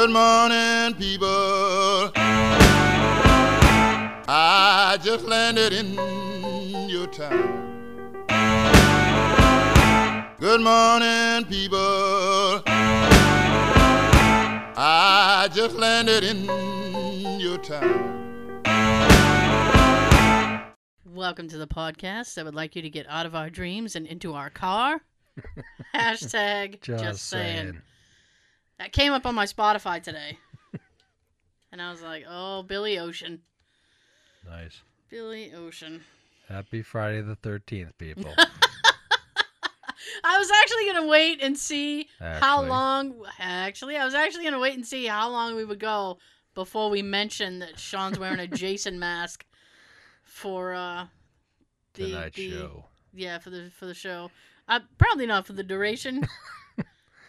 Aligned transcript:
Good 0.00 0.10
morning, 0.10 0.94
people. 0.94 2.12
I 4.28 4.96
just 5.02 5.24
landed 5.24 5.72
in 5.72 6.88
your 6.88 7.08
town. 7.08 8.28
Good 10.38 10.60
morning, 10.60 11.46
people. 11.46 12.62
I 14.76 15.48
just 15.52 15.74
landed 15.74 16.22
in 16.22 16.44
your 17.40 17.58
town. 17.58 18.14
Welcome 21.06 21.48
to 21.48 21.58
the 21.58 21.66
podcast. 21.66 22.38
I 22.38 22.44
would 22.44 22.54
like 22.54 22.76
you 22.76 22.82
to 22.82 22.90
get 22.90 23.06
out 23.08 23.26
of 23.26 23.34
our 23.34 23.50
dreams 23.50 23.96
and 23.96 24.06
into 24.06 24.32
our 24.34 24.48
car. 24.48 25.00
Hashtag 25.92 26.82
just, 26.82 27.28
saying. 27.28 27.82
That 28.78 28.92
came 28.92 29.12
up 29.12 29.26
on 29.26 29.34
my 29.34 29.44
Spotify 29.44 30.02
today. 30.02 30.38
and 31.72 31.82
I 31.82 31.90
was 31.90 32.02
like, 32.02 32.24
oh, 32.28 32.62
Billy 32.62 32.98
Ocean. 32.98 33.40
Nice. 34.48 34.82
Billy 35.10 35.52
Ocean. 35.54 36.02
Happy 36.48 36.82
Friday 36.82 37.20
the 37.22 37.36
13th, 37.36 37.92
people. 37.98 38.32
I 40.24 40.38
was 40.38 40.50
actually 40.62 40.84
going 40.84 41.02
to 41.02 41.08
wait 41.08 41.42
and 41.42 41.56
see 41.56 42.08
how 42.20 42.62
long. 42.64 43.14
Actually, 43.38 43.96
I 43.96 44.04
was 44.04 44.14
actually 44.14 44.44
going 44.44 44.54
to 44.54 44.58
wait 44.58 44.74
and 44.74 44.86
see 44.86 45.06
how 45.06 45.28
long 45.30 45.54
we 45.54 45.64
would 45.64 45.78
go 45.78 46.18
before 46.54 46.90
we 46.90 47.02
mentioned 47.02 47.62
that 47.62 47.78
Sean's 47.78 48.18
wearing 48.18 48.40
a 48.40 48.46
Jason 48.56 48.98
mask 48.98 49.44
for 50.24 50.74
uh, 50.74 51.06
the 51.94 52.06
Tonight 52.10 52.34
the- 52.34 52.50
show. 52.50 52.84
Yeah, 53.14 53.38
for 53.38 53.50
the 53.50 53.70
for 53.78 53.86
the 53.86 53.94
show. 53.94 54.30
Uh, 54.68 54.80
probably 54.98 55.26
not 55.26 55.46
for 55.46 55.52
the 55.54 55.62
duration. 55.62 56.26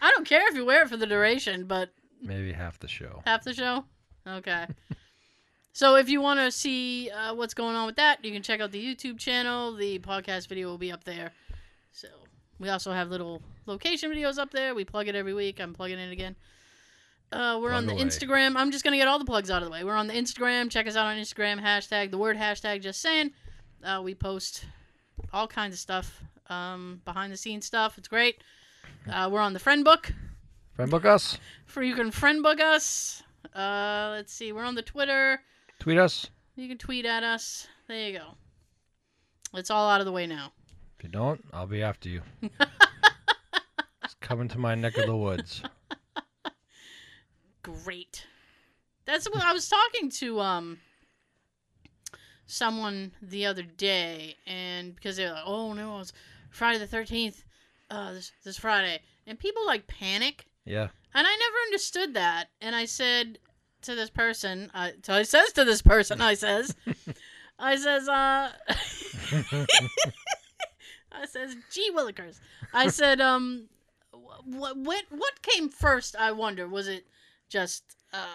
I 0.01 0.11
don't 0.11 0.25
care 0.25 0.47
if 0.47 0.55
you 0.55 0.65
wear 0.65 0.83
it 0.83 0.89
for 0.89 0.97
the 0.97 1.07
duration, 1.07 1.65
but 1.65 1.89
Maybe 2.21 2.51
half 2.51 2.79
the 2.79 2.87
show. 2.87 3.21
half 3.25 3.43
the 3.43 3.53
show. 3.53 3.85
Okay. 4.27 4.67
so 5.73 5.95
if 5.95 6.09
you 6.09 6.21
want 6.21 6.39
to 6.39 6.51
see 6.51 7.09
uh, 7.09 7.33
what's 7.33 7.53
going 7.53 7.75
on 7.75 7.85
with 7.85 7.95
that, 7.95 8.23
you 8.23 8.31
can 8.31 8.43
check 8.43 8.59
out 8.59 8.71
the 8.71 8.83
YouTube 8.83 9.17
channel. 9.17 9.75
The 9.75 9.99
podcast 9.99 10.47
video 10.47 10.67
will 10.67 10.77
be 10.77 10.91
up 10.91 11.03
there. 11.05 11.31
So 11.91 12.07
we 12.59 12.69
also 12.69 12.91
have 12.91 13.09
little 13.09 13.41
location 13.65 14.11
videos 14.11 14.37
up 14.37 14.51
there. 14.51 14.75
We 14.75 14.83
plug 14.85 15.07
it 15.07 15.15
every 15.15 15.33
week. 15.33 15.59
I'm 15.59 15.73
plugging 15.73 15.99
it 15.99 16.11
again. 16.11 16.35
Uh, 17.31 17.59
we're 17.61 17.71
on 17.71 17.85
the 17.85 17.93
away. 17.93 18.03
Instagram. 18.03 18.55
I'm 18.57 18.71
just 18.71 18.83
gonna 18.83 18.97
get 18.97 19.07
all 19.07 19.19
the 19.19 19.25
plugs 19.25 19.51
out 19.51 19.61
of 19.61 19.67
the 19.67 19.71
way. 19.71 19.83
We're 19.83 19.95
on 19.95 20.07
the 20.07 20.13
Instagram. 20.15 20.69
Check 20.69 20.87
us 20.87 20.95
out 20.95 21.05
on 21.05 21.15
Instagram. 21.17 21.61
Hashtag 21.61 22.09
the 22.11 22.17
word 22.17 22.37
hashtag 22.37 22.81
just 22.81 23.01
saying. 23.01 23.31
Uh, 23.83 24.01
we 24.03 24.15
post 24.15 24.65
all 25.31 25.47
kinds 25.47 25.75
of 25.75 25.79
stuff, 25.79 26.21
um, 26.49 27.01
behind 27.05 27.31
the 27.31 27.37
scenes 27.37 27.65
stuff. 27.65 27.97
It's 27.97 28.07
great. 28.07 28.41
Uh, 29.11 29.29
we're 29.31 29.39
on 29.41 29.53
the 29.53 29.59
friend 29.59 29.83
book 29.83 30.13
Friend 30.75 30.89
book 30.89 31.05
us. 31.05 31.37
for 31.65 31.83
you 31.83 31.95
can 31.95 32.11
friend 32.11 32.41
book 32.43 32.59
us. 32.59 33.23
Uh, 33.55 34.09
let's 34.11 34.33
see, 34.33 34.51
we're 34.51 34.63
on 34.63 34.75
the 34.75 34.81
Twitter. 34.81 35.41
Tweet 35.79 35.97
us. 35.97 36.29
You 36.55 36.67
can 36.67 36.77
tweet 36.77 37.05
at 37.05 37.23
us. 37.23 37.67
There 37.87 38.09
you 38.09 38.17
go. 38.17 38.35
It's 39.53 39.71
all 39.71 39.89
out 39.89 39.99
of 40.01 40.05
the 40.05 40.11
way 40.11 40.27
now. 40.27 40.51
If 40.97 41.03
you 41.03 41.09
don't, 41.09 41.43
I'll 41.53 41.65
be 41.67 41.81
after 41.81 42.09
you. 42.09 42.21
it's 42.41 44.15
coming 44.19 44.47
to 44.49 44.59
my 44.59 44.75
neck 44.75 44.97
of 44.97 45.05
the 45.05 45.15
woods. 45.15 45.63
Great. 47.63 48.25
That's 49.05 49.29
what 49.29 49.43
I 49.43 49.53
was 49.53 49.67
talking 49.67 50.09
to 50.11 50.39
um 50.39 50.79
someone 52.45 53.11
the 53.21 53.45
other 53.45 53.63
day, 53.63 54.35
and 54.45 54.95
because 54.95 55.17
they're 55.17 55.31
like, 55.31 55.43
"Oh 55.45 55.73
no, 55.73 55.99
it's 55.99 56.13
Friday 56.49 56.79
the 56.79 56.87
thirteenth, 56.87 57.43
uh, 57.89 58.13
this 58.13 58.31
this 58.43 58.57
Friday," 58.57 58.99
and 59.27 59.37
people 59.39 59.65
like 59.65 59.87
panic, 59.87 60.45
Yeah. 60.65 60.87
and 61.13 61.27
I 61.27 61.35
never 61.35 61.57
understood 61.67 62.13
that. 62.15 62.49
And 62.61 62.75
I 62.75 62.85
said 62.85 63.39
to 63.83 63.95
this 63.95 64.09
person, 64.09 64.69
I, 64.73 64.93
so 65.03 65.13
I 65.13 65.23
says 65.23 65.51
to 65.53 65.63
this 65.65 65.81
person, 65.81 66.19
I 66.21 66.33
says, 66.33 66.75
I 67.59 67.75
says, 67.77 68.07
uh, 68.09 68.51
I 71.11 71.25
says, 71.25 71.55
gee 71.71 71.91
willikers. 71.93 72.39
I 72.73 72.87
said, 72.89 73.19
um, 73.21 73.67
what, 74.45 74.77
what, 74.77 75.05
what 75.09 75.41
came 75.41 75.69
first? 75.69 76.15
I 76.17 76.31
wonder. 76.31 76.67
Was 76.67 76.87
it 76.87 77.07
just, 77.49 77.83
uh, 78.13 78.25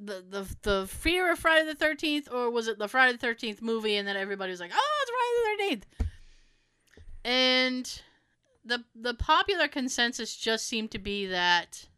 the, 0.00 0.24
the, 0.28 0.56
the 0.62 0.86
fear 0.88 1.32
of 1.32 1.38
Friday 1.38 1.66
the 1.72 1.74
13th, 1.84 2.32
or 2.32 2.50
was 2.50 2.68
it 2.68 2.78
the 2.78 2.88
Friday 2.88 3.16
the 3.16 3.26
13th 3.26 3.62
movie 3.62 3.96
and 3.96 4.06
then 4.06 4.16
everybody 4.16 4.50
was 4.50 4.60
like, 4.60 4.70
oh, 4.74 5.02
it's 5.02 5.10
Friday 5.56 5.74
the 5.74 6.04
13th? 6.04 6.06
And 7.24 8.02
the, 8.68 8.84
the 8.94 9.14
popular 9.14 9.66
consensus 9.68 10.36
just 10.36 10.66
seemed 10.66 10.90
to 10.92 10.98
be 10.98 11.26
that, 11.26 11.88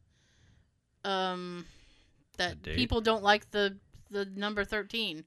um, 1.04 1.66
that 2.38 2.62
people 2.62 3.00
don't 3.00 3.22
like 3.22 3.50
the, 3.50 3.76
the 4.10 4.24
number 4.24 4.64
13. 4.64 5.24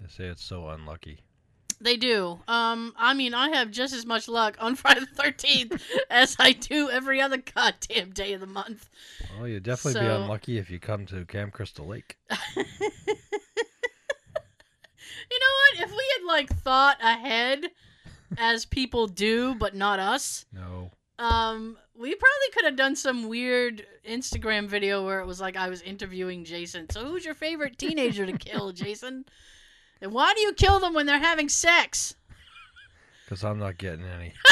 They 0.00 0.08
say 0.08 0.24
it's 0.24 0.44
so 0.44 0.68
unlucky. 0.68 1.20
They 1.82 1.96
do. 1.96 2.38
Um, 2.46 2.92
I 2.98 3.14
mean, 3.14 3.32
I 3.32 3.50
have 3.50 3.70
just 3.70 3.94
as 3.94 4.04
much 4.04 4.28
luck 4.28 4.56
on 4.60 4.74
Friday 4.76 5.00
the 5.00 5.06
Thirteenth 5.06 5.82
as 6.10 6.36
I 6.38 6.52
do 6.52 6.90
every 6.90 7.22
other 7.22 7.38
goddamn 7.38 8.10
day 8.10 8.34
of 8.34 8.40
the 8.40 8.46
month. 8.46 8.88
Well, 9.38 9.48
you'd 9.48 9.62
definitely 9.62 10.00
be 10.00 10.06
unlucky 10.06 10.58
if 10.58 10.70
you 10.70 10.78
come 10.78 11.06
to 11.06 11.24
Camp 11.24 11.54
Crystal 11.54 11.86
Lake. 11.86 12.18
you 12.56 12.64
know 15.38 15.52
what? 15.78 15.84
If 15.84 15.90
we 15.90 16.04
had 16.18 16.26
like 16.26 16.50
thought 16.50 16.98
ahead, 17.02 17.64
as 18.38 18.64
people 18.64 19.06
do, 19.06 19.54
but 19.54 19.74
not 19.74 19.98
us, 19.98 20.44
No. 20.52 20.90
um, 21.18 21.76
we 21.94 22.14
probably 22.14 22.50
could 22.54 22.64
have 22.64 22.76
done 22.76 22.96
some 22.96 23.28
weird 23.28 23.86
Instagram 24.08 24.66
video 24.68 25.04
where 25.04 25.20
it 25.20 25.26
was 25.26 25.40
like 25.40 25.56
I 25.56 25.68
was 25.68 25.82
interviewing 25.82 26.44
Jason. 26.44 26.88
So, 26.90 27.04
who's 27.04 27.24
your 27.24 27.34
favorite 27.34 27.76
teenager 27.78 28.24
to 28.26 28.32
kill, 28.32 28.72
Jason? 28.82 29.24
And 30.00 30.12
why 30.12 30.32
do 30.34 30.40
you 30.40 30.52
kill 30.54 30.80
them 30.80 30.94
when 30.94 31.04
they're 31.06 31.18
having 31.18 31.48
sex? 31.50 32.14
Because 33.24 33.44
I'm 33.44 33.58
not 33.58 33.76
getting 33.78 34.04
any. 34.06 34.32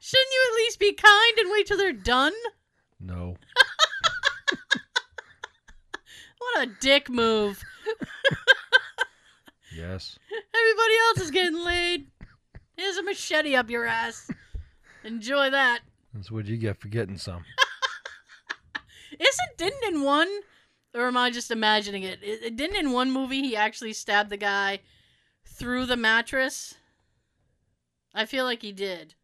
Shouldn't 0.00 0.30
you 0.32 0.46
at 0.50 0.54
least 0.56 0.78
be 0.78 0.92
kind 0.92 1.38
and 1.38 1.50
wait 1.50 1.66
till 1.66 1.76
they're 1.76 1.92
done? 1.92 2.32
No. 3.00 3.36
What 6.40 6.68
a 6.68 6.70
dick 6.80 7.10
move. 7.10 7.62
Yes. 9.78 10.18
Everybody 10.32 10.94
else 11.06 11.20
is 11.20 11.30
getting 11.30 11.64
laid. 11.64 12.06
Here's 12.76 12.96
a 12.96 13.02
machete 13.02 13.54
up 13.54 13.70
your 13.70 13.84
ass. 13.84 14.28
Enjoy 15.04 15.50
that. 15.50 15.80
That's 16.12 16.32
what 16.32 16.46
you 16.46 16.56
get 16.56 16.80
for 16.80 16.88
getting 16.88 17.16
some. 17.16 17.44
Isn't 19.12 19.56
didn't 19.56 19.94
in 19.94 20.02
one 20.02 20.28
or 20.94 21.06
am 21.06 21.16
I 21.16 21.30
just 21.30 21.52
imagining 21.52 22.02
it? 22.02 22.18
it? 22.22 22.42
it 22.42 22.56
Didn't 22.56 22.76
in 22.76 22.92
one 22.92 23.12
movie 23.12 23.40
he 23.40 23.54
actually 23.54 23.92
stabbed 23.92 24.30
the 24.30 24.36
guy 24.36 24.80
through 25.44 25.86
the 25.86 25.96
mattress? 25.96 26.74
I 28.12 28.26
feel 28.26 28.44
like 28.44 28.62
he 28.62 28.72
did. 28.72 29.14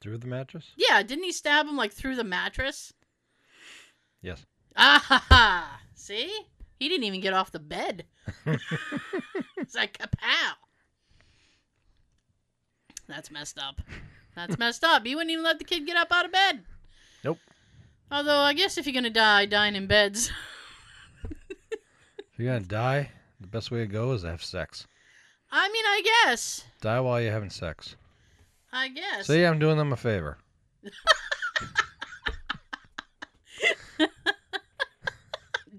Through 0.00 0.18
the 0.18 0.26
mattress? 0.26 0.70
Yeah, 0.76 1.02
didn't 1.02 1.24
he 1.24 1.32
stab 1.32 1.66
him 1.66 1.76
like 1.76 1.92
through 1.92 2.16
the 2.16 2.24
mattress? 2.24 2.94
Yes. 4.22 4.46
Ah 4.74 5.02
ha 5.04 5.24
ha! 5.28 5.80
See? 5.94 6.32
He 6.80 6.88
didn't 6.88 7.04
even 7.04 7.20
get 7.20 7.32
off 7.32 7.52
the 7.52 7.60
bed. 7.60 8.06
it's 9.56 9.76
like 9.76 9.96
kapow. 9.96 10.54
That's 13.06 13.30
messed 13.30 13.58
up. 13.58 13.80
That's 14.34 14.58
messed 14.58 14.82
up. 14.82 15.06
You 15.06 15.16
wouldn't 15.16 15.30
even 15.30 15.44
let 15.44 15.58
the 15.58 15.64
kid 15.64 15.86
get 15.86 15.96
up 15.96 16.10
out 16.10 16.24
of 16.24 16.32
bed. 16.32 16.64
Nope. 17.22 17.38
Although 18.10 18.38
I 18.38 18.54
guess 18.54 18.76
if 18.78 18.86
you're 18.86 18.94
gonna 18.94 19.10
die, 19.10 19.46
dying 19.46 19.76
in 19.76 19.86
beds. 19.86 20.32
If 22.40 22.44
you're 22.44 22.54
going 22.54 22.62
to 22.62 22.68
die, 22.70 23.10
the 23.38 23.48
best 23.48 23.70
way 23.70 23.80
to 23.80 23.86
go 23.86 24.12
is 24.12 24.22
to 24.22 24.30
have 24.30 24.42
sex. 24.42 24.86
I 25.52 25.68
mean, 25.68 25.84
I 25.84 26.24
guess. 26.24 26.64
Die 26.80 27.00
while 27.00 27.20
you're 27.20 27.32
having 27.32 27.50
sex. 27.50 27.96
I 28.72 28.88
guess. 28.88 29.26
See, 29.26 29.44
I'm 29.44 29.58
doing 29.58 29.76
them 29.76 29.92
a 29.92 29.96
favor. 29.96 30.38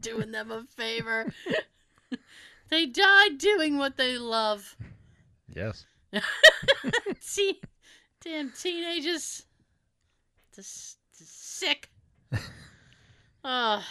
Doing 0.02 0.32
them 0.32 0.52
a 0.52 0.64
favor. 0.64 1.32
they 2.70 2.86
died 2.86 3.38
doing 3.38 3.78
what 3.78 3.98
they 3.98 4.18
love. 4.18 4.76
Yes. 5.48 5.86
See, 7.20 7.62
damn 8.22 8.52
teenagers. 8.52 9.46
Just, 10.56 10.98
just 11.18 11.60
sick. 11.60 11.90
uh, 13.44 13.82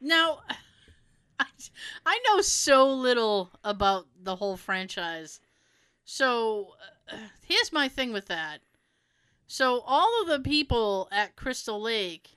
now, 0.00 0.40
I, 1.38 1.46
I 2.06 2.20
know 2.28 2.40
so 2.40 2.88
little 2.90 3.50
about 3.64 4.06
the 4.20 4.36
whole 4.36 4.56
franchise. 4.56 5.40
So, 6.04 6.74
uh, 7.10 7.16
here's 7.46 7.72
my 7.72 7.88
thing 7.88 8.12
with 8.12 8.26
that. 8.26 8.60
So, 9.46 9.80
all 9.80 10.22
of 10.22 10.28
the 10.28 10.40
people 10.40 11.08
at 11.10 11.36
Crystal 11.36 11.80
Lake 11.80 12.33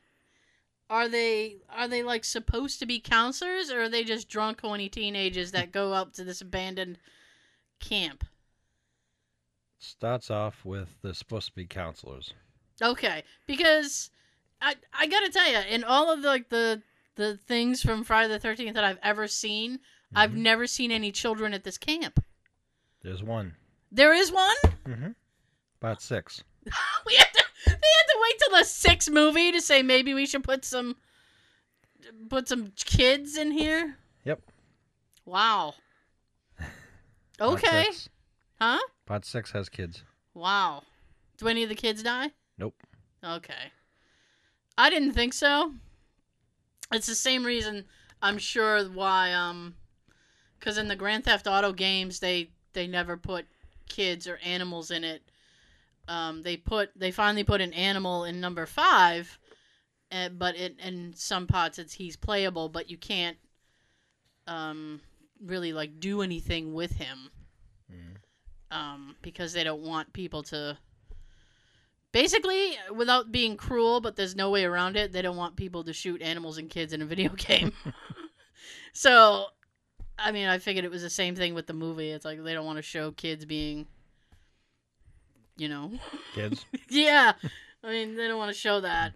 are 0.90 1.08
they 1.10 1.58
are 1.70 1.88
they 1.88 2.04
like 2.04 2.24
supposed 2.24 2.80
to 2.80 2.86
be 2.86 3.00
counselors 3.00 3.70
or 3.72 3.84
are 3.84 3.90
they 3.90 4.04
just 4.04 4.30
drunk 4.30 4.62
horny 4.62 4.90
teenagers 4.90 5.52
that 5.52 5.72
go 5.72 5.94
up 5.94 6.14
to 6.14 6.24
this 6.24 6.42
abandoned 6.42 6.98
camp? 7.80 8.24
Starts 9.80 10.32
off 10.32 10.66
with 10.66 10.90
they're 11.02 11.14
supposed 11.14 11.48
to 11.48 11.54
be 11.54 11.66
counselors. 11.66 12.34
Okay, 12.82 13.24
because 13.46 14.10
I 14.62 14.76
I 14.94 15.08
gotta 15.08 15.30
tell 15.30 15.50
you, 15.50 15.60
in 15.70 15.84
all 15.84 16.12
of 16.12 16.22
the, 16.22 16.28
like 16.28 16.50
the 16.50 16.82
the 17.16 17.38
things 17.38 17.82
from 17.82 18.04
Friday 18.04 18.32
the 18.34 18.40
Thirteenth 18.40 18.76
that 18.76 18.84
I've 18.84 19.00
ever 19.04 19.28
seen, 19.28 19.80
I've 20.16 20.32
Mhm. 20.32 20.38
never 20.38 20.68
seen 20.68 20.92
any 20.92 21.12
children 21.12 21.54
at 21.54 21.64
this 21.64 21.78
camp. 21.78 22.24
There's 23.02 23.22
one. 23.24 23.56
There 23.92 24.14
is 24.14 24.32
one. 24.32 24.56
Mm-hmm. 24.86 25.12
About 25.82 26.02
six. 26.02 26.44
we 27.06 27.18
they 27.70 27.88
had 27.98 28.08
to 28.14 28.20
wait 28.22 28.40
till 28.40 28.60
the 28.60 28.66
sixth 28.66 29.10
movie 29.10 29.52
to 29.52 29.62
say 29.62 29.82
maybe 29.82 30.14
we 30.14 30.26
should 30.26 30.44
put 30.44 30.66
some 30.66 30.96
put 32.30 32.48
some 32.48 32.72
kids 32.76 33.38
in 33.38 33.52
here. 33.52 33.98
Yep. 34.26 34.42
Wow. 35.26 35.74
Okay. 37.40 37.84
six. 37.84 38.10
Huh? 38.60 38.80
Pot 39.06 39.24
six 39.24 39.52
has 39.52 39.70
kids. 39.70 40.04
Wow. 40.34 40.82
Do 41.38 41.48
any 41.48 41.62
of 41.62 41.70
the 41.70 41.76
kids 41.76 42.02
die? 42.02 42.32
Nope. 42.58 42.74
Okay. 43.24 43.72
I 44.76 44.90
didn't 44.90 45.12
think 45.14 45.34
so. 45.34 45.74
It's 46.92 47.06
the 47.06 47.14
same 47.14 47.46
reason 47.46 47.86
I'm 48.22 48.40
sure 48.40 48.84
why 48.86 49.34
um 49.34 49.76
cuz 50.60 50.78
in 50.80 50.88
the 50.88 50.96
Grand 50.96 51.26
Theft 51.26 51.46
Auto 51.46 51.74
games 51.74 52.20
they 52.20 52.50
they 52.74 52.88
never 52.88 53.18
put 53.18 53.46
kids 53.88 54.28
or 54.28 54.38
animals 54.38 54.90
in 54.90 55.04
it. 55.04 55.22
Um 56.08 56.42
they 56.44 56.58
put 56.58 56.92
they 56.96 57.12
finally 57.12 57.44
put 57.44 57.62
an 57.62 57.74
animal 57.74 58.24
in 58.24 58.40
number 58.40 58.66
5 58.66 59.40
uh, 60.12 60.30
but 60.30 60.56
it, 60.56 60.80
in 60.80 61.14
some 61.16 61.48
parts 61.48 61.78
it's 61.80 61.94
he's 61.94 62.16
playable 62.16 62.70
but 62.70 62.90
you 62.90 62.98
can't 62.98 63.38
um 64.48 65.02
really 65.44 65.74
like 65.74 66.00
do 66.00 66.22
anything 66.22 66.74
with 66.74 66.92
him 66.94 67.30
Mhm. 67.92 68.76
um, 68.76 69.16
because 69.22 69.54
they 69.54 69.64
don't 69.64 69.82
want 69.82 70.12
people 70.14 70.44
to. 70.44 70.78
Basically, 72.12 72.78
without 72.94 73.32
being 73.32 73.58
cruel, 73.58 74.02
but 74.02 74.16
there's 74.16 74.36
no 74.36 74.50
way 74.50 74.64
around 74.66 74.96
it, 74.98 75.12
they 75.12 75.22
don't 75.22 75.38
want 75.38 75.56
people 75.56 75.84
to 75.84 75.94
shoot 75.94 76.22
animals 76.22 76.58
and 76.58 76.70
kids 76.70 76.92
in 76.94 77.02
a 77.02 77.06
video 77.14 77.30
game. 77.34 77.72
so, 78.94 79.46
I 80.18 80.32
mean, 80.32 80.48
I 80.48 80.58
figured 80.58 80.84
it 80.84 80.92
was 80.92 81.02
the 81.02 81.10
same 81.10 81.36
thing 81.36 81.54
with 81.54 81.68
the 81.68 81.74
movie. 81.74 82.10
It's 82.12 82.26
like 82.26 82.44
they 82.44 82.54
don't 82.54 82.66
want 82.66 82.78
to 82.78 82.82
show 82.82 83.12
kids 83.12 83.46
being, 83.46 83.88
you 85.58 85.68
know, 85.68 85.92
Kids. 86.34 86.66
yeah. 86.90 87.34
I 87.84 87.90
mean, 87.90 88.16
they 88.16 88.28
don't 88.28 88.38
want 88.38 88.54
to 88.54 88.58
show 88.58 88.82
that. 88.82 89.14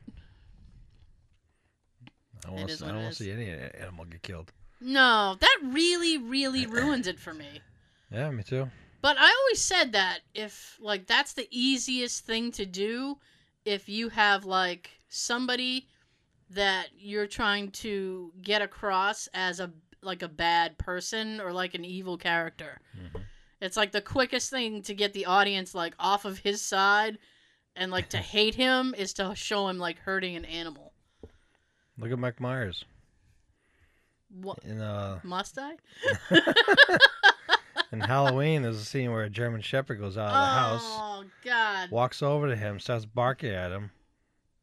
I 2.43 2.47
don't 2.47 2.55
wanna, 2.55 2.73
I 2.73 2.88
don't 2.88 3.03
want 3.03 3.15
to 3.15 3.23
see 3.23 3.31
any 3.31 3.49
animal 3.49 4.05
get 4.05 4.23
killed. 4.23 4.51
No, 4.79 5.35
that 5.39 5.57
really, 5.63 6.17
really 6.17 6.65
ruins 6.65 7.07
it 7.07 7.19
for 7.19 7.33
me. 7.33 7.61
Yeah, 8.11 8.31
me 8.31 8.43
too. 8.43 8.69
But 9.01 9.17
I 9.19 9.33
always 9.43 9.63
said 9.63 9.93
that 9.93 10.19
if 10.33 10.77
like 10.79 11.07
that's 11.07 11.33
the 11.33 11.47
easiest 11.51 12.25
thing 12.25 12.51
to 12.53 12.65
do 12.65 13.17
if 13.65 13.89
you 13.89 14.09
have 14.09 14.45
like 14.45 14.91
somebody 15.09 15.88
that 16.49 16.88
you're 16.97 17.27
trying 17.27 17.71
to 17.71 18.31
get 18.41 18.61
across 18.61 19.27
as 19.33 19.59
a 19.59 19.71
like 20.01 20.21
a 20.23 20.27
bad 20.27 20.77
person 20.77 21.39
or 21.39 21.51
like 21.51 21.73
an 21.75 21.85
evil 21.85 22.17
character. 22.17 22.79
Mhm. 22.97 23.20
It's 23.62 23.78
like 23.78 23.92
the 23.92 24.02
quickest 24.02 24.50
thing 24.50 24.81
to 24.84 24.94
get 24.94 25.13
the 25.13 25.25
audience 25.28 25.74
like 25.75 25.94
off 26.00 26.25
of 26.25 26.40
his 26.40 26.62
side 26.62 27.18
and 27.75 27.92
like 27.92 28.10
to 28.10 28.18
hate 28.36 28.56
him 28.56 28.94
is 28.98 29.13
to 29.13 29.34
show 29.36 29.68
him 29.68 29.78
like 29.78 30.00
hurting 30.00 30.36
an 30.36 30.46
animal. 30.46 30.94
Look 31.98 32.12
at 32.12 32.19
Mike 32.19 32.40
Myers. 32.40 32.84
What 34.42 34.60
In 34.63 34.81
uh, 34.81 35.19
must 35.24 35.58
I? 35.60 35.74
in 37.92 38.00
Halloween, 38.00 38.62
there's 38.62 38.78
a 38.80 38.86
scene 38.86 39.12
where 39.12 39.24
a 39.24 39.30
German 39.30 39.62
Shepherd 39.62 40.00
goes 40.00 40.18
out 40.18 40.28
of 40.28 40.31
the 40.31 40.60
house, 40.60 40.84
Oh 40.86 41.24
god. 41.44 41.92
walks 41.92 42.24
over 42.24 42.48
to 42.48 42.56
him, 42.56 42.80
starts 42.80 43.06
barking 43.06 43.52
at 43.52 43.72
him. 43.72 43.92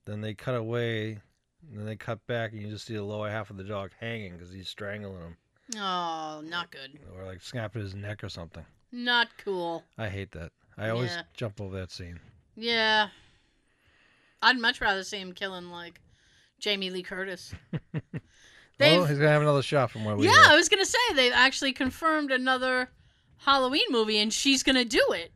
Then 0.07 0.23
they 0.23 0.33
cut 0.33 0.55
away. 0.55 1.21
and 1.71 1.79
Then 1.79 1.85
they 1.85 1.97
cut 1.97 2.27
back, 2.27 2.53
and 2.53 2.63
you 2.63 2.69
just 2.71 2.87
see 2.87 2.95
the 2.95 3.03
lower 3.03 3.29
half 3.31 3.51
of 3.51 3.59
the 3.59 3.65
dog 3.65 3.91
hanging 4.01 4.33
because 4.33 4.51
he's 4.51 4.69
strangling 4.71 5.21
him, 5.21 5.37
Oh, 5.77 6.41
not 6.45 6.71
good. 6.71 6.99
or 7.15 7.27
like 7.27 7.43
snapping 7.43 7.83
his 7.83 7.95
neck 7.95 8.25
or 8.25 8.31
something. 8.31 8.65
Not 8.91 9.29
cool. 9.39 9.85
I 9.97 10.09
hate 10.09 10.33
that. 10.33 10.53
I 10.77 10.89
always 10.91 11.11
Yeah. 11.11 11.23
jump 11.35 11.61
over 11.61 11.79
that 11.79 11.91
scene. 11.91 12.21
Yeah. 12.57 13.09
I'd 14.41 14.59
much 14.59 14.81
rather 14.81 15.03
see 15.05 15.19
him 15.19 15.33
killing 15.33 15.71
like 15.71 16.01
Jamie 16.59 16.91
Lee 16.91 17.03
Curtis. 17.03 17.53
They've 18.79 19.01
Oh, 19.01 19.05
he's 19.05 19.19
gonna 19.19 19.31
have 19.31 19.43
another 19.43 19.63
shot 19.63 19.91
from 19.91 20.05
where 20.05 20.17
we. 20.17 20.27
Yeah, 20.27 20.45
I 20.47 20.55
was 20.57 20.69
gonna 20.69 20.85
say 20.87 20.99
they've 21.15 21.33
actually 21.35 21.73
confirmed 21.73 22.31
another 22.31 22.91
Halloween 23.39 23.87
movie 23.91 24.19
and 24.19 24.33
she's 24.33 24.63
gonna 24.63 24.85
do 24.85 25.05
it. 25.11 25.33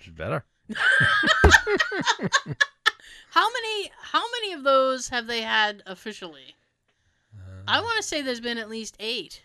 Is 0.00 0.08
better. 0.12 0.44
How 3.30 3.50
many 3.52 3.90
how 4.00 4.22
many 4.30 4.52
of 4.52 4.62
those 4.62 5.08
have 5.08 5.26
they 5.26 5.42
had 5.42 5.82
officially? 5.86 6.54
Uh, 7.36 7.62
I 7.66 7.80
wanna 7.80 8.02
say 8.02 8.22
there's 8.22 8.40
been 8.40 8.58
at 8.58 8.68
least 8.70 8.96
eight. 9.00 9.42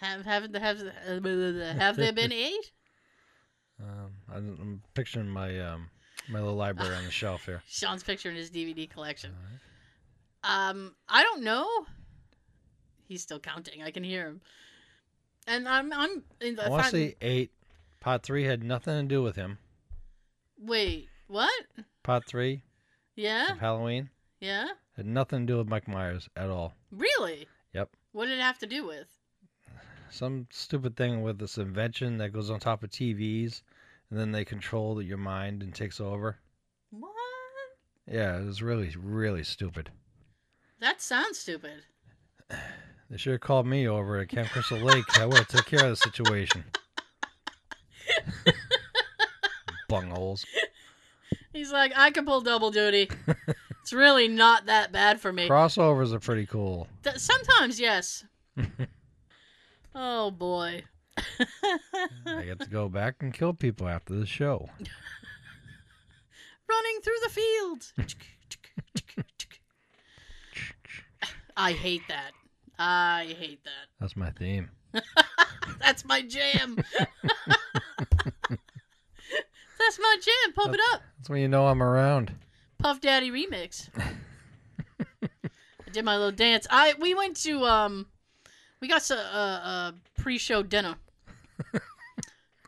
Have 0.00 0.24
have 0.24 0.54
have 0.54 0.78
have 0.80 1.96
there 1.96 2.12
been 2.12 2.32
eight? 2.46 2.72
um, 3.80 4.10
I'm, 4.32 4.58
I'm 4.60 4.82
picturing 4.94 5.28
my 5.28 5.58
um 5.60 5.90
my 6.28 6.38
little 6.38 6.54
library 6.56 6.94
on 6.94 7.04
the 7.04 7.10
shelf 7.10 7.44
here. 7.44 7.62
Sean's 7.68 8.02
picturing 8.02 8.36
his 8.36 8.50
DVD 8.50 8.88
collection. 8.88 9.32
Alright. 10.44 10.70
Um, 10.70 10.94
I 11.08 11.22
don't 11.22 11.42
know. 11.42 11.68
He's 13.08 13.22
still 13.22 13.40
counting. 13.40 13.82
I 13.82 13.90
can 13.90 14.04
hear 14.04 14.26
him. 14.26 14.40
And 15.46 15.68
I'm 15.68 15.92
I'm. 15.92 16.22
In 16.40 16.56
the 16.56 16.66
I 16.66 16.68
want 16.68 16.84
to 16.84 16.90
say 16.90 17.16
eight. 17.20 17.50
Pot 18.00 18.22
three 18.22 18.44
had 18.44 18.62
nothing 18.62 18.94
to 19.02 19.14
do 19.14 19.22
with 19.22 19.36
him. 19.36 19.58
Wait, 20.58 21.08
what? 21.28 21.52
Pot 22.02 22.24
three 22.26 22.62
Yeah, 23.16 23.52
of 23.52 23.58
Halloween 23.58 24.08
yeah. 24.40 24.68
had 24.96 25.04
nothing 25.06 25.46
to 25.46 25.52
do 25.52 25.58
with 25.58 25.68
Mike 25.68 25.86
Myers 25.88 26.28
at 26.36 26.48
all. 26.48 26.72
Really? 26.90 27.46
Yep. 27.74 27.90
What 28.12 28.26
did 28.26 28.38
it 28.38 28.42
have 28.42 28.58
to 28.60 28.66
do 28.66 28.86
with? 28.86 29.06
Some 30.10 30.46
stupid 30.50 30.96
thing 30.96 31.22
with 31.22 31.38
this 31.38 31.56
invention 31.58 32.18
that 32.18 32.32
goes 32.32 32.50
on 32.50 32.60
top 32.60 32.82
of 32.82 32.90
TVs, 32.90 33.62
and 34.10 34.18
then 34.18 34.32
they 34.32 34.44
control 34.44 35.00
your 35.00 35.18
mind 35.18 35.62
and 35.62 35.74
takes 35.74 36.00
over. 36.00 36.38
What? 36.90 37.10
Yeah, 38.10 38.38
it 38.38 38.44
was 38.44 38.62
really, 38.62 38.92
really 38.98 39.44
stupid. 39.44 39.90
That 40.80 41.00
sounds 41.00 41.38
stupid. 41.38 41.82
They 43.10 43.16
should 43.16 43.32
have 43.32 43.40
called 43.40 43.66
me 43.66 43.88
over 43.88 44.20
at 44.20 44.28
Camp 44.28 44.50
Crystal 44.50 44.78
Lake. 44.78 45.02
I 45.18 45.26
would 45.26 45.38
have 45.38 45.48
took 45.48 45.66
care 45.66 45.82
of 45.84 45.90
the 45.90 45.96
situation. 45.96 46.62
Bungholes. 49.90 50.44
He's 51.52 51.72
like, 51.72 51.92
I 51.96 52.12
can 52.12 52.24
pull 52.24 52.40
double 52.40 52.70
duty. 52.70 53.10
it's 53.82 53.92
really 53.92 54.28
not 54.28 54.66
that 54.66 54.92
bad 54.92 55.20
for 55.20 55.32
me. 55.32 55.48
Crossovers 55.48 56.12
are 56.12 56.20
pretty 56.20 56.46
cool. 56.46 56.86
Th- 57.02 57.16
Sometimes, 57.18 57.80
yes. 57.80 58.22
oh 59.94 60.30
boy. 60.30 60.84
I 62.26 62.44
get 62.44 62.60
to 62.60 62.68
go 62.70 62.88
back 62.88 63.16
and 63.20 63.34
kill 63.34 63.52
people 63.52 63.88
after 63.88 64.14
the 64.14 64.26
show. 64.26 64.68
Running 66.68 67.00
through 67.02 67.18
the 67.24 67.30
fields. 67.30 67.92
I 71.56 71.72
hate 71.72 72.02
that. 72.08 72.30
I 72.78 73.34
hate 73.38 73.64
that. 73.64 73.88
That's 73.98 74.16
my 74.16 74.30
theme. 74.30 74.70
That's 75.80 76.04
my 76.04 76.22
jam. 76.22 76.76
That's 79.80 79.98
my 79.98 80.16
jam. 80.22 80.52
Pump 80.54 80.74
it 80.74 80.80
up. 80.92 81.02
That's 81.18 81.28
when 81.28 81.40
you 81.40 81.48
know 81.48 81.66
I'm 81.66 81.82
around. 81.82 82.32
Puff 82.78 83.00
Daddy 83.00 83.30
remix. 83.30 83.88
I 84.00 85.90
did 85.92 86.04
my 86.04 86.16
little 86.16 86.32
dance. 86.32 86.66
I 86.70 86.94
we 86.98 87.14
went 87.14 87.36
to 87.38 87.64
um, 87.66 88.06
we 88.80 88.88
got 88.88 89.08
a, 89.10 89.14
a, 89.14 89.16
a 89.16 89.94
pre-show 90.20 90.62
dinner. 90.62 90.96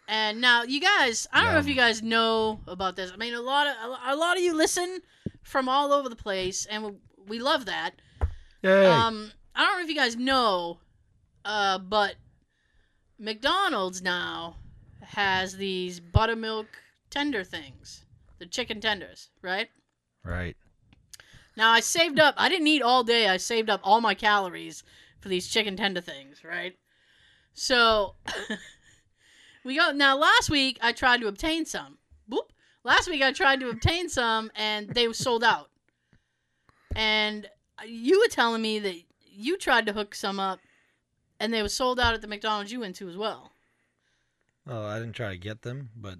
and 0.08 0.40
now 0.40 0.62
you 0.62 0.80
guys, 0.80 1.26
I 1.32 1.42
don't 1.42 1.52
know 1.54 1.58
if 1.58 1.66
you 1.66 1.74
guys 1.74 2.02
know 2.02 2.60
about 2.66 2.96
this. 2.96 3.10
I 3.12 3.16
mean, 3.16 3.34
a 3.34 3.40
lot 3.40 3.66
of 3.66 3.74
a, 4.06 4.16
lot 4.16 4.36
of 4.36 4.42
you 4.42 4.54
listen 4.54 5.00
from 5.42 5.68
all 5.68 5.92
over 5.92 6.08
the 6.08 6.16
place, 6.16 6.66
and 6.66 6.84
we, 6.84 6.92
we 7.26 7.38
love 7.38 7.66
that. 7.66 7.92
Yay! 8.62 8.86
Um, 8.86 9.32
I 9.54 9.64
don't 9.64 9.78
know 9.78 9.84
if 9.84 9.88
you 9.88 9.96
guys 9.96 10.16
know, 10.16 10.78
uh, 11.44 11.78
but 11.78 12.16
McDonald's 13.18 14.02
now 14.02 14.56
has 15.02 15.56
these 15.56 16.00
buttermilk 16.00 16.66
tender 17.10 17.44
things, 17.44 18.04
the 18.38 18.46
chicken 18.46 18.80
tenders, 18.80 19.30
right? 19.42 19.68
right. 20.24 20.56
Now 21.56 21.70
I 21.70 21.80
saved 21.80 22.18
up. 22.18 22.34
I 22.38 22.48
didn't 22.48 22.66
eat 22.66 22.82
all 22.82 23.04
day. 23.04 23.28
I 23.28 23.36
saved 23.36 23.68
up 23.68 23.80
all 23.84 24.00
my 24.00 24.14
calories 24.14 24.82
for 25.22 25.28
these 25.28 25.48
chicken 25.48 25.76
tender 25.76 26.00
things, 26.00 26.42
right? 26.44 26.76
So 27.54 28.16
we 29.64 29.76
go 29.76 29.92
now. 29.92 30.16
Last 30.18 30.50
week 30.50 30.78
I 30.82 30.92
tried 30.92 31.20
to 31.20 31.28
obtain 31.28 31.64
some. 31.64 31.98
Boop. 32.30 32.50
Last 32.84 33.08
week 33.08 33.22
I 33.22 33.32
tried 33.32 33.60
to 33.60 33.68
obtain 33.70 34.08
some, 34.08 34.50
and 34.56 34.90
they 34.90 35.06
were 35.06 35.14
sold 35.14 35.44
out. 35.44 35.70
And 36.96 37.48
you 37.86 38.18
were 38.20 38.28
telling 38.28 38.60
me 38.60 38.78
that 38.80 38.96
you 39.30 39.56
tried 39.56 39.86
to 39.86 39.92
hook 39.92 40.14
some 40.14 40.40
up, 40.40 40.58
and 41.40 41.54
they 41.54 41.62
were 41.62 41.68
sold 41.68 42.00
out 42.00 42.14
at 42.14 42.20
the 42.20 42.26
McDonald's 42.28 42.72
you 42.72 42.80
went 42.80 42.96
to 42.96 43.08
as 43.08 43.16
well. 43.16 43.52
Well, 44.66 44.84
I 44.84 44.98
didn't 44.98 45.14
try 45.14 45.30
to 45.30 45.38
get 45.38 45.62
them, 45.62 45.90
but 45.96 46.18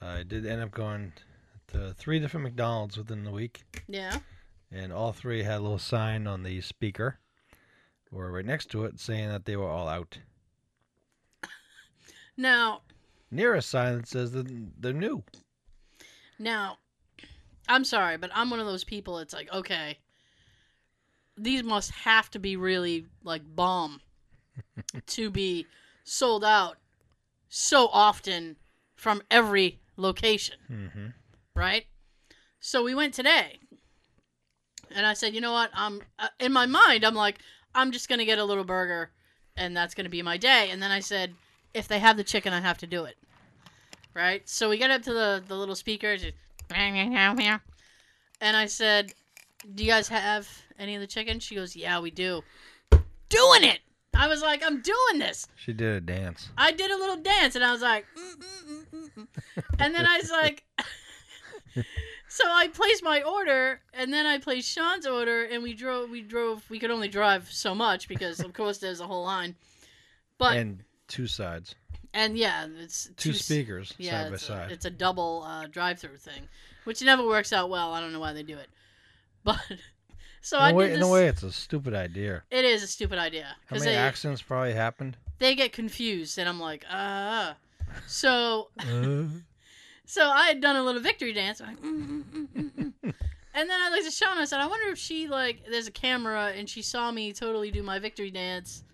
I 0.00 0.22
did 0.22 0.46
end 0.46 0.60
up 0.62 0.70
going 0.70 1.12
to 1.68 1.92
three 1.94 2.18
different 2.18 2.44
McDonald's 2.44 2.96
within 2.98 3.24
the 3.24 3.30
week, 3.30 3.62
Yeah. 3.88 4.18
and 4.70 4.92
all 4.92 5.12
three 5.12 5.42
had 5.42 5.58
a 5.58 5.62
little 5.62 5.78
sign 5.78 6.26
on 6.26 6.42
the 6.42 6.60
speaker, 6.60 7.18
or 8.14 8.30
right 8.30 8.44
next 8.44 8.70
to 8.70 8.84
it, 8.84 9.00
saying 9.00 9.28
that 9.28 9.44
they 9.44 9.56
were 9.56 9.68
all 9.68 9.88
out. 9.88 10.18
Now, 12.36 12.82
Near 13.30 13.54
a 13.54 13.62
sign 13.62 13.96
that 13.96 14.08
says 14.08 14.32
that 14.32 14.46
they're 14.80 14.92
new. 14.92 15.22
now, 16.38 16.78
I'm 17.68 17.84
sorry, 17.84 18.16
but 18.18 18.30
I'm 18.34 18.50
one 18.50 18.60
of 18.60 18.66
those 18.66 18.84
people. 18.84 19.18
It's 19.18 19.32
like, 19.32 19.50
okay, 19.52 19.98
these 21.36 21.62
must 21.62 21.90
have 21.92 22.30
to 22.32 22.38
be 22.38 22.56
really 22.56 23.06
like 23.22 23.42
bomb 23.54 24.00
to 25.06 25.30
be 25.30 25.66
sold 26.04 26.44
out 26.44 26.76
so 27.48 27.88
often 27.92 28.56
from 28.94 29.22
every 29.30 29.80
location. 29.96 30.56
Mm-hmm. 30.70 31.06
right? 31.54 31.86
So 32.60 32.82
we 32.82 32.94
went 32.94 33.14
today, 33.14 33.58
and 34.94 35.06
I 35.06 35.14
said, 35.14 35.34
you 35.34 35.40
know 35.40 35.52
what? 35.52 35.70
I'm 35.74 36.02
uh, 36.18 36.28
in 36.38 36.52
my 36.52 36.66
mind. 36.66 37.04
I'm 37.04 37.14
like, 37.14 37.38
I'm 37.74 37.92
just 37.92 38.08
gonna 38.08 38.24
get 38.24 38.38
a 38.38 38.44
little 38.44 38.64
burger, 38.64 39.10
and 39.56 39.76
that's 39.76 39.94
gonna 39.94 40.08
be 40.08 40.22
my 40.22 40.36
day. 40.36 40.70
And 40.70 40.82
then 40.82 40.90
I 40.90 41.00
said, 41.00 41.34
if 41.74 41.88
they 41.88 41.98
have 41.98 42.16
the 42.16 42.24
chicken, 42.24 42.52
I 42.52 42.60
have 42.60 42.78
to 42.78 42.86
do 42.86 43.04
it, 43.04 43.16
right? 44.14 44.46
So 44.48 44.68
we 44.68 44.78
get 44.78 44.90
up 44.90 45.02
to 45.02 45.12
the 45.12 45.42
the 45.46 45.56
little 45.56 45.76
speakers, 45.76 46.24
and 48.40 48.56
I 48.56 48.66
said, 48.66 49.12
do 49.74 49.84
you 49.84 49.90
guys 49.90 50.08
have 50.08 50.48
any 50.78 50.94
of 50.94 51.00
the 51.00 51.06
chicken? 51.06 51.38
She 51.38 51.54
goes, 51.54 51.76
yeah, 51.76 52.00
we 52.00 52.10
do. 52.10 52.42
Doing 53.28 53.64
it. 53.64 53.80
I 54.14 54.28
was 54.28 54.42
like, 54.42 54.62
I'm 54.64 54.82
doing 54.82 55.18
this. 55.18 55.48
She 55.56 55.72
did 55.72 55.94
a 55.96 56.00
dance. 56.00 56.50
I 56.58 56.72
did 56.72 56.90
a 56.90 56.96
little 56.96 57.16
dance 57.16 57.54
and 57.54 57.64
I 57.64 57.72
was 57.72 57.80
like, 57.80 58.04
mm, 58.16 58.34
mm, 58.34 58.64
mm, 58.68 58.84
mm, 58.92 59.10
mm. 59.16 59.26
and 59.78 59.94
then 59.94 60.06
I 60.06 60.18
was 60.18 60.30
like, 60.30 60.64
so 62.34 62.44
I 62.50 62.68
placed 62.68 63.02
my 63.04 63.20
order 63.22 63.80
and 63.92 64.12
then 64.12 64.24
I 64.26 64.38
placed 64.38 64.68
Sean's 64.70 65.06
order 65.06 65.44
and 65.44 65.62
we 65.62 65.74
drove. 65.74 66.08
We 66.10 66.22
drove. 66.22 66.68
We 66.70 66.78
could 66.78 66.90
only 66.90 67.08
drive 67.08 67.50
so 67.52 67.74
much 67.74 68.08
because 68.08 68.40
of 68.40 68.52
course 68.54 68.78
there's 68.78 69.00
a 69.00 69.06
whole 69.06 69.24
line. 69.24 69.54
But 70.38 70.56
and, 70.56 70.82
two 71.08 71.26
sides, 71.26 71.74
And 72.14 72.36
yeah, 72.38 72.66
it's 72.80 73.10
two 73.16 73.30
s- 73.30 73.44
speakers 73.44 73.92
Yeah, 73.98 74.22
side 74.22 74.28
by 74.30 74.34
it's, 74.34 74.44
side. 74.44 74.70
A, 74.70 74.72
it's 74.74 74.84
a 74.86 74.90
double 74.90 75.44
uh, 75.46 75.66
drive-through 75.66 76.16
thing, 76.16 76.48
which 76.84 77.02
never 77.02 77.24
works 77.26 77.52
out 77.52 77.68
well. 77.70 77.92
I 77.92 78.00
don't 78.00 78.12
know 78.12 78.20
why 78.20 78.32
they 78.32 78.42
do 78.42 78.56
it, 78.58 78.68
but 79.44 79.60
so 80.40 80.56
in, 80.58 80.62
I 80.64 80.70
a 80.70 80.74
way, 80.74 80.88
did 80.88 80.96
in 80.96 81.02
a 81.02 81.08
way, 81.08 81.26
it's 81.28 81.42
a 81.44 81.52
stupid 81.52 81.94
idea. 81.94 82.42
It 82.50 82.64
is 82.64 82.82
a 82.82 82.86
stupid 82.86 83.18
idea 83.18 83.54
How 83.66 83.76
many 83.76 83.92
they 83.92 83.96
accidents 83.96 84.42
probably 84.42 84.72
happened? 84.72 85.16
they 85.38 85.54
get 85.54 85.72
confused 85.72 86.38
and 86.38 86.48
I'm 86.48 86.60
like, 86.60 86.84
ah. 86.90 87.56
So 88.06 88.70
Uh, 88.78 88.82
So 88.84 89.28
I 90.20 90.48
had 90.48 90.60
done 90.60 90.76
a 90.76 90.82
little 90.82 91.00
victory 91.00 91.32
dance, 91.32 91.60
like, 91.60 91.80
mm, 91.80 92.22
mm, 92.22 92.24
mm, 92.24 92.48
mm, 92.48 92.70
mm. 92.70 92.92
and 93.54 93.70
then 93.70 93.80
I 93.80 93.88
looked 93.90 94.06
at 94.06 94.12
Sean. 94.12 94.38
I 94.38 94.44
said, 94.44 94.60
"I 94.60 94.66
wonder 94.66 94.90
if 94.90 94.98
she 94.98 95.26
like 95.26 95.64
there's 95.70 95.86
a 95.86 95.92
camera 95.92 96.52
and 96.54 96.68
she 96.68 96.82
saw 96.82 97.10
me 97.10 97.32
totally 97.32 97.70
do 97.70 97.82
my 97.82 97.98
victory 97.98 98.30
dance 98.30 98.84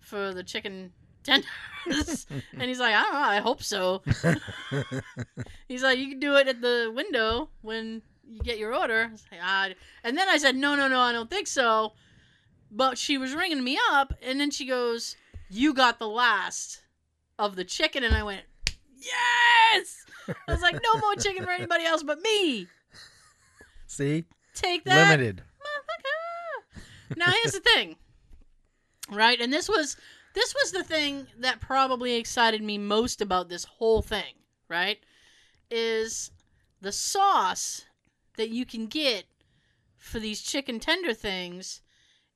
for 0.00 0.34
the 0.34 0.42
chicken 0.42 0.92
tenders." 1.22 2.26
and 2.52 2.62
he's 2.62 2.78
like, 2.78 2.94
"I 2.94 3.02
don't 3.02 3.12
know. 3.12 3.18
I 3.18 3.38
hope 3.38 3.62
so." 3.62 4.02
he's 5.68 5.82
like, 5.82 5.98
"You 5.98 6.08
can 6.10 6.20
do 6.20 6.36
it 6.36 6.48
at 6.48 6.60
the 6.60 6.92
window 6.94 7.48
when 7.62 8.02
you 8.28 8.40
get 8.40 8.58
your 8.58 8.74
order." 8.74 9.10
Like, 9.30 9.40
ah. 9.42 9.68
And 10.04 10.16
then 10.16 10.28
I 10.28 10.38
said, 10.38 10.56
"No, 10.56 10.74
no, 10.74 10.88
no, 10.88 11.00
I 11.00 11.12
don't 11.12 11.30
think 11.30 11.46
so." 11.46 11.92
But 12.70 12.98
she 12.98 13.16
was 13.16 13.34
ringing 13.34 13.62
me 13.62 13.78
up, 13.92 14.12
and 14.20 14.40
then 14.40 14.50
she 14.50 14.66
goes, 14.66 15.16
"You 15.48 15.72
got 15.72 15.98
the 15.98 16.08
last 16.08 16.82
of 17.38 17.56
the 17.56 17.64
chicken," 17.64 18.04
and 18.04 18.14
I 18.14 18.22
went, 18.22 18.42
"Yes!" 18.98 20.05
I 20.28 20.52
was 20.52 20.62
like, 20.62 20.74
no 20.74 21.00
more 21.00 21.14
chicken 21.14 21.44
for 21.44 21.50
anybody 21.50 21.84
else 21.84 22.02
but 22.02 22.20
me. 22.20 22.66
See, 23.86 24.24
Take 24.54 24.84
that. 24.84 25.10
limited. 25.10 25.42
motherfucker. 25.60 27.16
Now 27.16 27.30
here's 27.30 27.52
the 27.52 27.60
thing. 27.60 27.96
Right? 29.10 29.40
And 29.40 29.52
this 29.52 29.68
was 29.68 29.96
this 30.34 30.54
was 30.54 30.72
the 30.72 30.82
thing 30.84 31.26
that 31.38 31.60
probably 31.60 32.14
excited 32.16 32.62
me 32.62 32.76
most 32.78 33.20
about 33.22 33.48
this 33.48 33.64
whole 33.64 34.02
thing, 34.02 34.34
right? 34.68 34.98
Is 35.70 36.30
the 36.80 36.92
sauce 36.92 37.84
that 38.36 38.50
you 38.50 38.66
can 38.66 38.86
get 38.86 39.24
for 39.96 40.18
these 40.18 40.42
chicken 40.42 40.78
tender 40.78 41.14
things 41.14 41.80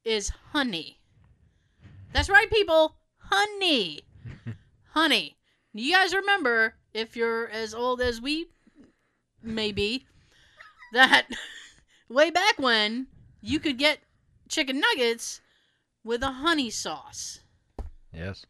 is 0.05 0.31
honey. 0.53 0.99
That's 2.13 2.31
right, 2.31 2.51
people. 2.51 2.97
Honey. 3.19 4.01
honey. 4.91 5.37
You 5.73 5.93
guys 5.93 6.15
remember, 6.15 6.75
if 6.93 7.17
you're 7.17 7.49
as 7.49 7.75
old 7.75 8.01
as 8.01 8.21
we 8.21 8.49
may 9.43 9.71
be, 9.71 10.07
that 10.93 11.27
way 12.09 12.31
back 12.31 12.59
when 12.59 13.07
you 13.41 13.61
could 13.61 13.79
get 13.79 14.01
chicken 14.49 14.81
nuggets 14.81 15.41
with 16.03 16.23
a 16.23 16.33
honey 16.33 16.71
sauce. 16.71 17.41
Yes. 18.13 18.45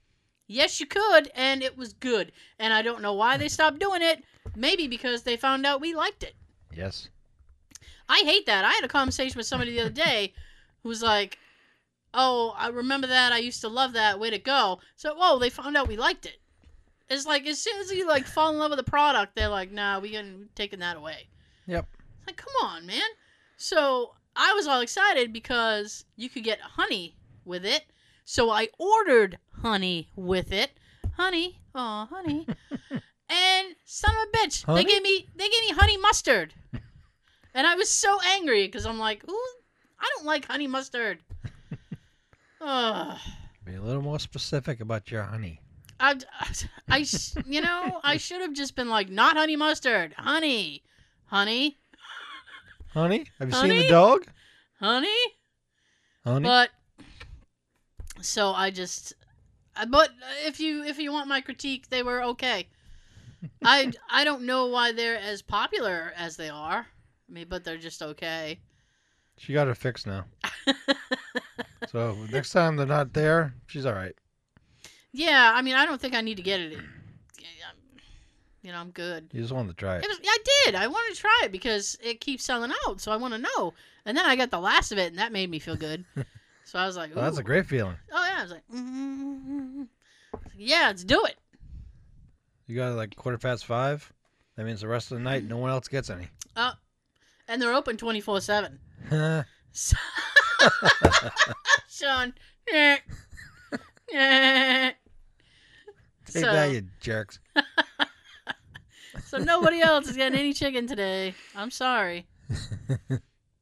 Yes, 0.46 0.80
you 0.80 0.86
could, 0.86 1.30
and 1.34 1.62
it 1.62 1.76
was 1.76 1.92
good. 1.92 2.32
And 2.58 2.72
I 2.72 2.82
don't 2.82 3.02
know 3.02 3.12
why 3.12 3.36
they 3.36 3.48
stopped 3.48 3.78
doing 3.78 4.02
it. 4.02 4.24
Maybe 4.56 4.88
because 4.88 5.22
they 5.22 5.36
found 5.36 5.64
out 5.66 5.80
we 5.80 5.94
liked 5.94 6.22
it. 6.22 6.34
Yes. 6.74 7.08
I 8.08 8.22
hate 8.24 8.46
that. 8.46 8.64
I 8.64 8.72
had 8.72 8.84
a 8.84 8.88
conversation 8.88 9.36
with 9.36 9.46
somebody 9.46 9.72
the 9.72 9.82
other 9.82 9.90
day 9.90 10.32
who 10.82 10.88
was 10.88 11.02
like, 11.02 11.38
"Oh, 12.12 12.54
I 12.56 12.68
remember 12.68 13.06
that. 13.06 13.32
I 13.32 13.38
used 13.38 13.60
to 13.60 13.68
love 13.68 13.92
that. 13.92 14.18
Way 14.18 14.30
to 14.30 14.38
go." 14.38 14.80
So, 14.96 15.14
whoa, 15.14 15.38
they 15.38 15.50
found 15.50 15.76
out 15.76 15.86
we 15.86 15.96
liked 15.96 16.26
it. 16.26 16.39
It's 17.10 17.26
like 17.26 17.44
as 17.46 17.60
soon 17.60 17.78
as 17.80 17.90
you 17.90 18.06
like 18.06 18.24
fall 18.24 18.52
in 18.52 18.58
love 18.58 18.70
with 18.70 18.78
the 18.78 18.90
product, 18.90 19.34
they're 19.34 19.48
like, 19.48 19.72
"Nah, 19.72 19.98
we 19.98 20.10
can 20.10 20.48
taking 20.54 20.78
that 20.78 20.96
away." 20.96 21.28
Yep. 21.66 21.86
It's 22.18 22.26
like, 22.28 22.36
come 22.36 22.52
on, 22.62 22.86
man. 22.86 23.02
So 23.56 24.14
I 24.36 24.52
was 24.54 24.68
all 24.68 24.80
excited 24.80 25.32
because 25.32 26.04
you 26.16 26.28
could 26.28 26.44
get 26.44 26.60
honey 26.60 27.16
with 27.44 27.64
it. 27.66 27.84
So 28.24 28.48
I 28.50 28.68
ordered 28.78 29.38
honey 29.60 30.08
with 30.14 30.52
it. 30.52 30.70
Honey, 31.16 31.58
oh 31.74 32.06
honey. 32.08 32.46
and 33.28 33.74
son 33.84 34.14
of 34.14 34.28
a 34.28 34.36
bitch, 34.36 34.64
Honey? 34.64 34.84
they 34.84 34.90
gave 34.90 35.02
me 35.02 35.26
they 35.34 35.48
gave 35.48 35.62
me 35.68 35.74
honey 35.74 35.96
mustard. 35.96 36.54
and 37.54 37.66
I 37.66 37.74
was 37.74 37.90
so 37.90 38.18
angry 38.24 38.66
because 38.66 38.86
I'm 38.86 39.00
like, 39.00 39.28
ooh, 39.28 39.48
I 39.98 40.08
don't 40.16 40.26
like 40.26 40.46
honey 40.46 40.68
mustard. 40.68 41.18
Ugh. 42.60 43.18
Be 43.64 43.74
a 43.74 43.82
little 43.82 44.02
more 44.02 44.20
specific 44.20 44.80
about 44.80 45.10
your 45.10 45.24
honey. 45.24 45.60
I, 46.00 46.16
I, 46.88 47.06
you 47.46 47.60
know, 47.60 48.00
I 48.02 48.16
should 48.16 48.40
have 48.40 48.54
just 48.54 48.74
been 48.74 48.88
like, 48.88 49.10
not 49.10 49.36
honey 49.36 49.56
mustard, 49.56 50.14
honey, 50.16 50.82
honey, 51.26 51.78
Honey, 52.92 53.26
have 53.38 53.48
you 53.48 53.54
seen 53.54 53.68
the 53.68 53.88
dog? 53.88 54.26
honey. 54.80 55.08
Honey. 56.24 56.44
But 56.44 56.70
so 58.20 58.50
I 58.50 58.70
just, 58.70 59.12
uh, 59.76 59.86
but 59.86 60.10
if 60.44 60.58
you 60.58 60.82
if 60.84 60.98
you 60.98 61.12
want 61.12 61.28
my 61.28 61.40
critique, 61.40 61.88
they 61.88 62.02
were 62.02 62.22
okay. 62.24 62.66
I 63.64 63.92
I 64.10 64.24
don't 64.24 64.42
know 64.42 64.66
why 64.66 64.92
they're 64.92 65.18
as 65.18 65.40
popular 65.40 66.12
as 66.16 66.36
they 66.36 66.48
are. 66.48 66.86
I 67.28 67.32
mean, 67.32 67.46
but 67.48 67.62
they're 67.62 67.78
just 67.78 68.02
okay. 68.02 68.58
she 69.36 69.52
got 69.52 69.68
her 69.68 69.74
fixed 69.74 70.06
now. 70.06 70.24
So 71.88 72.14
next 72.30 72.52
time 72.52 72.76
they're 72.76 72.86
not 72.86 73.14
there, 73.14 73.54
she's 73.66 73.84
all 73.84 73.94
right. 73.94 74.14
Yeah, 75.12 75.52
I 75.54 75.62
mean, 75.62 75.74
I 75.74 75.86
don't 75.86 76.00
think 76.00 76.14
I 76.14 76.20
need 76.20 76.36
to 76.36 76.42
get 76.42 76.60
it. 76.60 76.78
You 78.62 78.72
know, 78.72 78.78
I'm 78.78 78.90
good. 78.90 79.30
You 79.32 79.40
just 79.40 79.54
wanted 79.54 79.70
to 79.70 79.74
try 79.74 79.96
it. 79.96 80.04
It 80.04 80.08
was, 80.08 80.18
I 80.22 80.38
did. 80.64 80.74
I 80.74 80.86
wanted 80.86 81.14
to 81.14 81.20
try 81.20 81.40
it 81.44 81.52
because 81.52 81.96
it 82.02 82.20
keeps 82.20 82.44
selling 82.44 82.70
out, 82.86 83.00
so 83.00 83.10
I 83.10 83.16
want 83.16 83.32
to 83.32 83.38
know. 83.38 83.72
And 84.04 84.14
then 84.16 84.26
I 84.26 84.36
got 84.36 84.50
the 84.50 84.60
last 84.60 84.92
of 84.92 84.98
it, 84.98 85.08
and 85.08 85.18
that 85.18 85.32
made 85.32 85.50
me 85.50 85.58
feel 85.58 85.76
good. 85.76 86.04
so 86.64 86.78
I 86.78 86.84
was 86.86 86.94
like, 86.96 87.14
Well, 87.14 87.24
that's 87.24 87.38
a 87.38 87.42
great 87.42 87.64
feeling. 87.66 87.96
Oh 88.12 88.28
yeah, 88.30 88.38
I 88.38 88.42
was 88.42 88.52
like, 88.52 88.62
mm 88.72 89.86
yeah, 90.56 90.88
let's 90.88 91.04
do 91.04 91.24
it. 91.24 91.36
You 92.66 92.76
got 92.76 92.94
like 92.94 93.16
quarter 93.16 93.38
past 93.38 93.64
five. 93.64 94.12
That 94.56 94.66
means 94.66 94.82
the 94.82 94.88
rest 94.88 95.10
of 95.10 95.16
the 95.16 95.24
night, 95.24 95.42
no 95.44 95.56
one 95.56 95.70
else 95.70 95.88
gets 95.88 96.10
any. 96.10 96.28
Uh, 96.54 96.72
and 97.48 97.62
they're 97.62 97.72
open 97.72 97.96
twenty 97.96 98.20
four 98.20 98.42
seven. 98.42 98.78
Sean. 101.88 102.34
eh, 102.72 102.98
eh. 106.36 106.40
so, 106.40 106.52
that, 106.52 106.70
you 106.72 106.82
jerks. 107.00 107.38
so 109.26 109.38
nobody 109.38 109.80
else 109.80 110.08
is 110.08 110.16
getting 110.16 110.38
any 110.38 110.52
chicken 110.52 110.86
today. 110.86 111.34
I'm 111.54 111.70
sorry. 111.70 112.26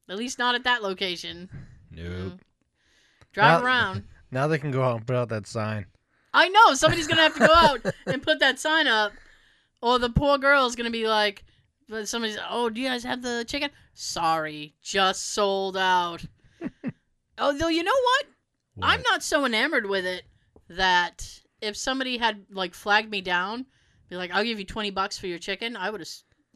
At 0.09 0.17
least 0.17 0.39
not 0.39 0.55
at 0.55 0.65
that 0.65 0.83
location. 0.83 1.51
Nope. 1.91 2.41
Drive 3.33 3.61
Now- 3.61 3.67
around. 3.67 4.05
Now 4.31 4.47
they 4.47 4.59
can 4.59 4.71
go 4.71 4.83
out 4.83 4.99
and 4.99 5.07
put 5.07 5.17
out 5.17 5.31
that 5.31 5.47
sign. 5.47 5.87
I 6.35 6.51
know 6.51 6.75
somebody's 6.75 7.07
gonna 7.07 7.23
have 7.23 7.33
to 7.33 7.47
go 7.47 7.55
out 7.55 7.81
and 8.07 8.23
put 8.23 8.41
that 8.41 8.59
sign 8.59 8.87
up, 8.87 9.13
or 9.81 9.99
the 9.99 10.11
poor 10.11 10.37
girl's 10.37 10.77
gonna 10.77 10.91
be 10.91 11.09
like, 11.09 11.45
but 11.89 12.07
somebody's, 12.09 12.37
oh, 12.51 12.69
do 12.69 12.79
you 12.79 12.89
guys 12.89 13.05
have 13.05 13.23
the 13.23 13.47
chicken? 13.49 13.71
Sorry, 13.95 14.75
just 14.83 15.33
sold 15.33 15.79
out. 15.79 16.27
oh, 17.39 17.57
though 17.57 17.69
you 17.69 17.83
know 17.83 17.91
what? 17.91 18.27
I'm 18.83 19.01
not 19.11 19.23
so 19.23 19.47
enamored 19.47 19.87
with 19.87 20.05
it 20.05 20.25
that 20.69 21.41
if 21.61 21.77
somebody 21.77 22.19
had 22.19 22.47
like 22.51 22.75
flagged 22.75 23.11
me 23.11 23.21
down, 23.21 23.67
be 24.09 24.17
like, 24.17 24.31
I'll 24.33 24.45
give 24.45 24.59
you 24.59 24.65
twenty 24.65 24.91
bucks 24.91 25.19
for 25.19 25.27
your 25.27 25.39
chicken, 25.39 25.77
I 25.77 25.91
would 25.91 26.01
have 26.01 26.09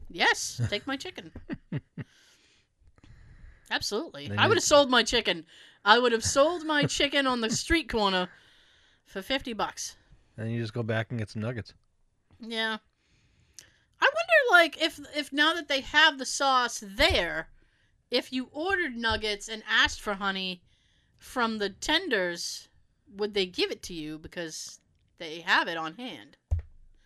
Yes, 0.09 0.61
take 0.69 0.85
my 0.85 0.95
chicken. 0.95 1.31
Absolutely. 3.71 4.27
Then 4.27 4.37
I 4.37 4.47
would 4.47 4.57
have 4.57 4.63
sold 4.63 4.89
my 4.91 5.01
chicken. 5.01 5.45
I 5.83 5.97
would 5.97 6.11
have 6.11 6.23
sold 6.23 6.63
my 6.65 6.83
chicken 6.83 7.25
on 7.25 7.41
the 7.41 7.49
street 7.49 7.89
corner 7.89 8.29
for 9.05 9.23
50 9.23 9.53
bucks. 9.53 9.95
And 10.37 10.51
you 10.51 10.61
just 10.61 10.73
go 10.73 10.83
back 10.83 11.07
and 11.09 11.17
get 11.17 11.31
some 11.31 11.41
nuggets. 11.41 11.73
Yeah. 12.39 12.77
I 14.01 14.05
wonder 14.05 14.51
like 14.51 14.81
if 14.81 14.99
if 15.15 15.33
now 15.33 15.53
that 15.53 15.67
they 15.67 15.81
have 15.81 16.19
the 16.19 16.25
sauce 16.25 16.83
there, 16.85 17.47
if 18.11 18.31
you 18.31 18.49
ordered 18.51 18.95
nuggets 18.95 19.49
and 19.49 19.63
asked 19.67 20.01
for 20.01 20.15
honey 20.15 20.61
from 21.17 21.57
the 21.57 21.69
tenders, 21.69 22.67
would 23.15 23.33
they 23.33 23.45
give 23.45 23.71
it 23.71 23.81
to 23.83 23.93
you 23.93 24.19
because 24.19 24.79
they 25.17 25.39
have 25.41 25.67
it 25.67 25.77
on 25.77 25.95
hand? 25.95 26.37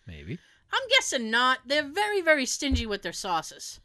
Maybe. 0.06 0.38
I'm 0.72 0.88
guessing 0.90 1.30
not. 1.30 1.60
They're 1.66 1.82
very 1.82 2.20
very 2.20 2.46
stingy 2.46 2.86
with 2.86 3.02
their 3.02 3.12
sauces. 3.12 3.80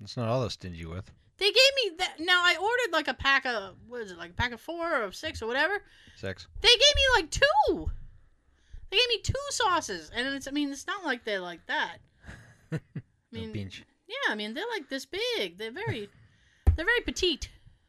That's 0.00 0.16
not 0.16 0.28
all 0.28 0.40
they're 0.40 0.50
stingy 0.50 0.86
with. 0.86 1.10
They 1.38 1.46
gave 1.46 1.54
me 1.84 1.96
that. 1.98 2.16
Now 2.20 2.42
I 2.44 2.56
ordered 2.56 2.92
like 2.92 3.08
a 3.08 3.14
pack 3.14 3.46
of 3.46 3.76
what 3.88 4.02
is 4.02 4.10
it, 4.10 4.18
like 4.18 4.30
a 4.30 4.34
pack 4.34 4.52
of 4.52 4.60
four 4.60 5.02
or 5.02 5.12
six 5.12 5.42
or 5.42 5.46
whatever. 5.46 5.82
Six. 6.16 6.46
They 6.60 6.68
gave 6.68 6.78
me 6.78 7.02
like 7.16 7.30
two. 7.30 7.90
They 8.90 8.96
gave 8.96 9.08
me 9.08 9.20
two 9.22 9.34
sauces, 9.50 10.10
and 10.14 10.26
it's. 10.28 10.46
I 10.48 10.50
mean, 10.50 10.70
it's 10.70 10.86
not 10.86 11.04
like 11.04 11.24
they're 11.24 11.40
like 11.40 11.64
that. 11.66 11.98
I 12.72 12.78
mean, 13.32 13.52
pinch. 13.52 13.84
yeah. 14.06 14.32
I 14.32 14.34
mean, 14.34 14.52
they're 14.54 14.64
like 14.70 14.88
this 14.88 15.06
big. 15.06 15.58
They're 15.58 15.70
very, 15.70 16.10
they're 16.76 16.84
very 16.84 17.00
petite. 17.00 17.48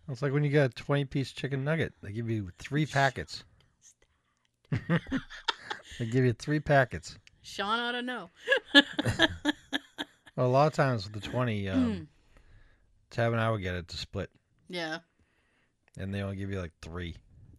It's 0.09 0.21
like 0.21 0.33
when 0.33 0.43
you 0.43 0.49
get 0.49 0.71
a 0.71 0.73
20 0.73 1.05
piece 1.05 1.31
chicken 1.31 1.63
nugget, 1.63 1.93
they 2.01 2.11
give 2.11 2.29
you 2.29 2.51
three 2.57 2.85
packets. 2.85 3.43
they 5.99 6.05
give 6.05 6.25
you 6.25 6.33
three 6.33 6.59
packets. 6.59 7.17
Sean 7.41 7.79
ought 7.79 7.93
to 7.93 8.01
know. 8.01 8.29
Well, 10.35 10.47
a 10.47 10.49
lot 10.49 10.67
of 10.67 10.73
times 10.73 11.03
with 11.03 11.21
the 11.21 11.29
20, 11.29 11.67
Hmm. 11.67 11.71
um, 11.73 12.07
Tab 13.09 13.33
and 13.33 13.41
I 13.41 13.51
would 13.51 13.61
get 13.61 13.75
it 13.75 13.89
to 13.89 13.97
split, 13.97 14.29
yeah, 14.69 14.99
and 15.97 16.13
they 16.13 16.21
only 16.21 16.37
give 16.37 16.49
you 16.49 16.59
like 16.61 16.71
three. 16.81 17.15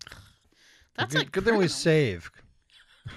that's 0.96 1.12
good, 1.12 1.18
like 1.18 1.32
good 1.32 1.44
thing 1.44 1.56
we 1.58 1.68
save. 1.68 2.30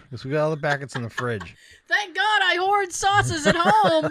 Because 0.04 0.26
we 0.26 0.32
got 0.32 0.44
all 0.44 0.50
the 0.50 0.58
packets 0.58 0.96
in 0.96 1.04
the 1.04 1.10
fridge. 1.10 1.56
Thank 1.88 2.16
God 2.16 2.42
I 2.42 2.58
hoard 2.60 2.92
sauces 2.92 3.46
at 3.48 3.56
home 3.56 4.10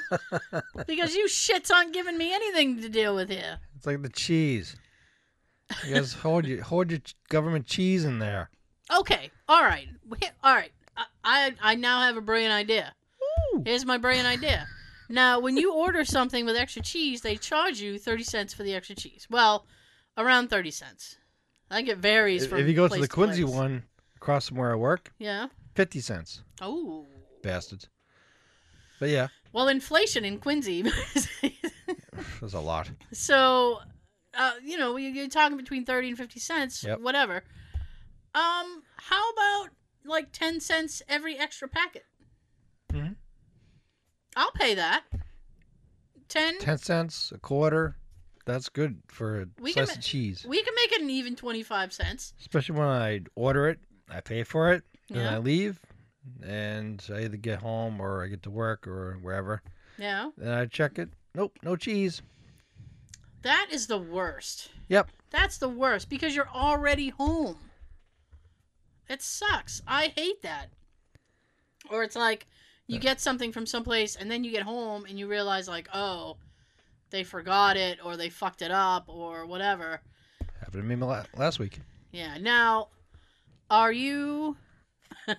because 0.86 1.14
you 1.14 1.26
shits 1.26 1.70
aren't 1.70 1.92
giving 1.92 2.16
me 2.16 2.32
anything 2.32 2.80
to 2.80 2.88
deal 2.88 3.14
with 3.14 3.28
here. 3.28 3.58
It's 3.76 3.84
like 3.84 4.00
the 4.00 4.08
cheese. 4.08 4.76
You 5.86 5.94
guys 5.94 6.12
hold 6.22 6.46
your 6.46 6.62
hold 6.62 6.90
your 6.90 7.00
government 7.28 7.66
cheese 7.66 8.04
in 8.04 8.20
there. 8.20 8.50
Okay, 9.00 9.30
all 9.48 9.62
right, 9.62 9.88
all 10.42 10.54
right. 10.54 10.72
I 10.96 11.04
I, 11.24 11.54
I 11.62 11.74
now 11.74 12.00
have 12.02 12.16
a 12.16 12.20
brilliant 12.20 12.52
idea. 12.52 12.94
Ooh. 13.54 13.62
Here's 13.64 13.84
my 13.84 13.98
brilliant 13.98 14.26
idea. 14.28 14.66
Now, 15.08 15.38
when 15.40 15.56
you 15.56 15.74
order 15.74 16.04
something 16.04 16.46
with 16.46 16.56
extra 16.56 16.80
cheese, 16.82 17.20
they 17.22 17.36
charge 17.36 17.80
you 17.80 17.98
thirty 17.98 18.22
cents 18.22 18.54
for 18.54 18.62
the 18.62 18.74
extra 18.74 18.94
cheese. 18.96 19.26
Well, 19.30 19.66
around 20.16 20.48
thirty 20.48 20.70
cents. 20.70 21.16
I 21.70 21.76
think 21.76 21.88
it 21.88 21.98
varies 21.98 22.44
If, 22.44 22.52
if 22.52 22.68
you 22.68 22.74
go 22.74 22.86
to 22.88 23.00
the 23.00 23.08
Quincy 23.08 23.42
place. 23.42 23.54
one 23.54 23.82
across 24.16 24.48
from 24.48 24.58
where 24.58 24.70
I 24.70 24.76
work, 24.76 25.12
Yeah. 25.18 25.48
fifty 25.74 26.00
cents, 26.00 26.42
Oh. 26.60 27.04
bastards. 27.42 27.88
But 29.00 29.08
yeah, 29.08 29.28
Well, 29.52 29.68
inflation 29.68 30.24
in 30.24 30.38
Quincy. 30.38 30.82
there's 32.40 32.54
a 32.54 32.60
lot. 32.60 32.90
so, 33.12 33.80
uh, 34.34 34.52
you 34.62 34.78
know, 34.78 34.96
you- 34.96 35.10
you're 35.10 35.28
talking 35.28 35.56
between 35.56 35.84
thirty 35.84 36.08
and 36.08 36.16
fifty 36.16 36.38
cents, 36.40 36.84
Yep. 36.84 37.00
whatever. 37.00 37.42
Um, 38.34 38.82
how 38.96 39.30
about 39.30 39.68
like 40.04 40.32
ten 40.32 40.60
cents 40.60 41.02
every 41.08 41.38
extra 41.38 41.68
packet? 41.68 42.04
Mhm. 42.92 43.16
I'll 44.36 44.50
pay 44.52 44.74
that. 44.74 45.04
Ten. 46.28 46.58
Ten 46.58 46.78
cents, 46.78 47.32
a 47.34 47.38
quarter. 47.38 47.96
That's 48.46 48.68
good 48.68 49.00
for 49.08 49.42
a 49.42 49.46
We 49.60 49.72
slice 49.72 49.88
ma- 49.88 49.94
of 49.94 50.00
cheese. 50.00 50.44
We 50.48 50.62
can 50.62 50.74
make 50.74 50.92
it 50.92 51.00
an 51.02 51.10
even 51.10 51.36
twenty-five 51.36 51.92
cents. 51.92 52.34
Especially 52.40 52.76
when 52.76 52.88
I 52.88 53.20
order 53.36 53.68
it, 53.68 53.78
I 54.10 54.20
pay 54.20 54.42
for 54.42 54.72
it, 54.72 54.82
Yeah. 55.08 55.34
I 55.34 55.38
leave, 55.38 55.80
and 56.42 57.02
I 57.10 57.24
either 57.24 57.36
get 57.36 57.60
home 57.60 58.00
or 58.00 58.22
I 58.24 58.26
get 58.26 58.42
to 58.42 58.50
work 58.50 58.86
or 58.86 59.14
wherever. 59.22 59.62
Yeah. 59.96 60.30
Then 60.36 60.52
I 60.52 60.66
check 60.66 60.98
it. 60.98 61.08
Nope, 61.34 61.56
no 61.62 61.76
cheese. 61.76 62.20
That 63.42 63.68
is 63.70 63.86
the 63.86 63.98
worst. 63.98 64.70
Yep. 64.88 65.10
That's 65.30 65.58
the 65.58 65.68
worst 65.68 66.08
because 66.08 66.34
you're 66.34 66.48
already 66.48 67.10
home. 67.10 67.58
It 69.08 69.22
sucks. 69.22 69.82
I 69.86 70.12
hate 70.16 70.42
that. 70.42 70.70
Or 71.90 72.02
it's 72.02 72.16
like 72.16 72.46
you 72.86 72.98
get 72.98 73.20
something 73.20 73.52
from 73.52 73.66
someplace 73.66 74.16
and 74.16 74.30
then 74.30 74.44
you 74.44 74.50
get 74.50 74.62
home 74.62 75.04
and 75.06 75.18
you 75.18 75.26
realize 75.26 75.68
like, 75.68 75.88
oh, 75.92 76.36
they 77.10 77.22
forgot 77.22 77.76
it 77.76 77.98
or 78.04 78.16
they 78.16 78.28
fucked 78.28 78.62
it 78.62 78.70
up 78.70 79.04
or 79.08 79.46
whatever. 79.46 80.00
Happened 80.60 80.88
to 80.88 80.96
me 80.96 81.26
last 81.36 81.58
week. 81.58 81.80
Yeah. 82.12 82.38
Now, 82.38 82.88
are 83.70 83.92
you 83.92 84.56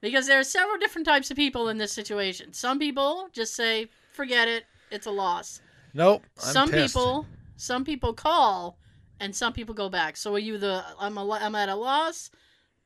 because 0.00 0.26
there 0.26 0.38
are 0.38 0.44
several 0.44 0.78
different 0.78 1.06
types 1.06 1.30
of 1.30 1.36
people 1.36 1.68
in 1.68 1.78
this 1.78 1.92
situation. 1.92 2.52
Some 2.52 2.78
people 2.78 3.28
just 3.32 3.54
say, 3.54 3.88
forget 4.12 4.48
it, 4.48 4.64
it's 4.90 5.06
a 5.06 5.10
loss. 5.10 5.60
Nope. 5.94 6.24
I'm 6.44 6.52
some 6.52 6.70
pissed. 6.70 6.94
people 6.94 7.26
some 7.56 7.84
people 7.84 8.12
call 8.12 8.78
and 9.18 9.34
some 9.34 9.52
people 9.52 9.74
go 9.74 9.88
back 9.88 10.16
so 10.16 10.34
are 10.34 10.38
you 10.38 10.58
the 10.58 10.84
i'm 11.00 11.16
a, 11.16 11.30
i'm 11.32 11.54
at 11.54 11.68
a 11.70 11.74
loss 11.74 12.30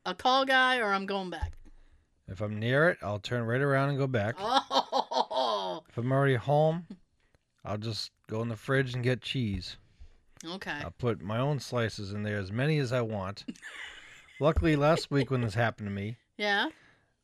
a 0.05 0.13
call 0.15 0.45
guy 0.45 0.77
or 0.79 0.93
i'm 0.93 1.05
going 1.05 1.29
back 1.29 1.53
If 2.27 2.41
I'm 2.41 2.59
near 2.59 2.89
it, 2.89 2.97
I'll 3.01 3.19
turn 3.19 3.43
right 3.45 3.61
around 3.61 3.89
and 3.89 3.97
go 3.97 4.07
back. 4.07 4.35
oh 4.39 5.83
If 5.89 5.97
I'm 5.97 6.11
already 6.11 6.35
home, 6.35 6.85
I'll 7.65 7.77
just 7.77 8.11
go 8.27 8.41
in 8.41 8.47
the 8.49 8.55
fridge 8.55 8.93
and 8.95 9.03
get 9.03 9.21
cheese. 9.21 9.77
okay 10.45 10.79
I'll 10.83 10.91
put 10.97 11.21
my 11.21 11.39
own 11.39 11.59
slices 11.59 12.13
in 12.13 12.23
there, 12.23 12.37
as 12.39 12.51
many 12.51 12.77
as 12.79 12.93
I 12.93 13.01
want. 13.01 13.43
Luckily, 14.39 14.75
last 14.75 15.11
week 15.11 15.29
when 15.29 15.41
this 15.41 15.53
happened 15.55 15.87
to 15.87 15.93
me, 15.93 16.15
yeah 16.37 16.69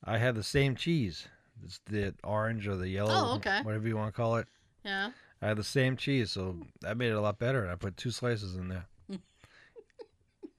I 0.04 0.18
had 0.18 0.36
the 0.36 0.44
same 0.44 0.76
cheese. 0.76 1.28
It's 1.64 1.80
the 1.86 2.14
orange 2.24 2.68
or 2.68 2.76
the 2.76 2.88
yellow, 2.90 3.14
Oh, 3.14 3.36
okay. 3.38 3.62
whatever 3.64 3.88
you 3.88 3.96
want 3.98 4.14
to 4.14 4.18
call 4.22 4.36
it. 4.38 4.48
yeah 4.84 5.12
I 5.42 5.48
had 5.48 5.58
the 5.58 5.64
same 5.64 5.96
cheese, 5.98 6.32
so 6.32 6.58
that 6.82 6.98
made 6.98 7.10
it 7.12 7.16
a 7.16 7.22
lot 7.22 7.40
better. 7.40 7.62
And 7.64 7.72
I 7.72 7.76
put 7.76 7.96
two 7.98 8.12
slices 8.12 8.56
in 8.56 8.68
there. 8.70 8.86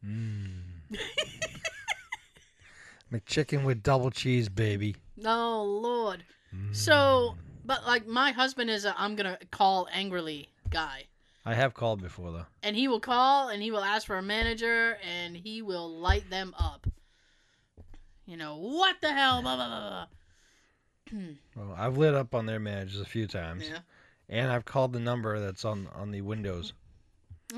mm. 0.04 0.62
McChicken 3.12 3.64
with 3.64 3.82
double 3.82 4.10
cheese, 4.10 4.48
baby. 4.48 4.96
oh 5.24 5.62
lord 5.82 6.24
Mm. 6.54 6.74
so 6.74 7.36
but 7.62 7.86
like 7.86 8.06
my 8.06 8.30
husband 8.32 8.70
is 8.70 8.86
a 8.86 8.94
i'm 8.98 9.16
gonna 9.16 9.36
call 9.50 9.86
angrily 9.92 10.48
guy 10.70 11.04
I 11.44 11.52
have 11.54 11.74
called 11.74 12.00
before 12.00 12.32
though. 12.32 12.46
and 12.62 12.74
he 12.74 12.88
will 12.88 13.00
call 13.00 13.48
and 13.50 13.62
he 13.62 13.70
will 13.70 13.84
ask 13.84 14.06
for 14.06 14.16
a 14.16 14.22
manager 14.22 14.96
and 15.06 15.36
he 15.36 15.60
will 15.60 15.90
light 15.90 16.30
them 16.30 16.54
up 16.58 16.86
you 18.24 18.38
know 18.38 18.56
what 18.56 18.96
the 19.02 19.12
hell 19.12 19.42
blah 19.42 19.56
blah 19.56 19.66
blah, 19.68 20.06
blah. 21.10 21.20
Well, 21.56 21.74
I've 21.76 21.98
lit 21.98 22.14
up 22.14 22.34
on 22.34 22.46
their 22.46 22.60
managers 22.60 23.00
a 23.00 23.04
few 23.04 23.26
times, 23.26 23.68
yeah 23.68 23.80
and 24.30 24.50
I've 24.50 24.64
called 24.64 24.92
the 24.94 25.00
number 25.00 25.38
that's 25.40 25.64
on 25.66 25.86
on 25.94 26.10
the 26.12 26.20
windows. 26.22 26.72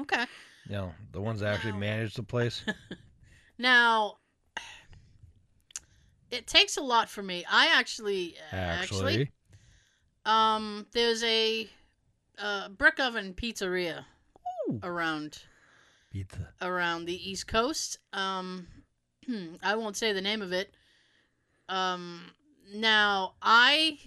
okay 0.01 0.25
You 0.67 0.73
know, 0.73 0.95
the 1.13 1.21
ones 1.21 1.41
that 1.41 1.55
actually 1.55 1.73
Wow. 1.73 1.79
manage 1.79 2.15
the 2.15 2.23
place. 2.25 2.65
Now, 3.59 4.17
it 6.31 6.47
takes 6.47 6.77
a 6.77 6.83
lot 6.83 7.09
for 7.09 7.23
me. 7.23 7.45
I 7.51 7.69
actually, 7.69 8.37
actually, 8.53 8.99
Actually, 8.99 9.31
um, 10.25 10.87
there's 10.93 11.23
a 11.25 11.69
uh, 12.38 12.69
brick 12.69 13.01
oven 13.01 13.35
pizzeria 13.35 14.05
Ooh. 14.69 14.81
around 14.83 15.43
pizza. 16.12 16.49
around 16.61 17.07
the 17.07 17.31
East 17.31 17.47
Coast. 17.47 17.99
Um, 18.12 18.66
I 19.62 19.77
won't 19.77 19.97
say 19.97 20.12
the 20.12 20.21
name 20.21 20.43
of 20.43 20.53
it. 20.53 20.75
Um, 21.69 22.23
now 22.75 23.35
I 23.43 23.99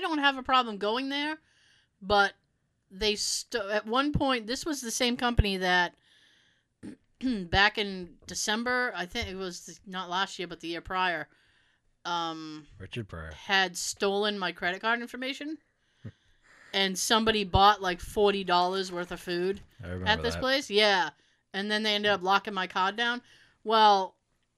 don't 0.00 0.18
have 0.18 0.36
a 0.36 0.42
problem 0.42 0.78
going 0.78 1.08
there, 1.08 1.38
but 2.02 2.32
they 2.90 3.14
st- 3.16 3.64
at 3.70 3.86
one 3.86 4.12
point 4.12 4.46
this 4.46 4.64
was 4.64 4.80
the 4.80 4.90
same 4.90 5.16
company 5.16 5.56
that 5.58 5.94
back 7.50 7.78
in 7.78 8.10
December 8.26 8.92
I 8.96 9.06
think 9.06 9.28
it 9.28 9.36
was 9.36 9.80
not 9.86 10.10
last 10.10 10.38
year 10.38 10.48
but 10.48 10.60
the 10.60 10.68
year 10.68 10.80
prior 10.80 11.28
um 12.04 12.66
Richard 12.78 13.08
Pryor. 13.08 13.32
had 13.32 13.76
stolen 13.76 14.38
my 14.38 14.52
credit 14.52 14.80
card 14.80 15.00
information 15.00 15.58
and 16.72 16.98
somebody 16.98 17.44
bought 17.44 17.82
like 17.82 18.00
$40 18.00 18.90
worth 18.90 19.10
of 19.12 19.20
food 19.20 19.60
at 20.06 20.22
this 20.22 20.34
that. 20.34 20.40
place. 20.40 20.70
Yeah. 20.70 21.10
And 21.54 21.70
then 21.70 21.82
they 21.82 21.94
ended 21.94 22.10
up 22.10 22.22
locking 22.22 22.54
my 22.54 22.66
card 22.66 22.96
down. 22.96 23.22
Well, 23.64 24.14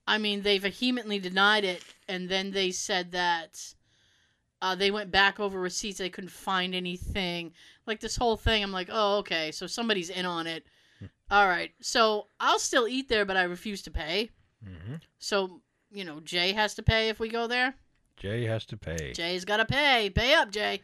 I 0.07 0.19
mean, 0.19 0.43
they 0.43 0.59
vehemently 0.59 1.19
denied 1.19 1.65
it. 1.65 1.85
And 2.09 2.29
then 2.29 2.51
they 2.51 2.73
said 2.73 3.13
that 3.13 3.75
uh, 4.61 4.75
they 4.75 4.91
went 4.91 5.11
back 5.11 5.39
over 5.39 5.59
receipts. 5.59 5.99
They 5.99 6.11
couldn't 6.11 6.31
find 6.31 6.75
anything. 6.75 7.53
Like 7.87 8.01
this 8.01 8.17
whole 8.17 8.37
thing. 8.37 8.63
I'm 8.63 8.73
like, 8.73 8.89
oh, 8.91 9.19
okay. 9.19 9.53
So 9.53 9.67
somebody's 9.67 10.11
in 10.11 10.27
on 10.27 10.47
it. 10.47 10.67
All 11.31 11.47
right. 11.47 11.71
So 11.81 12.27
I'll 12.41 12.59
still 12.59 12.89
eat 12.89 13.09
there, 13.09 13.25
but 13.25 13.37
I 13.37 13.43
refuse 13.45 13.83
to 13.83 13.91
pay. 13.91 14.31
hmm 14.65 14.97
So, 15.19 15.61
you 15.93 16.05
know, 16.05 16.21
Jay 16.21 16.53
has 16.53 16.75
to 16.75 16.83
pay 16.83 17.09
if 17.09 17.21
we 17.21 17.29
go 17.29 17.47
there. 17.47 17.75
Jay 18.17 18.45
has 18.45 18.67
to 18.67 18.77
pay. 18.77 19.13
Jay's 19.13 19.45
got 19.45 19.59
to 19.59 19.65
pay. 19.65 20.11
Pay 20.11 20.35
up, 20.35 20.51
Jay. 20.51 20.83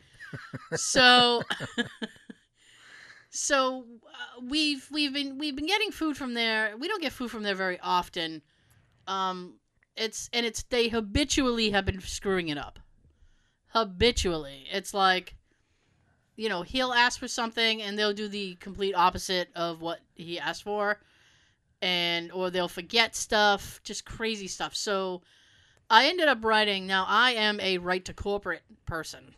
so 0.74 1.42
so 3.30 3.84
uh, 4.06 4.40
we've 4.48 4.86
we've 4.90 5.12
been 5.12 5.38
we've 5.38 5.54
been 5.56 5.66
getting 5.66 5.90
food 5.90 6.16
from 6.16 6.34
there. 6.34 6.76
We 6.78 6.88
don't 6.88 7.02
get 7.02 7.12
food 7.12 7.30
from 7.30 7.42
there 7.42 7.54
very 7.54 7.78
often. 7.80 8.42
Um, 9.06 9.54
it's 9.96 10.30
and 10.32 10.46
it's 10.46 10.62
they 10.64 10.88
habitually 10.88 11.70
have 11.70 11.84
been 11.84 12.00
screwing 12.00 12.48
it 12.48 12.58
up. 12.58 12.78
Habitually, 13.68 14.66
it's 14.72 14.94
like, 14.94 15.34
you 16.36 16.48
know, 16.48 16.62
he'll 16.62 16.92
ask 16.92 17.18
for 17.18 17.28
something 17.28 17.82
and 17.82 17.98
they'll 17.98 18.12
do 18.12 18.28
the 18.28 18.54
complete 18.56 18.94
opposite 18.94 19.48
of 19.56 19.80
what 19.80 20.00
he 20.14 20.38
asked 20.38 20.62
for, 20.62 21.00
and 21.82 22.30
or 22.32 22.50
they'll 22.50 22.68
forget 22.68 23.16
stuff, 23.16 23.80
just 23.82 24.04
crazy 24.04 24.46
stuff. 24.46 24.74
So, 24.74 25.22
I 25.88 26.06
ended 26.06 26.28
up 26.28 26.44
writing. 26.44 26.86
Now 26.86 27.04
I 27.08 27.32
am 27.32 27.60
a 27.60 27.78
right 27.78 28.04
to 28.04 28.12
corporate 28.12 28.62
person, 28.86 29.34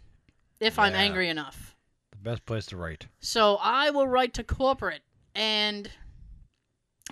if 0.61 0.79
I'm 0.79 0.95
angry 0.95 1.29
enough. 1.29 1.77
The 2.11 2.17
best 2.19 2.47
place 2.47 2.67
to 2.67 2.77
write. 2.77 3.07
So 3.21 3.59
I 3.61 3.91
will 3.91 4.09
write 4.09 4.35
to 4.35 4.45
corporate, 4.45 5.03
and 5.35 5.91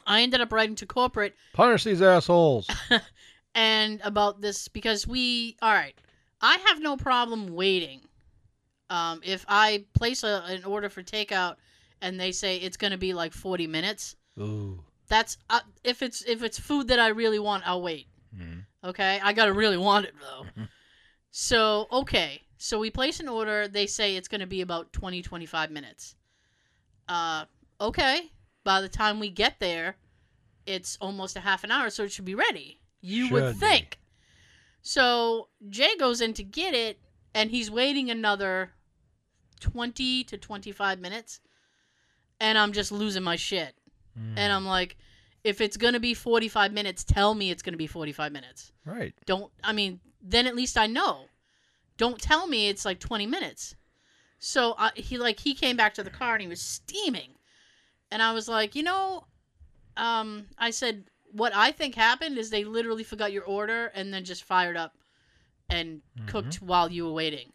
I 0.07 0.23
ended 0.23 0.41
up 0.41 0.53
writing 0.53 0.77
to 0.77 0.87
corporate 0.87 1.35
Punish 1.53 1.85
these 1.85 2.03
assholes. 2.03 2.69
and 3.55 4.01
about 4.05 4.41
this 4.41 4.69
because 4.69 5.07
we 5.07 5.57
all 5.61 5.73
right. 5.73 5.95
I 6.41 6.59
have 6.67 6.81
no 6.81 6.97
problem 6.97 7.55
waiting. 7.55 8.03
Um, 8.89 9.21
if 9.25 9.45
I 9.49 9.85
place 9.95 10.23
a, 10.23 10.43
an 10.47 10.65
order 10.65 10.89
for 10.89 11.03
takeout 11.03 11.57
and 12.01 12.21
they 12.21 12.33
say 12.33 12.59
it's 12.59 12.77
going 12.77 12.93
to 12.93 12.99
be 12.99 13.13
like 13.15 13.33
forty 13.33 13.67
minutes, 13.67 14.17
Ooh. 14.39 14.83
that's 15.09 15.39
uh, 15.51 15.61
if 15.85 16.03
it's 16.03 16.23
if 16.23 16.43
it's 16.43 16.59
food 16.59 16.89
that 16.89 16.99
I 17.01 17.09
really 17.09 17.39
want, 17.39 17.67
I'll 17.67 17.83
wait. 17.83 18.07
Mm. 18.37 18.65
Okay, 18.85 19.19
I 19.23 19.33
gotta 19.33 19.53
really 19.53 19.77
want 19.79 20.07
it 20.07 20.15
though. 20.21 20.45
Mhm. 20.61 20.69
So 21.31 21.87
okay, 21.93 22.43
so 22.59 22.79
we 22.79 22.91
place 22.91 23.21
an 23.21 23.29
order. 23.29 23.69
They 23.69 23.87
say 23.87 24.17
it's 24.17 24.29
gonna 24.29 24.47
be 24.47 24.61
about 24.63 24.93
20, 24.93 25.21
25 25.23 25.71
minutes. 25.71 26.15
Uh, 27.09 27.45
okay. 27.81 28.31
By 28.65 28.81
the 28.81 28.89
time 28.89 29.21
we 29.21 29.31
get 29.31 29.61
there, 29.61 29.97
it's 30.67 30.97
almost 31.01 31.37
a 31.37 31.41
half 31.41 31.63
an 31.63 31.71
hour, 31.71 31.91
so 31.91 32.05
it 32.05 32.13
should 32.13 32.25
be 32.25 32.35
ready. 32.35 32.81
You 33.01 33.29
would 33.31 33.43
Should 33.45 33.61
be. 33.61 33.67
think. 33.67 33.99
So 34.83 35.49
Jay 35.69 35.97
goes 35.99 36.21
in 36.21 36.33
to 36.35 36.43
get 36.43 36.75
it, 36.75 36.99
and 37.35 37.51
he's 37.51 37.71
waiting 37.71 38.11
another 38.11 38.73
twenty 39.61 40.25
to 40.25 40.37
twenty-five 40.37 41.01
minutes, 41.01 41.41
and 42.41 42.59
I'm 42.59 42.73
just 42.73 42.93
losing 42.93 43.23
my 43.23 43.37
shit. 43.37 43.75
Mm. 44.19 44.35
And 44.37 44.53
I'm 44.53 44.67
like, 44.67 44.97
if 45.45 45.61
it's 45.61 45.77
gonna 45.77 46.01
be 46.01 46.15
45 46.15 46.73
minutes, 46.73 47.05
tell 47.05 47.35
me 47.35 47.51
it's 47.51 47.63
gonna 47.63 47.77
be 47.77 47.87
45 47.87 48.33
minutes. 48.33 48.73
right. 48.85 49.15
Don't. 49.27 49.53
I 49.63 49.73
mean, 49.73 50.01
then 50.23 50.47
at 50.47 50.57
least 50.57 50.77
I 50.77 50.87
know. 50.87 51.27
Don't 51.97 52.21
tell 52.21 52.47
me 52.47 52.69
it's 52.69 52.85
like 52.85 52.99
20 52.99 53.27
minutes. 53.27 53.75
So 54.39 54.73
uh, 54.73 54.91
he 54.95 55.19
like 55.19 55.41
he 55.41 55.55
came 55.55 55.77
back 55.77 55.95
to 55.95 56.03
the 56.03 56.11
car 56.11 56.35
and 56.35 56.43
he 56.43 56.49
was 56.49 56.61
steaming, 56.61 57.31
and 58.11 58.23
I 58.23 58.33
was 58.33 58.49
like, 58.49 58.75
you 58.75 58.83
know, 58.83 59.25
um, 59.97 60.47
I 60.59 60.71
said 60.71 61.05
what 61.33 61.55
I 61.55 61.73
think 61.73 61.95
happened 61.95 62.39
is 62.39 62.51
they 62.51 62.65
literally 62.65 63.05
forgot 63.05 63.33
your 63.33 63.45
order 63.45 63.87
and 63.95 64.13
then 64.13 64.25
just 64.25 64.45
fired 64.45 64.77
up 64.77 64.95
and 65.69 66.01
cooked 66.27 66.57
while 66.63 66.91
you 66.91 67.05
were 67.05 67.13
waiting. 67.13 67.53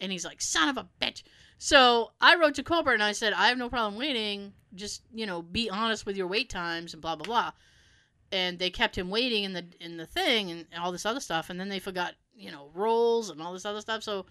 And 0.00 0.12
he's 0.12 0.24
like, 0.24 0.40
son 0.40 0.68
of 0.68 0.76
a 0.76 0.88
bitch. 1.00 1.22
So 1.58 2.12
I 2.20 2.36
wrote 2.36 2.54
to 2.54 2.62
corporate 2.62 2.94
and 2.94 3.02
I 3.02 3.12
said, 3.12 3.32
I 3.32 3.48
have 3.48 3.58
no 3.58 3.68
problem 3.68 3.98
waiting. 3.98 4.52
Just, 4.74 5.02
you 5.12 5.26
know, 5.26 5.42
be 5.42 5.68
honest 5.68 6.06
with 6.06 6.16
your 6.16 6.26
wait 6.28 6.48
times 6.48 6.92
and 6.92 7.02
blah 7.02 7.16
blah 7.16 7.24
blah. 7.26 7.52
And 8.30 8.58
they 8.58 8.70
kept 8.70 8.96
him 8.96 9.10
waiting 9.10 9.44
in 9.44 9.52
the 9.54 9.64
in 9.80 9.96
the 9.96 10.06
thing 10.06 10.50
and 10.50 10.66
all 10.78 10.92
this 10.92 11.06
other 11.06 11.20
stuff. 11.20 11.50
And 11.50 11.58
then 11.58 11.68
they 11.68 11.78
forgot, 11.80 12.14
you 12.36 12.50
know, 12.52 12.70
rolls 12.74 13.30
and 13.30 13.42
all 13.42 13.52
this 13.52 13.64
other 13.64 13.80
stuff. 13.80 14.02
So 14.02 14.26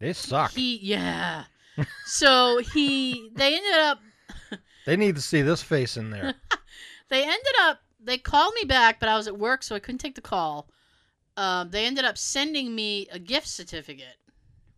They 0.00 0.12
suck. 0.12 0.50
he 0.52 0.78
yeah. 0.78 1.44
so 2.06 2.58
he 2.58 3.30
they 3.36 3.54
ended 3.56 3.78
up 3.80 4.00
They 4.86 4.96
need 4.96 5.14
to 5.14 5.22
see 5.22 5.42
this 5.42 5.62
face 5.62 5.96
in 5.96 6.10
there. 6.10 6.34
they 7.08 7.22
ended 7.22 7.54
up 7.60 7.80
they 8.02 8.18
called 8.18 8.54
me 8.54 8.64
back, 8.66 8.98
but 8.98 9.08
I 9.08 9.16
was 9.16 9.28
at 9.28 9.38
work, 9.38 9.62
so 9.62 9.76
I 9.76 9.78
couldn't 9.78 9.98
take 9.98 10.14
the 10.14 10.20
call. 10.22 10.70
Um, 11.36 11.70
they 11.70 11.84
ended 11.86 12.04
up 12.04 12.16
sending 12.18 12.74
me 12.74 13.06
a 13.12 13.18
gift 13.18 13.46
certificate, 13.46 14.16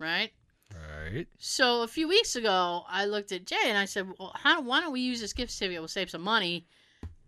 right? 0.02 0.30
right. 0.74 1.26
So 1.38 1.82
a 1.82 1.88
few 1.88 2.08
weeks 2.08 2.36
ago, 2.36 2.82
I 2.88 3.04
looked 3.06 3.32
at 3.32 3.46
Jay 3.46 3.56
and 3.66 3.78
I 3.78 3.84
said, 3.86 4.08
"Well, 4.18 4.32
how, 4.34 4.60
why 4.60 4.80
don't 4.80 4.92
we 4.92 5.00
use 5.00 5.20
this 5.20 5.32
gift 5.32 5.52
certificate? 5.52 5.80
We'll 5.80 5.88
save 5.88 6.10
some 6.10 6.22
money, 6.22 6.66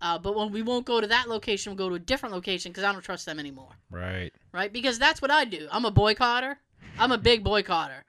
uh, 0.03 0.19
but 0.19 0.35
when 0.35 0.51
we 0.53 0.63
won't 0.63 0.85
go 0.87 1.01
to 1.01 1.07
that 1.07 1.29
location, 1.29 1.71
we'll 1.71 1.79
go 1.79 1.89
to 1.89 1.95
a 1.95 1.99
different 2.01 2.35
location 2.35 2.73
because 2.73 2.85
I 2.85 2.93
don't 2.93 3.03
trust 3.03 3.25
them 3.27 3.39
anymore, 3.39 3.71
Right. 3.91 4.33
right? 4.53 4.73
Because 4.73 4.99
that's 4.99 5.23
what 5.23 5.31
I 5.31 5.45
do. 5.45 5.69
I'm 5.71 5.85
a 5.85 5.93
boycotter. 5.93 6.57
I'm 6.99 7.13
a 7.13 7.19
big 7.19 7.45
boycotter. 7.45 8.03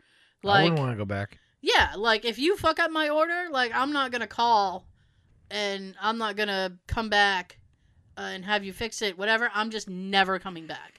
Like, 0.43 0.59
I 0.59 0.63
wouldn't 0.63 0.79
want 0.79 0.91
to 0.93 0.97
go 0.97 1.05
back. 1.05 1.37
yeah, 1.61 1.93
like 1.97 2.25
if 2.25 2.37
you 2.39 2.55
fuck 2.57 2.79
up 2.79 2.91
my 2.91 3.09
order, 3.09 3.47
like 3.51 3.71
I'm 3.73 3.91
not 3.93 4.11
gonna 4.11 4.27
call, 4.27 4.87
and 5.51 5.95
I'm 6.01 6.17
not 6.17 6.35
gonna 6.35 6.77
come 6.87 7.09
back 7.09 7.59
uh, 8.17 8.21
and 8.21 8.45
have 8.45 8.63
you 8.63 8.71
fix 8.73 9.01
it. 9.01 9.17
Whatever. 9.17 9.49
I'm 9.53 9.69
just 9.69 9.89
never 9.89 10.39
coming 10.39 10.67
back. 10.67 10.94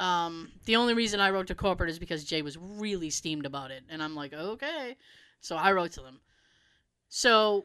Um, 0.00 0.50
the 0.64 0.76
only 0.76 0.94
reason 0.94 1.20
I 1.20 1.30
wrote 1.30 1.46
to 1.48 1.54
corporate 1.54 1.90
is 1.90 1.98
because 1.98 2.24
Jay 2.24 2.40
was 2.42 2.56
really 2.56 3.10
steamed 3.10 3.44
about 3.44 3.70
it, 3.70 3.82
and 3.90 4.02
I'm 4.02 4.14
like, 4.14 4.32
okay. 4.32 4.96
So 5.40 5.56
I 5.56 5.72
wrote 5.72 5.92
to 5.92 6.00
them. 6.00 6.20
So 7.08 7.64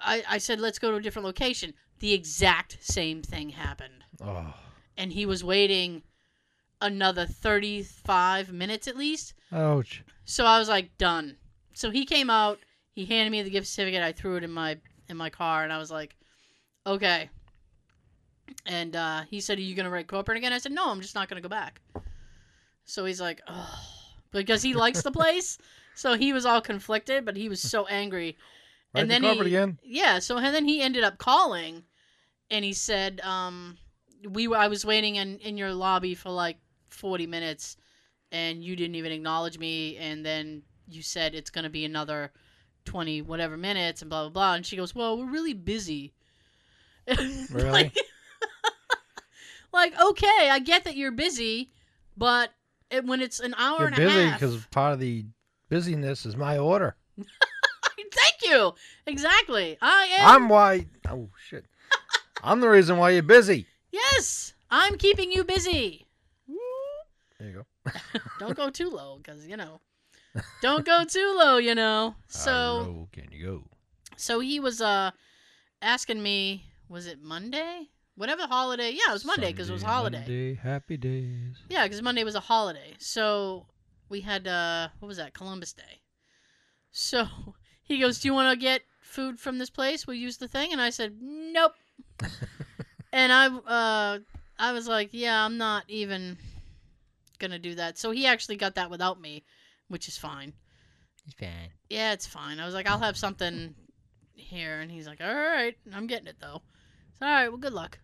I, 0.00 0.22
I 0.28 0.38
said, 0.38 0.60
let's 0.60 0.78
go 0.78 0.90
to 0.90 0.96
a 0.96 1.00
different 1.02 1.26
location. 1.26 1.74
The 2.00 2.12
exact 2.14 2.78
same 2.80 3.22
thing 3.22 3.50
happened, 3.50 4.04
Oh. 4.22 4.54
and 4.96 5.12
he 5.12 5.26
was 5.26 5.42
waiting 5.44 6.02
another 6.80 7.26
35 7.26 8.52
minutes 8.52 8.86
at 8.88 8.96
least. 8.96 9.34
Ouch. 9.52 10.02
So 10.24 10.44
I 10.44 10.58
was 10.58 10.68
like, 10.68 10.96
done. 10.96 11.36
So 11.74 11.90
he 11.90 12.04
came 12.06 12.30
out. 12.30 12.58
He 12.92 13.04
handed 13.04 13.30
me 13.30 13.42
the 13.42 13.50
gift 13.50 13.66
certificate. 13.66 14.02
I 14.02 14.12
threw 14.12 14.36
it 14.36 14.44
in 14.44 14.50
my 14.50 14.78
in 15.08 15.16
my 15.16 15.30
car, 15.30 15.64
and 15.64 15.72
I 15.72 15.78
was 15.78 15.90
like, 15.90 16.16
okay. 16.86 17.30
And 18.66 18.94
uh, 18.96 19.22
he 19.30 19.40
said, 19.40 19.58
"Are 19.58 19.62
you 19.62 19.74
gonna 19.74 19.90
write 19.90 20.06
corporate 20.08 20.38
again?" 20.38 20.52
I 20.52 20.58
said, 20.58 20.72
"No, 20.72 20.90
I'm 20.90 21.00
just 21.00 21.14
not 21.14 21.28
gonna 21.28 21.40
go 21.40 21.48
back." 21.48 21.80
So 22.84 23.04
he's 23.04 23.20
like, 23.20 23.42
oh, 23.46 23.80
because 24.32 24.62
he 24.62 24.74
likes 24.74 25.02
the 25.02 25.12
place. 25.12 25.58
So 25.94 26.14
he 26.14 26.32
was 26.32 26.46
all 26.46 26.60
conflicted, 26.60 27.24
but 27.24 27.36
he 27.36 27.48
was 27.48 27.60
so 27.60 27.84
angry. 27.86 28.36
Right 28.94 29.00
and 29.00 29.10
to 29.10 29.14
then 29.14 29.22
corporate 29.22 29.48
he, 29.48 29.56
again. 29.56 29.78
yeah. 29.82 30.20
So 30.20 30.36
and 30.38 30.54
then 30.54 30.64
he 30.64 30.80
ended 30.80 31.02
up 31.02 31.18
calling, 31.18 31.82
and 32.52 32.64
he 32.64 32.72
said, 32.72 33.20
um, 33.22 33.76
"We 34.24 34.46
I 34.54 34.68
was 34.68 34.84
waiting 34.86 35.16
in 35.16 35.40
in 35.40 35.56
your 35.56 35.74
lobby 35.74 36.14
for 36.14 36.30
like 36.30 36.58
40 36.90 37.26
minutes, 37.26 37.76
and 38.30 38.62
you 38.62 38.76
didn't 38.76 38.94
even 38.94 39.10
acknowledge 39.10 39.58
me, 39.58 39.96
and 39.96 40.24
then 40.24 40.62
you 40.86 41.02
said 41.02 41.34
it's 41.34 41.50
gonna 41.50 41.68
be 41.68 41.84
another 41.84 42.30
20 42.84 43.22
whatever 43.22 43.56
minutes, 43.56 44.00
and 44.00 44.08
blah 44.08 44.22
blah 44.22 44.30
blah." 44.30 44.54
And 44.54 44.64
she 44.64 44.76
goes, 44.76 44.94
"Well, 44.94 45.18
we're 45.18 45.32
really 45.32 45.54
busy." 45.54 46.14
Really? 47.50 47.70
like, 47.70 47.96
like, 49.72 49.92
okay, 50.00 50.48
I 50.50 50.58
get 50.58 50.84
that 50.84 50.96
you're 50.96 51.12
busy, 51.12 51.70
but 52.16 52.50
it, 52.90 53.04
when 53.04 53.20
it's 53.20 53.40
an 53.40 53.54
hour 53.54 53.80
You're 53.80 53.88
and 53.88 53.96
busy 53.96 54.18
a 54.18 54.26
half, 54.26 54.40
because 54.40 54.64
part 54.66 54.92
of 54.94 55.00
the 55.00 55.24
busyness 55.68 56.26
is 56.26 56.36
my 56.36 56.58
order. 56.58 56.96
thank 57.16 58.34
you. 58.42 58.74
Exactly, 59.06 59.78
I 59.80 60.08
am. 60.18 60.42
I'm 60.42 60.48
why. 60.48 60.86
Oh 61.08 61.28
shit. 61.48 61.66
I'm 62.42 62.60
the 62.60 62.68
reason 62.68 62.98
why 62.98 63.10
you're 63.10 63.22
busy. 63.22 63.66
Yes, 63.90 64.54
I'm 64.70 64.96
keeping 64.96 65.32
you 65.32 65.44
busy. 65.44 66.06
There 67.38 67.48
you 67.48 67.64
go. 67.84 67.92
Don't 68.38 68.56
go 68.56 68.70
too 68.70 68.90
low, 68.90 69.18
because 69.18 69.46
you 69.46 69.56
know. 69.56 69.80
Don't 70.62 70.84
go 70.84 71.04
too 71.04 71.34
low, 71.36 71.56
you 71.56 71.74
know. 71.74 72.14
So, 72.28 72.50
Hello, 72.50 73.08
can 73.12 73.28
you 73.32 73.44
go? 73.44 73.64
so 74.16 74.40
he 74.40 74.60
was 74.60 74.80
uh 74.80 75.10
asking 75.82 76.22
me, 76.22 76.66
was 76.88 77.06
it 77.06 77.22
Monday? 77.22 77.88
Whatever 78.18 78.42
the 78.42 78.48
holiday. 78.48 78.90
Yeah, 78.90 79.10
it 79.10 79.12
was 79.12 79.24
Monday 79.24 79.52
because 79.52 79.70
it 79.70 79.74
was 79.74 79.84
holiday. 79.84 80.18
Monday, 80.18 80.54
happy 80.56 80.96
days. 80.96 81.56
Yeah, 81.68 81.84
because 81.84 82.02
Monday 82.02 82.24
was 82.24 82.34
a 82.34 82.40
holiday. 82.40 82.94
So 82.98 83.66
we 84.08 84.22
had 84.22 84.48
uh 84.48 84.88
what 84.98 85.06
was 85.06 85.18
that? 85.18 85.34
Columbus 85.34 85.72
Day. 85.72 86.02
So 86.90 87.28
he 87.84 88.00
goes, 88.00 88.18
"Do 88.18 88.26
you 88.26 88.34
want 88.34 88.58
to 88.58 88.60
get 88.60 88.82
food 89.00 89.38
from 89.38 89.58
this 89.58 89.70
place? 89.70 90.04
We'll 90.04 90.16
use 90.16 90.36
the 90.38 90.48
thing." 90.48 90.72
And 90.72 90.80
I 90.80 90.90
said, 90.90 91.16
"Nope." 91.20 91.74
and 93.12 93.32
I 93.32 93.46
uh 93.46 94.18
I 94.58 94.72
was 94.72 94.88
like, 94.88 95.10
"Yeah, 95.12 95.44
I'm 95.44 95.56
not 95.56 95.84
even 95.86 96.38
gonna 97.38 97.60
do 97.60 97.76
that." 97.76 97.98
So 97.98 98.10
he 98.10 98.26
actually 98.26 98.56
got 98.56 98.74
that 98.74 98.90
without 98.90 99.20
me, 99.20 99.44
which 99.86 100.08
is 100.08 100.18
fine. 100.18 100.54
He's 101.24 101.34
fine. 101.34 101.70
Yeah, 101.88 102.14
it's 102.14 102.26
fine. 102.26 102.58
I 102.58 102.66
was 102.66 102.74
like, 102.74 102.88
"I'll 102.88 102.98
have 102.98 103.16
something 103.16 103.76
here," 104.34 104.80
and 104.80 104.90
he's 104.90 105.06
like, 105.06 105.20
"All 105.20 105.32
right, 105.32 105.76
I'm 105.94 106.08
getting 106.08 106.26
it 106.26 106.40
though." 106.40 106.62
So, 107.20 107.26
all 107.26 107.32
right, 107.32 107.48
well, 107.48 107.58
good 107.58 107.72
luck. 107.72 108.00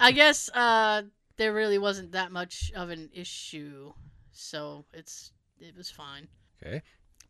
I 0.00 0.12
guess 0.12 0.48
uh, 0.50 1.02
there 1.36 1.52
really 1.52 1.78
wasn't 1.78 2.12
that 2.12 2.32
much 2.32 2.72
of 2.74 2.90
an 2.90 3.10
issue, 3.12 3.92
so 4.32 4.84
it's 4.92 5.32
it 5.60 5.76
was 5.76 5.90
fine. 5.90 6.28
Okay. 6.62 6.82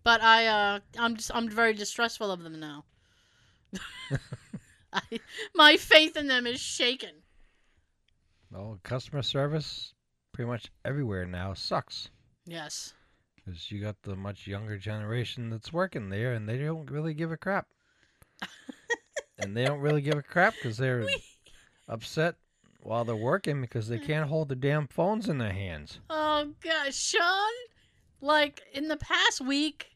But 0.02 0.22
I 0.22 0.46
uh, 0.46 0.80
I'm 0.98 1.16
just 1.16 1.30
I'm 1.34 1.48
very 1.48 1.74
distrustful 1.74 2.30
of 2.30 2.42
them 2.42 2.60
now. 2.60 2.84
I, 4.92 5.02
my 5.54 5.76
faith 5.76 6.16
in 6.16 6.28
them 6.28 6.46
is 6.46 6.60
shaken. 6.60 7.10
Well, 8.50 8.78
customer 8.84 9.22
service 9.22 9.94
pretty 10.32 10.48
much 10.48 10.70
everywhere 10.84 11.26
now 11.26 11.54
sucks. 11.54 12.10
Yes. 12.46 12.94
Because 13.36 13.70
you 13.70 13.80
got 13.80 14.00
the 14.02 14.14
much 14.14 14.46
younger 14.46 14.78
generation 14.78 15.50
that's 15.50 15.72
working 15.72 16.08
there, 16.08 16.34
and 16.34 16.48
they 16.48 16.58
don't 16.58 16.90
really 16.90 17.14
give 17.14 17.32
a 17.32 17.36
crap. 17.36 17.66
and 19.38 19.56
they 19.56 19.64
don't 19.64 19.80
really 19.80 20.02
give 20.02 20.16
a 20.16 20.22
crap 20.22 20.54
because 20.54 20.76
they're 20.76 21.06
upset 21.88 22.36
while 22.82 23.04
they're 23.04 23.16
working 23.16 23.60
because 23.60 23.88
they 23.88 23.98
can't 23.98 24.28
hold 24.28 24.48
the 24.48 24.56
damn 24.56 24.86
phones 24.86 25.28
in 25.28 25.38
their 25.38 25.52
hands. 25.52 26.00
Oh 26.10 26.52
gosh, 26.62 26.96
Sean. 26.96 27.52
Like 28.20 28.62
in 28.72 28.88
the 28.88 28.96
past 28.96 29.40
week, 29.40 29.90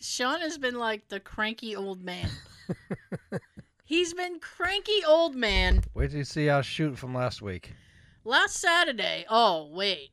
Sean 0.00 0.40
has 0.40 0.58
been 0.58 0.76
like 0.76 1.08
the 1.08 1.20
cranky 1.20 1.74
old 1.74 2.02
man. 2.02 2.28
He's 3.84 4.12
been 4.14 4.40
cranky 4.40 5.04
old 5.06 5.34
man. 5.34 5.82
Wait 5.94 6.10
till 6.10 6.18
you 6.18 6.24
see 6.24 6.48
our 6.48 6.62
shoot 6.62 6.98
from 6.98 7.14
last 7.14 7.42
week. 7.42 7.72
Last 8.24 8.56
Saturday. 8.56 9.24
Oh 9.30 9.70
wait. 9.72 10.10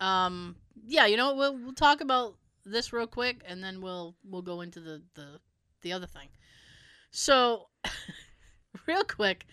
Um. 0.00 0.56
Yeah. 0.86 1.06
You 1.06 1.16
know 1.16 1.26
what? 1.26 1.36
We'll 1.36 1.56
we'll 1.56 1.74
talk 1.74 2.00
about 2.00 2.36
this 2.64 2.92
real 2.92 3.08
quick, 3.08 3.42
and 3.46 3.62
then 3.62 3.80
we'll 3.80 4.14
we'll 4.24 4.42
go 4.42 4.60
into 4.60 4.80
the 4.80 5.02
the 5.14 5.40
the 5.82 5.92
other 5.92 6.06
thing. 6.06 6.28
So, 7.10 7.68
real 8.86 9.04
quick, 9.04 9.46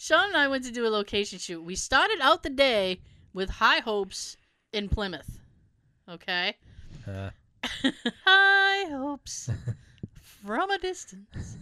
Sean 0.00 0.28
and 0.28 0.36
I 0.38 0.48
went 0.48 0.64
to 0.64 0.72
do 0.72 0.86
a 0.86 0.88
location 0.88 1.38
shoot. 1.38 1.60
We 1.62 1.74
started 1.74 2.20
out 2.22 2.42
the 2.42 2.48
day 2.48 3.02
with 3.34 3.50
high 3.50 3.80
hopes 3.80 4.38
in 4.72 4.88
Plymouth. 4.88 5.38
Okay. 6.08 6.56
Uh, 7.06 7.28
high 8.24 8.86
hopes 8.88 9.50
from 10.22 10.70
a 10.70 10.78
distance. 10.78 11.58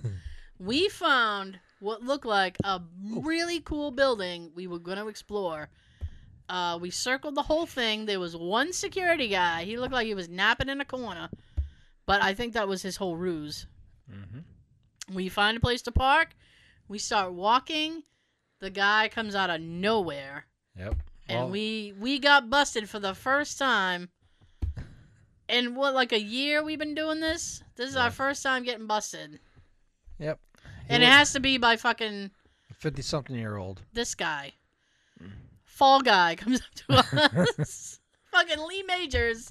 We 0.61 0.89
found 0.89 1.59
what 1.81 2.05
looked 2.05 2.27
like 2.27 2.57
a 2.63 2.81
really 3.11 3.59
cool 3.59 3.91
building 3.91 4.53
we 4.55 4.69
were 4.69 4.79
going 4.79 4.99
to 4.99 5.09
explore. 5.09 5.69
Uh, 6.49 6.79
we 6.81 6.91
circled 6.91 7.35
the 7.35 7.43
whole 7.43 7.67
thing. 7.67 8.07
There 8.07 8.21
was 8.21 8.37
one 8.37 8.73
security 8.73 9.27
guy. 9.27 9.65
He 9.65 9.77
looked 9.77 9.93
like 9.93 10.07
he 10.07 10.15
was 10.15 10.29
napping 10.29 10.69
in 10.69 10.81
a 10.81 10.85
corner, 10.85 11.29
but 12.07 12.23
I 12.23 12.35
think 12.35 12.53
that 12.53 12.69
was 12.69 12.83
his 12.83 12.95
whole 12.95 13.17
ruse. 13.17 13.67
mhm. 14.09 14.45
We 15.13 15.29
find 15.29 15.57
a 15.57 15.61
place 15.61 15.83
to 15.83 15.91
park. 15.91 16.37
We 16.87 16.99
start 17.01 17.33
walking. 17.33 18.05
The 18.61 18.71
guy 18.71 19.09
comes 19.09 19.35
out 19.35 19.51
of 19.51 19.61
nowhere, 19.61 20.47
Yep. 20.77 20.97
and 21.29 21.39
Well, 21.39 21.51
we 21.51 21.93
we 21.99 22.19
got 22.19 22.51
busted 22.51 22.89
for 22.89 22.99
the 22.99 23.15
first 23.15 23.59
time. 23.59 24.09
In 25.49 25.75
what 25.75 25.95
like 25.95 26.13
a 26.13 26.21
year 26.21 26.63
we've 26.63 26.79
been 26.79 26.95
doing 26.95 27.21
this? 27.21 27.63
This 27.77 27.91
is 27.91 27.95
Yeah. 27.95 28.05
our 28.05 28.11
first 28.11 28.43
time 28.43 28.65
getting 28.65 28.87
busted, 28.87 29.39
Yep. 30.19 30.41
and 30.89 31.03
it 31.03 31.07
has 31.09 31.33
to 31.33 31.41
be 31.41 31.57
by 31.57 31.77
fucking 31.77 32.31
fifty-something 32.75 33.35
year 33.37 33.57
old. 33.57 33.83
this 33.93 34.15
guy. 34.15 34.55
Fall 35.65 36.01
guy 36.03 36.35
comes 36.37 36.61
up 36.61 36.75
to 36.75 37.51
us. 37.61 38.01
fucking 38.33 38.59
Lee 38.67 38.83
Majors 38.83 39.49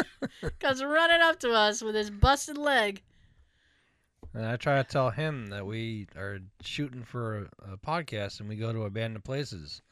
comes 0.60 0.82
running 0.82 1.20
up 1.20 1.40
to 1.40 1.50
us 1.52 1.82
with 1.82 1.94
his 1.96 2.10
busted 2.10 2.56
leg. 2.56 3.02
And 4.34 4.46
I 4.46 4.56
try 4.56 4.76
to 4.80 4.84
tell 4.88 5.10
him 5.10 5.48
that 5.48 5.66
we 5.66 6.06
are 6.16 6.38
shooting 6.62 7.02
for 7.02 7.48
a, 7.66 7.72
a 7.72 7.76
podcast 7.76 8.40
and 8.40 8.48
we 8.48 8.56
go 8.56 8.72
to 8.72 8.82
abandoned 8.84 9.24
places. 9.24 9.82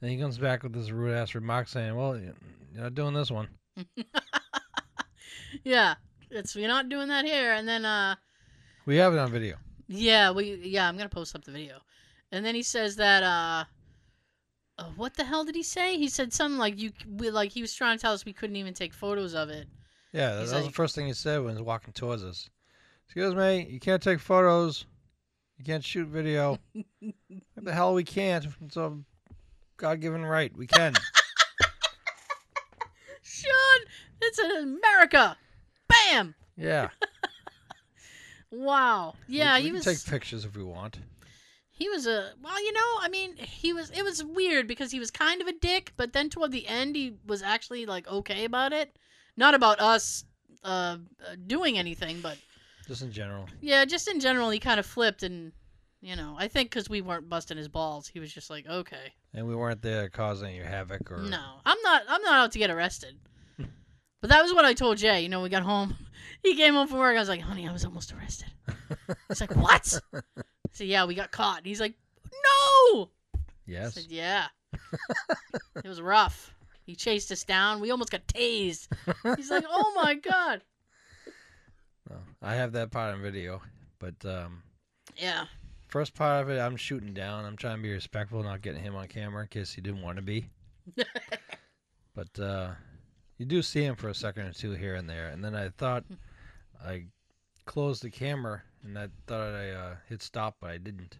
And 0.00 0.10
he 0.10 0.16
comes 0.18 0.38
back 0.38 0.62
with 0.62 0.72
this 0.72 0.90
rude 0.90 1.12
ass 1.14 1.34
remark 1.34 1.68
saying, 1.68 1.94
"Well, 1.94 2.18
you're 2.18 2.34
not 2.74 2.94
doing 2.94 3.14
this 3.14 3.30
one." 3.30 3.48
Yeah, 5.64 5.94
it's 6.30 6.54
we're 6.54 6.68
not 6.68 6.88
doing 6.88 7.08
that 7.08 7.24
here. 7.24 7.52
And 7.52 7.66
then 7.66 7.84
uh 7.84 8.14
We 8.86 8.96
have 8.96 9.12
it 9.12 9.18
on 9.18 9.30
video. 9.30 9.56
Yeah, 9.88 10.30
we 10.30 10.54
yeah, 10.54 10.88
I'm 10.88 10.96
gonna 10.96 11.08
post 11.08 11.34
up 11.34 11.44
the 11.44 11.50
video. 11.52 11.78
And 12.32 12.44
then 12.44 12.54
he 12.54 12.62
says 12.62 12.96
that 12.96 13.22
uh, 13.22 13.64
uh 14.78 14.84
what 14.96 15.14
the 15.16 15.24
hell 15.24 15.44
did 15.44 15.56
he 15.56 15.62
say? 15.62 15.98
He 15.98 16.08
said 16.08 16.32
something 16.32 16.58
like 16.58 16.78
you 16.78 16.92
we, 17.08 17.30
like 17.30 17.50
he 17.50 17.60
was 17.60 17.74
trying 17.74 17.98
to 17.98 18.02
tell 18.02 18.12
us 18.12 18.24
we 18.24 18.32
couldn't 18.32 18.56
even 18.56 18.74
take 18.74 18.94
photos 18.94 19.34
of 19.34 19.48
it. 19.50 19.66
Yeah, 20.12 20.30
that, 20.30 20.34
that 20.36 20.40
was 20.42 20.52
like- 20.52 20.64
the 20.64 20.70
first 20.70 20.94
thing 20.94 21.06
he 21.06 21.12
said 21.12 21.38
when 21.38 21.50
he 21.50 21.54
was 21.60 21.62
walking 21.66 21.92
towards 21.92 22.22
us. 22.22 22.48
Excuse 23.10 23.34
me, 23.34 23.66
you 23.68 23.80
can't 23.80 24.00
take 24.00 24.20
photos. 24.20 24.86
You 25.58 25.64
can't 25.64 25.82
shoot 25.82 26.06
video. 26.06 26.60
what 27.00 27.14
the 27.56 27.72
hell 27.72 27.92
we 27.92 28.04
can't? 28.04 28.46
It's 28.64 28.76
a 28.76 28.96
God-given 29.78 30.24
right. 30.24 30.56
We 30.56 30.68
can. 30.68 30.94
Sean, 33.20 33.80
it's 34.22 34.38
in 34.38 34.52
America. 34.52 35.36
Bam! 35.88 36.36
yeah. 36.56 36.90
Wow. 38.52 39.14
Yeah, 39.26 39.56
we 39.56 39.62
he 39.62 39.68
can 39.70 39.74
was 39.74 39.84
take 39.84 40.04
pictures 40.04 40.44
if 40.44 40.56
we 40.56 40.62
want. 40.62 41.00
he 41.70 41.88
was 41.88 42.06
a 42.06 42.30
well, 42.40 42.64
you 42.64 42.72
know, 42.72 42.98
I 43.00 43.08
mean, 43.08 43.36
he 43.36 43.72
was 43.72 43.90
it 43.90 44.04
was 44.04 44.22
weird 44.22 44.68
because 44.68 44.92
he 44.92 45.00
was 45.00 45.10
kind 45.10 45.40
of 45.40 45.48
a 45.48 45.52
dick, 45.52 45.94
but 45.96 46.12
then 46.12 46.30
toward 46.30 46.52
the 46.52 46.68
end 46.68 46.94
he 46.94 47.14
was 47.26 47.42
actually 47.42 47.86
like 47.86 48.06
okay 48.06 48.44
about 48.44 48.72
it. 48.72 48.96
Not 49.36 49.54
about 49.54 49.80
us 49.80 50.24
uh, 50.62 50.98
uh 51.26 51.36
doing 51.46 51.76
anything, 51.76 52.20
but 52.20 52.38
Just 52.86 53.02
in 53.02 53.12
general. 53.12 53.46
Yeah, 53.60 53.84
just 53.84 54.08
in 54.08 54.20
general, 54.20 54.50
he 54.50 54.58
kind 54.58 54.80
of 54.80 54.86
flipped, 54.86 55.22
and 55.22 55.52
you 56.00 56.16
know, 56.16 56.34
I 56.38 56.48
think 56.48 56.70
because 56.70 56.88
we 56.88 57.00
weren't 57.00 57.28
busting 57.28 57.56
his 57.56 57.68
balls, 57.68 58.08
he 58.08 58.20
was 58.20 58.32
just 58.32 58.50
like, 58.50 58.66
okay, 58.66 59.12
And 59.34 59.46
we 59.46 59.54
weren't 59.54 59.82
there 59.82 60.08
causing 60.08 60.54
you 60.54 60.64
havoc 60.64 61.10
or 61.10 61.18
no, 61.18 61.60
I'm 61.64 61.80
not, 61.82 62.02
I'm 62.08 62.22
not 62.22 62.34
out 62.34 62.52
to 62.52 62.58
get 62.58 62.70
arrested. 62.70 63.16
but 64.20 64.30
that 64.30 64.42
was 64.42 64.54
what 64.54 64.64
I 64.64 64.72
told 64.72 64.96
Jay. 64.96 65.20
You 65.20 65.28
know, 65.28 65.42
we 65.42 65.48
got 65.48 65.62
home, 65.62 65.94
he 66.42 66.56
came 66.56 66.74
home 66.74 66.88
from 66.88 66.98
work. 66.98 67.16
I 67.16 67.20
was 67.20 67.28
like, 67.28 67.40
honey, 67.40 67.68
I 67.68 67.72
was 67.72 67.84
almost 67.84 68.12
arrested. 68.12 68.48
He's 69.28 69.40
like, 69.40 69.54
what? 69.56 70.00
So 70.72 70.84
yeah, 70.84 71.04
we 71.04 71.16
got 71.16 71.32
caught. 71.32 71.58
And 71.58 71.66
he's 71.66 71.80
like, 71.80 71.94
no. 72.92 73.10
Yes. 73.66 73.94
said, 73.94 74.04
yeah. 74.08 74.46
it 74.72 75.84
was 75.84 76.00
rough. 76.00 76.54
He 76.84 76.94
chased 76.94 77.32
us 77.32 77.42
down. 77.42 77.80
We 77.80 77.90
almost 77.90 78.12
got 78.12 78.24
tased. 78.28 78.86
He's 79.36 79.50
like, 79.50 79.64
oh 79.68 79.92
my 79.96 80.14
god. 80.14 80.62
I 82.42 82.54
have 82.54 82.72
that 82.72 82.90
part 82.90 83.14
on 83.14 83.22
video, 83.22 83.60
but 83.98 84.14
um, 84.24 84.62
Yeah. 85.16 85.46
first 85.88 86.14
part 86.14 86.42
of 86.42 86.50
it, 86.50 86.58
I'm 86.58 86.76
shooting 86.76 87.12
down. 87.12 87.44
I'm 87.44 87.56
trying 87.56 87.76
to 87.76 87.82
be 87.82 87.92
respectful, 87.92 88.42
not 88.42 88.62
getting 88.62 88.82
him 88.82 88.96
on 88.96 89.08
camera 89.08 89.42
in 89.42 89.48
case 89.48 89.72
he 89.72 89.80
didn't 89.82 90.02
want 90.02 90.16
to 90.16 90.22
be. 90.22 90.48
But 92.12 92.38
uh, 92.42 92.70
you 93.38 93.46
do 93.46 93.62
see 93.62 93.82
him 93.84 93.94
for 93.94 94.08
a 94.08 94.14
second 94.14 94.46
or 94.46 94.52
two 94.52 94.72
here 94.72 94.96
and 94.96 95.08
there, 95.08 95.28
and 95.28 95.42
then 95.44 95.54
I 95.54 95.68
thought 95.68 96.04
I 96.84 97.04
closed 97.66 98.02
the 98.02 98.10
camera, 98.10 98.62
and 98.82 98.98
I 98.98 99.08
thought 99.26 99.54
I 99.54 99.70
uh, 99.70 99.94
hit 100.08 100.20
stop, 100.20 100.56
but 100.60 100.70
I 100.70 100.78
didn't. 100.78 101.18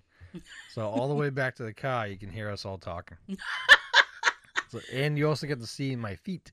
So 0.74 0.82
all 0.82 1.08
the 1.08 1.14
way 1.14 1.30
back 1.42 1.54
to 1.56 1.62
the 1.62 1.72
car, 1.72 2.08
you 2.08 2.18
can 2.18 2.28
hear 2.28 2.50
us 2.50 2.64
all 2.64 2.76
talking. 2.76 3.16
so, 4.68 4.80
and 4.92 5.16
you 5.16 5.28
also 5.28 5.46
get 5.46 5.60
to 5.60 5.66
see 5.66 5.94
my 5.94 6.16
feet, 6.16 6.50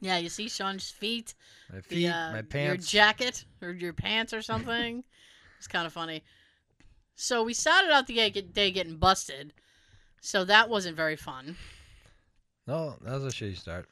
Yeah, 0.00 0.16
you 0.18 0.28
see 0.28 0.48
Sean's 0.48 0.90
feet. 0.90 1.34
my 1.70 1.76
the, 1.76 1.82
feet, 1.82 2.08
uh, 2.08 2.30
my 2.30 2.36
your 2.36 2.42
pants. 2.44 2.86
jacket 2.90 3.44
or 3.62 3.70
your 3.72 3.92
pants 3.92 4.32
or 4.32 4.42
something. 4.42 5.04
it's 5.58 5.68
kind 5.68 5.86
of 5.86 5.92
funny. 5.92 6.22
So 7.14 7.42
we 7.44 7.52
started 7.52 7.90
out 7.90 8.06
the 8.06 8.14
day 8.14 8.30
day 8.30 8.70
getting 8.70 8.96
busted, 8.96 9.52
so 10.20 10.44
that 10.44 10.70
wasn't 10.70 10.96
very 10.96 11.16
fun. 11.16 11.56
no, 12.66 12.96
that 13.02 13.20
was 13.20 13.24
a 13.24 13.28
shitty 13.36 13.58
start. 13.58 13.86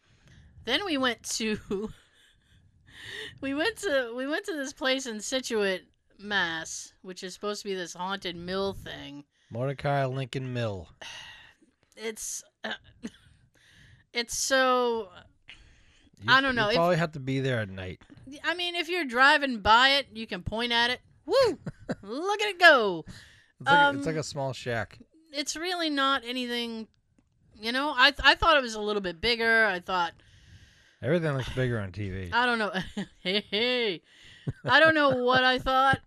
Then 0.64 0.84
we 0.84 0.96
went 0.96 1.22
to 1.36 1.58
we 3.40 3.54
went 3.54 3.76
to 3.78 4.12
we 4.16 4.26
went 4.26 4.46
to 4.46 4.54
this 4.54 4.72
place 4.72 5.06
in 5.06 5.20
Scituate, 5.20 5.84
Mass, 6.18 6.94
which 7.02 7.22
is 7.22 7.34
supposed 7.34 7.62
to 7.62 7.68
be 7.68 7.74
this 7.74 7.92
haunted 7.94 8.34
mill 8.36 8.72
thing. 8.72 9.24
Mordecai 9.50 10.04
Lincoln 10.06 10.52
Mill. 10.52 10.88
It's 12.00 12.44
uh, 12.62 12.74
it's 14.12 14.38
so 14.38 15.08
You, 16.22 16.32
I 16.32 16.40
don't 16.40 16.54
know, 16.54 16.64
You 16.64 16.70
if- 16.70 16.76
probably 16.76 16.96
have 16.96 17.12
to 17.12 17.20
be 17.20 17.40
there 17.40 17.60
at 17.60 17.68
night. 17.70 18.00
I 18.44 18.54
mean, 18.54 18.74
if 18.74 18.88
you're 18.88 19.04
driving 19.04 19.60
by 19.60 19.90
it, 19.90 20.08
you 20.12 20.26
can 20.26 20.42
point 20.42 20.72
at 20.72 20.90
it. 20.90 21.00
Woo! 21.26 21.58
Look 22.02 22.40
at 22.42 22.48
it 22.48 22.58
go. 22.58 23.04
It's 23.60 23.68
like, 23.70 23.94
a, 23.94 23.96
it's 23.98 24.06
like 24.06 24.14
Um, 24.16 24.20
a 24.20 24.22
small 24.24 24.52
shack. 24.52 24.98
it's 25.32 25.56
really 25.56 25.90
not 25.90 26.22
anything. 26.24 26.88
You 27.60 27.72
know, 27.72 27.90
I 27.96 28.12
I 28.22 28.34
thought 28.36 28.56
it 28.56 28.62
was 28.62 28.74
a 28.74 28.80
little 28.80 29.02
bit 29.02 29.20
bigger. 29.20 29.64
I 29.66 29.80
thought 29.80 30.12
Everything 31.02 31.36
looks 31.36 31.48
bigger 31.50 31.78
on 31.78 31.92
TV. 31.92 32.32
I 32.32 32.46
don't 32.46 32.58
know. 32.58 32.72
hey 33.20 33.44
hey, 33.50 34.02
I 34.64 34.80
don't 34.80 34.94
know 34.94 35.10
what 35.24 35.44
I 35.44 35.58
thought 35.58 36.00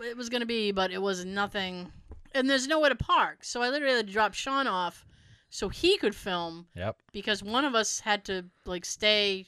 it 0.00 0.16
was 0.16 0.28
gonna 0.28 0.46
be, 0.46 0.72
but 0.72 0.90
it 0.90 1.00
was 1.00 1.24
nothing. 1.24 1.90
And 2.34 2.48
there's 2.48 2.66
nowhere 2.66 2.88
to 2.90 2.96
park, 2.96 3.44
so 3.44 3.62
I 3.62 3.68
literally 3.68 3.96
had 3.96 4.06
to 4.06 4.12
drop 4.12 4.34
Sean 4.34 4.66
off 4.66 5.04
so 5.54 5.68
he 5.68 5.98
could 5.98 6.14
film 6.14 6.66
Yep. 6.74 6.96
because 7.12 7.42
one 7.42 7.64
of 7.66 7.74
us 7.74 8.00
had 8.00 8.24
to 8.24 8.46
like 8.64 8.84
stay 8.86 9.46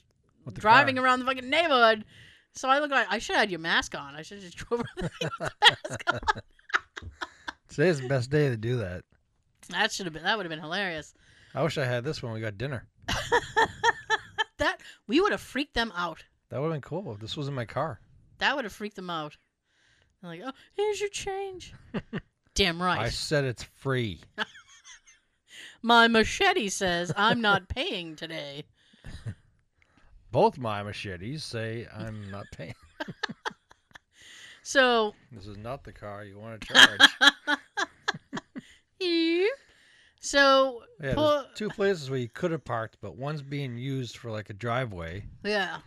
driving 0.52 0.96
car. 0.96 1.04
around 1.04 1.20
the 1.20 1.24
fucking 1.24 1.48
neighborhood. 1.48 2.04
So 2.52 2.68
I 2.68 2.78
look 2.78 2.90
like 2.90 3.06
I 3.10 3.18
should 3.18 3.34
have 3.36 3.40
had 3.44 3.50
your 3.50 3.58
mask 3.60 3.94
on. 3.96 4.14
I 4.14 4.22
should 4.22 4.40
have 4.42 4.52
just 4.52 4.56
drove 4.68 4.80
around 4.82 5.10
the 5.30 5.50
mask 5.90 6.04
on. 6.12 6.20
Today's 7.68 8.00
the 8.00 8.06
best 8.08 8.30
day 8.30 8.48
to 8.50 8.56
do 8.56 8.76
that. 8.76 9.02
That 9.70 9.90
should 9.90 10.06
have 10.06 10.12
been. 10.12 10.22
That 10.24 10.36
would 10.36 10.44
have 10.46 10.50
been 10.50 10.60
hilarious. 10.60 11.14
I 11.54 11.62
wish 11.62 11.78
I 11.78 11.84
had 11.86 12.04
this 12.04 12.22
when 12.22 12.32
we 12.32 12.40
got 12.40 12.58
dinner. 12.58 12.86
That 14.58 14.78
we 15.08 15.20
would 15.20 15.32
have 15.32 15.40
freaked 15.40 15.74
them 15.74 15.92
out. 15.96 16.22
That 16.48 16.60
would 16.60 16.66
have 16.68 16.74
been 16.74 16.80
cool 16.88 17.16
this 17.16 17.36
was 17.36 17.48
in 17.48 17.54
my 17.54 17.64
car. 17.64 17.98
That 18.38 18.54
would 18.54 18.64
have 18.64 18.72
freaked 18.72 18.94
them 18.96 19.10
out. 19.10 19.36
They're 20.22 20.30
like, 20.30 20.42
oh, 20.44 20.52
here's 20.74 21.00
your 21.00 21.08
change. 21.10 21.74
Damn 22.54 22.80
right. 22.80 23.00
I 23.00 23.08
said 23.08 23.42
it's 23.44 23.64
free. 23.64 24.20
My 25.84 26.08
machete 26.08 26.70
says 26.70 27.12
I'm 27.14 27.42
not 27.42 27.68
paying 27.68 28.16
today. 28.16 28.64
both 30.32 30.56
my 30.56 30.82
machetes 30.82 31.44
say 31.44 31.86
I'm 31.94 32.30
not 32.30 32.46
paying. 32.56 32.74
So 34.66 35.14
This 35.30 35.46
is 35.46 35.58
not 35.58 35.84
the 35.84 35.92
car 35.92 36.24
you 36.24 36.38
want 36.38 36.62
to 36.62 36.72
charge. 36.72 37.00
So 40.20 40.82
yeah, 41.02 41.12
Pull- 41.14 41.44
two 41.54 41.68
places 41.68 42.08
where 42.08 42.18
you 42.18 42.30
could 42.30 42.50
have 42.50 42.64
parked, 42.64 42.96
but 43.02 43.14
one's 43.14 43.42
being 43.42 43.76
used 43.76 44.16
for 44.16 44.30
like 44.30 44.48
a 44.48 44.54
driveway, 44.54 45.26
yeah. 45.44 45.80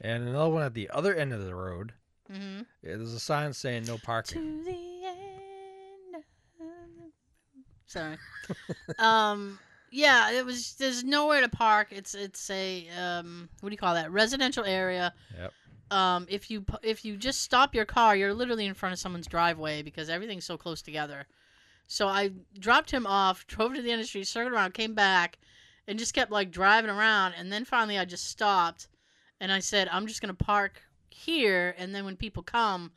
and 0.00 0.28
another 0.28 0.50
one 0.50 0.62
at 0.62 0.72
the 0.74 0.88
other 0.90 1.16
end 1.16 1.32
of 1.32 1.44
the 1.44 1.52
road. 1.56 1.92
hmm 2.30 2.60
Yeah, 2.84 2.94
there's 2.96 3.12
a 3.12 3.18
sign 3.18 3.52
saying 3.52 3.86
no 3.88 3.98
parking. 3.98 4.40
To 4.40 4.64
the 4.64 4.70
end. 5.04 6.14
of 6.14 6.22
the- 6.60 7.10
Sorry. 7.92 8.16
um. 8.98 9.58
Yeah. 9.90 10.32
It 10.32 10.46
was. 10.46 10.74
There's 10.74 11.04
nowhere 11.04 11.42
to 11.42 11.48
park. 11.48 11.88
It's. 11.90 12.14
It's 12.14 12.48
a. 12.50 12.88
Um. 12.98 13.48
What 13.60 13.68
do 13.68 13.74
you 13.74 13.78
call 13.78 13.94
that? 13.94 14.10
Residential 14.10 14.64
area. 14.64 15.12
Yep. 15.38 15.52
Um. 15.90 16.26
If 16.30 16.50
you 16.50 16.64
if 16.82 17.04
you 17.04 17.16
just 17.16 17.42
stop 17.42 17.74
your 17.74 17.84
car, 17.84 18.16
you're 18.16 18.32
literally 18.32 18.66
in 18.66 18.74
front 18.74 18.94
of 18.94 18.98
someone's 18.98 19.26
driveway 19.26 19.82
because 19.82 20.08
everything's 20.08 20.46
so 20.46 20.56
close 20.56 20.80
together. 20.80 21.26
So 21.86 22.08
I 22.08 22.30
dropped 22.58 22.90
him 22.90 23.06
off, 23.06 23.46
drove 23.46 23.74
to 23.74 23.82
the 23.82 23.90
end 23.90 24.00
of 24.00 24.04
the 24.04 24.08
street, 24.08 24.26
circled 24.26 24.54
around, 24.54 24.72
came 24.72 24.94
back, 24.94 25.38
and 25.86 25.98
just 25.98 26.14
kept 26.14 26.30
like 26.30 26.50
driving 26.50 26.90
around. 26.90 27.34
And 27.36 27.52
then 27.52 27.66
finally, 27.66 27.98
I 27.98 28.06
just 28.06 28.28
stopped, 28.28 28.88
and 29.40 29.52
I 29.52 29.58
said, 29.58 29.88
"I'm 29.92 30.06
just 30.06 30.22
gonna 30.22 30.32
park 30.32 30.80
here, 31.10 31.74
and 31.76 31.94
then 31.94 32.06
when 32.06 32.16
people 32.16 32.42
come, 32.42 32.92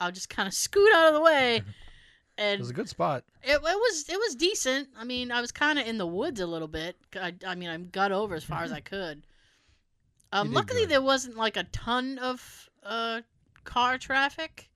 I'll 0.00 0.10
just 0.10 0.28
kind 0.28 0.48
of 0.48 0.54
scoot 0.54 0.92
out 0.92 1.08
of 1.08 1.14
the 1.14 1.20
way." 1.20 1.62
It 2.38 2.58
was 2.58 2.70
a 2.70 2.74
good 2.74 2.88
spot. 2.88 3.24
it, 3.42 3.52
it 3.54 3.60
was 3.62 4.08
it 4.08 4.16
was 4.18 4.34
decent. 4.34 4.88
I 4.98 5.04
mean, 5.04 5.30
I 5.30 5.40
was 5.40 5.52
kind 5.52 5.78
of 5.78 5.86
in 5.86 5.98
the 5.98 6.06
woods 6.06 6.40
a 6.40 6.46
little 6.46 6.68
bit. 6.68 6.96
I, 7.14 7.34
I 7.46 7.54
mean, 7.54 7.68
I 7.68 7.76
got 7.76 8.10
over 8.12 8.34
as 8.34 8.42
far 8.44 8.62
as 8.64 8.72
I 8.72 8.80
could. 8.94 9.26
Um, 10.32 10.52
luckily, 10.52 10.82
good. 10.82 10.88
there 10.90 11.02
wasn't 11.02 11.36
like 11.36 11.56
a 11.58 11.64
ton 11.64 12.18
of 12.18 12.68
uh, 12.84 13.20
car 13.64 13.98
traffic. 13.98 14.70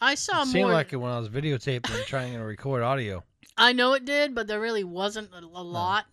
I 0.00 0.14
saw 0.14 0.42
It 0.42 0.46
seemed 0.48 0.64
more. 0.64 0.72
like 0.72 0.92
it 0.92 0.96
when 0.96 1.10
I 1.10 1.18
was 1.18 1.30
videotaping 1.30 1.94
and 1.96 2.04
trying 2.04 2.34
to 2.34 2.40
record 2.40 2.82
audio. 2.82 3.24
I 3.56 3.72
know 3.72 3.94
it 3.94 4.04
did, 4.04 4.34
but 4.34 4.46
there 4.46 4.60
really 4.60 4.84
wasn't 4.84 5.30
a, 5.32 5.38
a 5.38 5.62
lot. 5.62 6.04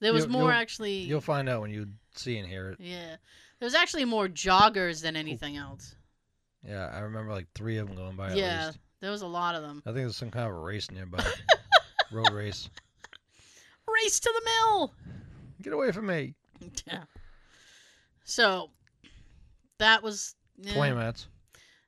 There 0.00 0.12
was 0.12 0.24
You'll- 0.24 0.32
more 0.32 0.42
you'll- 0.50 0.60
actually. 0.60 0.98
You'll 0.98 1.20
find 1.22 1.48
out 1.48 1.62
when 1.62 1.70
you 1.70 1.86
see 2.14 2.36
and 2.36 2.46
hear 2.46 2.70
it. 2.70 2.80
yeah, 2.80 3.16
there 3.58 3.66
was 3.66 3.74
actually 3.74 4.04
more 4.04 4.28
joggers 4.28 5.00
than 5.02 5.16
anything 5.16 5.56
else. 5.56 5.94
Yeah, 6.66 6.90
I 6.92 6.98
remember 7.00 7.32
like 7.32 7.46
three 7.54 7.78
of 7.78 7.86
them 7.86 7.96
going 7.96 8.16
by. 8.16 8.32
At 8.32 8.36
Yeah, 8.36 8.66
least. 8.66 8.78
There 9.06 9.12
was 9.12 9.22
a 9.22 9.26
lot 9.28 9.54
of 9.54 9.62
them. 9.62 9.80
I 9.86 9.90
think 9.90 9.98
there's 9.98 10.16
some 10.16 10.32
kind 10.32 10.48
of 10.48 10.56
a 10.56 10.58
race 10.58 10.90
nearby. 10.90 11.24
Road 12.12 12.32
race. 12.32 12.68
Race 13.86 14.18
to 14.18 14.32
the 14.34 14.50
mill. 14.50 14.94
Get 15.62 15.72
away 15.72 15.92
from 15.92 16.06
me. 16.06 16.34
Yeah. 16.88 17.04
So 18.24 18.70
that 19.78 20.02
was 20.02 20.34
yeah. 20.58 20.74
Twenty 20.74 20.96
minutes. 20.96 21.28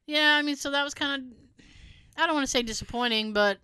Yeah, 0.06 0.36
I 0.38 0.42
mean, 0.42 0.54
so 0.54 0.70
that 0.70 0.84
was 0.84 0.94
kind 0.94 1.20
of 1.20 2.22
I 2.22 2.26
don't 2.26 2.36
want 2.36 2.46
to 2.46 2.50
say 2.52 2.62
disappointing, 2.62 3.32
but 3.32 3.58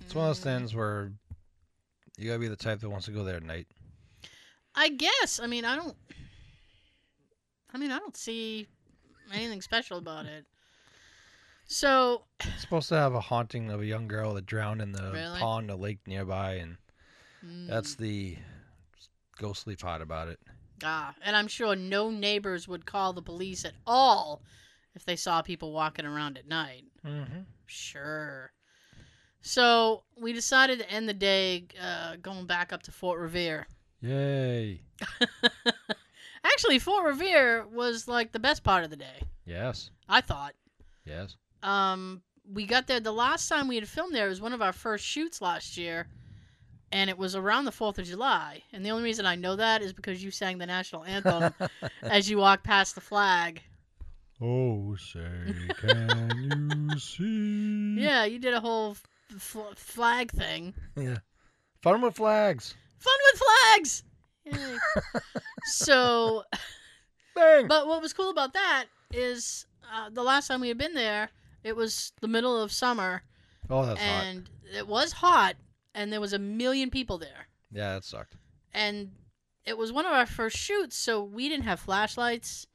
It's 0.00 0.12
one 0.12 0.24
of 0.24 0.30
those 0.30 0.42
things 0.42 0.74
where 0.74 1.12
you 2.16 2.26
gotta 2.26 2.40
be 2.40 2.48
the 2.48 2.56
type 2.56 2.80
that 2.80 2.90
wants 2.90 3.06
to 3.06 3.12
go 3.12 3.22
there 3.22 3.36
at 3.36 3.44
night. 3.44 3.68
I 4.74 4.88
guess. 4.88 5.38
I 5.40 5.46
mean, 5.46 5.64
I 5.64 5.76
don't. 5.76 5.94
I 7.72 7.78
mean, 7.78 7.92
I 7.92 8.00
don't 8.00 8.16
see 8.16 8.66
anything 9.32 9.62
special 9.62 9.98
about 9.98 10.26
it. 10.26 10.46
So 11.70 12.22
It's 12.40 12.62
supposed 12.62 12.88
to 12.88 12.94
have 12.96 13.14
a 13.14 13.20
haunting 13.20 13.70
of 13.70 13.80
a 13.82 13.86
young 13.86 14.08
girl 14.08 14.34
that 14.34 14.46
drowned 14.46 14.80
in 14.80 14.92
the 14.92 15.10
Really? 15.12 15.38
pond, 15.38 15.70
a 15.70 15.76
lake 15.76 15.98
nearby, 16.06 16.54
and 16.54 16.78
that's 17.68 17.94
mm, 17.94 17.98
the 17.98 18.38
ghostly 19.38 19.76
part 19.76 20.00
about 20.00 20.28
it. 20.28 20.40
ah, 20.82 21.14
and 21.22 21.36
I'm 21.36 21.46
sure 21.46 21.76
no 21.76 22.10
neighbors 22.10 22.66
would 22.68 22.86
call 22.86 23.12
the 23.12 23.20
police 23.22 23.64
at 23.66 23.74
all 23.86 24.42
if 24.94 25.04
they 25.04 25.14
saw 25.14 25.42
people 25.42 25.72
walking 25.72 26.06
around 26.06 26.38
at 26.38 26.48
night. 26.48 26.84
Mm-hmm. 27.06 27.40
Sure. 27.66 28.50
So 29.42 30.04
we 30.20 30.32
decided 30.32 30.78
to 30.80 30.90
end 30.90 31.06
the 31.08 31.14
day 31.14 31.66
uh, 31.80 32.16
going 32.16 32.46
back 32.46 32.72
up 32.72 32.82
to 32.84 32.92
Fort 32.92 33.20
Revere. 33.20 33.66
Yay! 34.00 34.80
Actually, 36.44 36.78
Fort 36.78 37.04
Revere 37.04 37.66
was 37.66 38.08
like 38.08 38.32
the 38.32 38.38
best 38.40 38.64
part 38.64 38.84
of 38.84 38.90
the 38.90 38.96
day. 38.96 39.22
Yes, 39.44 39.90
I 40.08 40.22
thought. 40.22 40.54
yes. 41.04 41.36
Um, 41.62 42.22
we 42.52 42.66
got 42.66 42.86
there 42.86 43.00
the 43.00 43.12
last 43.12 43.48
time 43.48 43.68
we 43.68 43.74
had 43.76 43.88
filmed 43.88 44.14
there 44.14 44.28
was 44.28 44.40
one 44.40 44.52
of 44.52 44.62
our 44.62 44.72
first 44.72 45.04
shoots 45.04 45.40
last 45.42 45.76
year, 45.76 46.06
and 46.92 47.10
it 47.10 47.18
was 47.18 47.34
around 47.36 47.64
the 47.66 47.72
Fourth 47.72 47.98
of 47.98 48.06
July. 48.06 48.62
And 48.72 48.84
the 48.84 48.90
only 48.90 49.04
reason 49.04 49.26
I 49.26 49.34
know 49.34 49.56
that 49.56 49.82
is 49.82 49.92
because 49.92 50.22
you 50.24 50.30
sang 50.30 50.58
the 50.58 50.66
national 50.66 51.04
anthem 51.04 51.52
as 52.02 52.30
you 52.30 52.38
walked 52.38 52.64
past 52.64 52.94
the 52.94 53.00
flag. 53.00 53.62
oh, 54.40 54.96
say, 54.96 55.20
can 55.80 56.88
you 56.92 56.98
see? 56.98 57.96
Yeah, 58.02 58.24
you 58.24 58.38
did 58.38 58.54
a 58.54 58.60
whole 58.60 58.96
fl- 59.36 59.74
flag 59.76 60.30
thing. 60.30 60.72
Yeah. 60.96 61.18
Fun 61.82 62.00
with 62.02 62.16
flags. 62.16 62.74
Fun 62.98 63.14
with 63.32 63.42
flags. 63.42 64.02
So, 65.64 66.44
Bang. 67.34 67.68
but 67.68 67.86
what 67.86 68.00
was 68.00 68.12
cool 68.12 68.30
about 68.30 68.54
that 68.54 68.86
is 69.12 69.66
uh, 69.92 70.08
the 70.10 70.22
last 70.22 70.48
time 70.48 70.60
we 70.60 70.68
had 70.68 70.78
been 70.78 70.94
there, 70.94 71.28
it 71.64 71.76
was 71.76 72.12
the 72.20 72.28
middle 72.28 72.60
of 72.60 72.72
summer, 72.72 73.22
oh, 73.70 73.86
that's 73.86 74.00
hot. 74.00 74.24
and 74.24 74.50
it 74.76 74.86
was 74.86 75.12
hot, 75.12 75.56
and 75.94 76.12
there 76.12 76.20
was 76.20 76.32
a 76.32 76.38
million 76.38 76.90
people 76.90 77.18
there. 77.18 77.48
Yeah, 77.70 77.94
that 77.94 78.04
sucked. 78.04 78.36
and 78.72 79.12
it 79.64 79.76
was 79.76 79.92
one 79.92 80.06
of 80.06 80.12
our 80.12 80.24
first 80.24 80.56
shoots, 80.56 80.96
so 80.96 81.22
we 81.22 81.48
didn't 81.48 81.64
have 81.64 81.78
flashlights. 81.78 82.66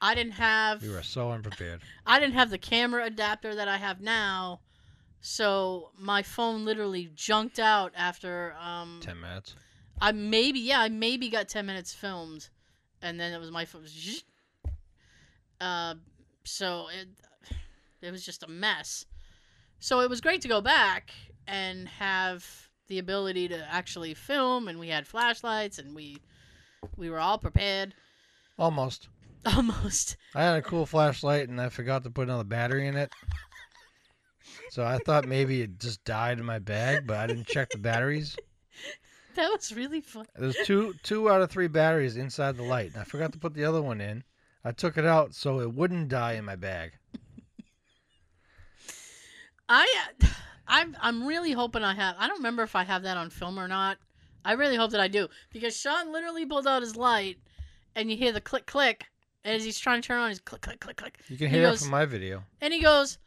I 0.00 0.14
didn't 0.14 0.32
have 0.32 0.82
We 0.82 0.88
were 0.88 1.02
so 1.02 1.30
unprepared. 1.30 1.80
I 2.06 2.18
didn't 2.18 2.34
have 2.34 2.50
the 2.50 2.58
camera 2.58 3.04
adapter 3.04 3.54
that 3.54 3.68
I 3.68 3.76
have 3.76 4.00
now. 4.00 4.60
So 5.20 5.90
my 5.96 6.22
phone 6.22 6.64
literally 6.64 7.10
junked 7.14 7.58
out 7.60 7.92
after 7.94 8.54
um 8.60 8.98
Ten 9.00 9.20
minutes. 9.20 9.54
I 10.00 10.10
maybe 10.12 10.58
yeah, 10.58 10.80
I 10.80 10.88
maybe 10.88 11.28
got 11.28 11.48
10 11.48 11.66
minutes 11.66 11.92
filmed 11.94 12.48
and 13.00 13.20
then 13.20 13.32
it 13.32 13.38
was 13.38 13.50
my 13.50 13.64
phone 13.64 13.86
uh 15.60 15.94
so 16.44 16.86
it 16.88 17.08
it 18.02 18.10
was 18.10 18.24
just 18.24 18.42
a 18.42 18.48
mess. 18.48 19.04
So 19.78 20.00
it 20.00 20.10
was 20.10 20.20
great 20.20 20.40
to 20.42 20.48
go 20.48 20.60
back 20.60 21.10
and 21.46 21.88
have 21.88 22.46
the 22.88 22.98
ability 22.98 23.48
to 23.48 23.66
actually 23.72 24.14
film 24.14 24.68
and 24.68 24.78
we 24.78 24.88
had 24.88 25.06
flashlights 25.06 25.78
and 25.78 25.94
we 25.94 26.18
we 26.96 27.08
were 27.10 27.18
all 27.18 27.38
prepared 27.38 27.94
Almost. 28.58 29.08
almost. 29.46 30.16
I 30.34 30.42
had 30.42 30.56
a 30.56 30.62
cool 30.62 30.86
flashlight 30.86 31.48
and 31.48 31.60
I 31.60 31.68
forgot 31.68 32.04
to 32.04 32.10
put 32.10 32.28
another 32.28 32.44
battery 32.44 32.86
in 32.86 32.96
it. 32.96 33.12
So 34.70 34.84
I 34.84 34.98
thought 34.98 35.26
maybe 35.26 35.62
it 35.62 35.78
just 35.78 36.04
died 36.04 36.38
in 36.38 36.44
my 36.44 36.58
bag, 36.58 37.06
but 37.06 37.16
I 37.16 37.26
didn't 37.26 37.46
check 37.46 37.70
the 37.70 37.78
batteries. 37.78 38.36
That 39.34 39.48
was 39.50 39.74
really 39.74 40.02
fun. 40.02 40.26
There's 40.36 40.58
two 40.66 40.94
two 41.02 41.30
out 41.30 41.40
of 41.40 41.50
three 41.50 41.66
batteries 41.66 42.18
inside 42.18 42.56
the 42.58 42.64
light, 42.64 42.92
and 42.92 43.00
I 43.00 43.04
forgot 43.04 43.32
to 43.32 43.38
put 43.38 43.54
the 43.54 43.64
other 43.64 43.80
one 43.80 44.02
in. 44.02 44.24
I 44.62 44.72
took 44.72 44.98
it 44.98 45.06
out 45.06 45.34
so 45.34 45.60
it 45.60 45.72
wouldn't 45.72 46.08
die 46.08 46.34
in 46.34 46.44
my 46.44 46.56
bag. 46.56 46.92
I 49.74 49.86
I'm 50.68 50.96
I'm 51.00 51.26
really 51.26 51.52
hoping 51.52 51.82
I 51.82 51.94
have. 51.94 52.14
I 52.18 52.26
don't 52.28 52.38
remember 52.38 52.62
if 52.62 52.76
I 52.76 52.84
have 52.84 53.02
that 53.02 53.16
on 53.16 53.30
film 53.30 53.58
or 53.58 53.68
not. 53.68 53.98
I 54.44 54.52
really 54.52 54.76
hope 54.76 54.90
that 54.92 55.00
I 55.00 55.08
do 55.08 55.28
because 55.52 55.76
Sean 55.76 56.12
literally 56.12 56.44
pulled 56.46 56.66
out 56.66 56.82
his 56.82 56.96
light, 56.96 57.38
and 57.96 58.10
you 58.10 58.16
hear 58.16 58.32
the 58.32 58.40
click 58.40 58.66
click 58.66 59.04
as 59.44 59.64
he's 59.64 59.78
trying 59.78 60.02
to 60.02 60.06
turn 60.06 60.18
on. 60.20 60.30
His 60.30 60.40
click 60.40 60.60
click 60.62 60.80
click 60.80 60.96
click, 60.96 61.18
You 61.28 61.36
can 61.36 61.48
He 61.48 61.56
hear 61.56 61.68
goes- 61.68 61.80
it 61.80 61.84
from 61.84 61.90
my 61.92 62.04
video. 62.06 62.44
and 62.60 62.72
he 62.72 62.80
goes, 62.82 63.18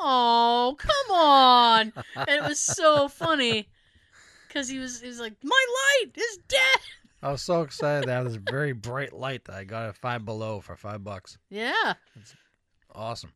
"Oh, 0.00 0.76
come 0.78 1.16
on!" 1.16 1.92
and 2.16 2.28
it 2.28 2.42
was 2.42 2.60
so 2.60 3.08
funny 3.08 3.68
because 4.48 4.68
he 4.68 4.78
was 4.78 5.00
he 5.00 5.08
was 5.08 5.20
like, 5.20 5.34
"My 5.42 5.64
light 6.02 6.12
is 6.16 6.38
dead." 6.48 6.80
I 7.22 7.30
was 7.32 7.40
so 7.42 7.62
excited 7.62 8.08
that 8.08 8.24
this 8.24 8.34
very 8.36 8.72
bright 8.72 9.12
light 9.14 9.44
that 9.46 9.54
I 9.56 9.64
got 9.64 9.88
at 9.88 9.96
Five 9.96 10.24
Below 10.26 10.60
for 10.60 10.76
five 10.76 11.02
bucks. 11.02 11.38
Yeah, 11.48 11.94
Awesome. 12.94 13.32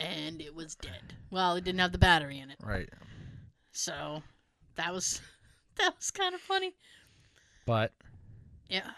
And 0.00 0.40
it 0.40 0.54
was 0.54 0.74
dead. 0.74 1.14
Well, 1.30 1.54
it 1.56 1.64
didn't 1.64 1.80
have 1.80 1.92
the 1.92 1.98
battery 1.98 2.38
in 2.40 2.50
it, 2.50 2.56
Right. 2.62 2.88
so 3.72 4.22
that 4.76 4.92
was 4.92 5.20
that 5.76 5.94
was 5.96 6.10
kind 6.10 6.34
of 6.34 6.40
funny. 6.40 6.74
But 7.66 7.92
Yeah. 8.68 8.90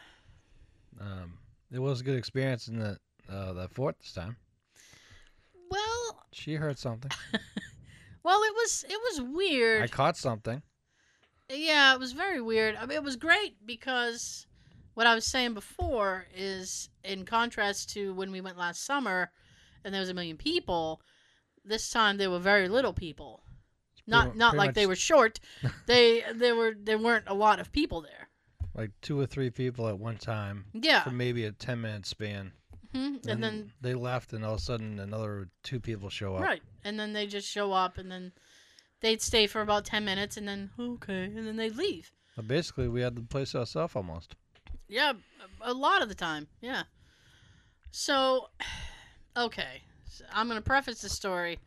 um, 1.00 1.38
it 1.70 1.78
was 1.80 2.00
a 2.00 2.04
good 2.04 2.16
experience 2.16 2.68
in 2.68 2.78
the 2.78 2.98
uh, 3.28 3.52
the 3.52 3.68
fort 3.68 3.98
this 4.00 4.12
time. 4.12 4.36
Well, 5.70 6.24
She 6.32 6.54
heard 6.54 6.78
something. 6.78 7.10
well, 8.22 8.40
it 8.42 8.54
was 8.54 8.84
it 8.88 8.98
was 9.10 9.22
weird. 9.34 9.82
I 9.82 9.86
caught 9.88 10.16
something. 10.16 10.62
Yeah, 11.50 11.92
it 11.94 12.00
was 12.00 12.12
very 12.12 12.40
weird. 12.40 12.76
I 12.76 12.86
mean, 12.86 12.96
it 12.96 13.02
was 13.02 13.16
great 13.16 13.56
because 13.66 14.46
what 14.94 15.06
I 15.06 15.14
was 15.14 15.26
saying 15.26 15.54
before 15.54 16.26
is 16.34 16.88
in 17.04 17.24
contrast 17.24 17.90
to 17.90 18.14
when 18.14 18.30
we 18.32 18.40
went 18.40 18.56
last 18.58 18.84
summer 18.84 19.30
and 19.84 19.92
there 19.92 20.00
was 20.00 20.08
a 20.10 20.14
million 20.14 20.36
people, 20.36 21.00
this 21.64 21.90
time 21.90 22.16
there 22.16 22.30
were 22.30 22.38
very 22.38 22.68
little 22.68 22.92
people. 22.92 23.42
Not 24.06 24.24
Pretty- 24.24 24.38
not 24.38 24.50
pretty 24.52 24.66
like 24.66 24.74
they 24.74 24.86
were 24.86 24.96
short. 24.96 25.38
they 25.86 26.24
there 26.34 26.56
were 26.56 26.74
there 26.76 26.98
weren't 26.98 27.26
a 27.28 27.34
lot 27.34 27.60
of 27.60 27.70
people 27.72 28.00
there. 28.02 28.28
like 28.74 28.90
two 29.00 29.18
or 29.20 29.26
three 29.26 29.50
people 29.50 29.86
at 29.88 29.98
one 29.98 30.16
time 30.16 30.64
Yeah. 30.72 31.02
for 31.04 31.10
maybe 31.10 31.44
a 31.44 31.52
ten 31.52 31.80
minute 31.80 32.06
span. 32.06 32.52
hmm 32.92 33.16
And 33.28 33.42
then 33.42 33.72
they 33.80 33.94
left, 33.94 34.32
and 34.32 34.44
all 34.44 34.54
of 34.54 34.58
a 34.60 34.62
sudden 34.62 34.98
another 34.98 35.48
two 35.62 35.78
people 35.78 36.08
show 36.10 36.34
up. 36.36 36.42
right, 36.42 36.62
and 36.84 36.98
then 36.98 37.12
they 37.12 37.26
just 37.26 37.48
show 37.48 37.72
up, 37.72 37.96
and 37.98 38.10
then 38.10 38.32
they'd 39.00 39.22
stay 39.22 39.46
for 39.46 39.60
about 39.60 39.84
ten 39.84 40.04
minutes, 40.04 40.36
and 40.36 40.48
then 40.48 40.70
okay, 40.78 41.24
and 41.24 41.46
then 41.46 41.56
they'd 41.56 41.76
leave. 41.76 42.10
Basically, 42.46 42.88
we 42.88 43.02
had 43.02 43.14
the 43.14 43.22
place 43.22 43.52
to 43.52 43.58
ourselves 43.60 43.94
almost. 43.94 44.34
Yeah, 44.88 45.12
a 45.60 45.72
lot 45.74 46.02
of 46.02 46.08
the 46.08 46.14
time. 46.14 46.48
Yeah. 46.60 46.84
So, 47.90 48.48
okay, 49.36 49.82
so 50.08 50.24
I'm 50.32 50.48
gonna 50.48 50.60
preface 50.62 51.00
the 51.02 51.08
story 51.08 51.58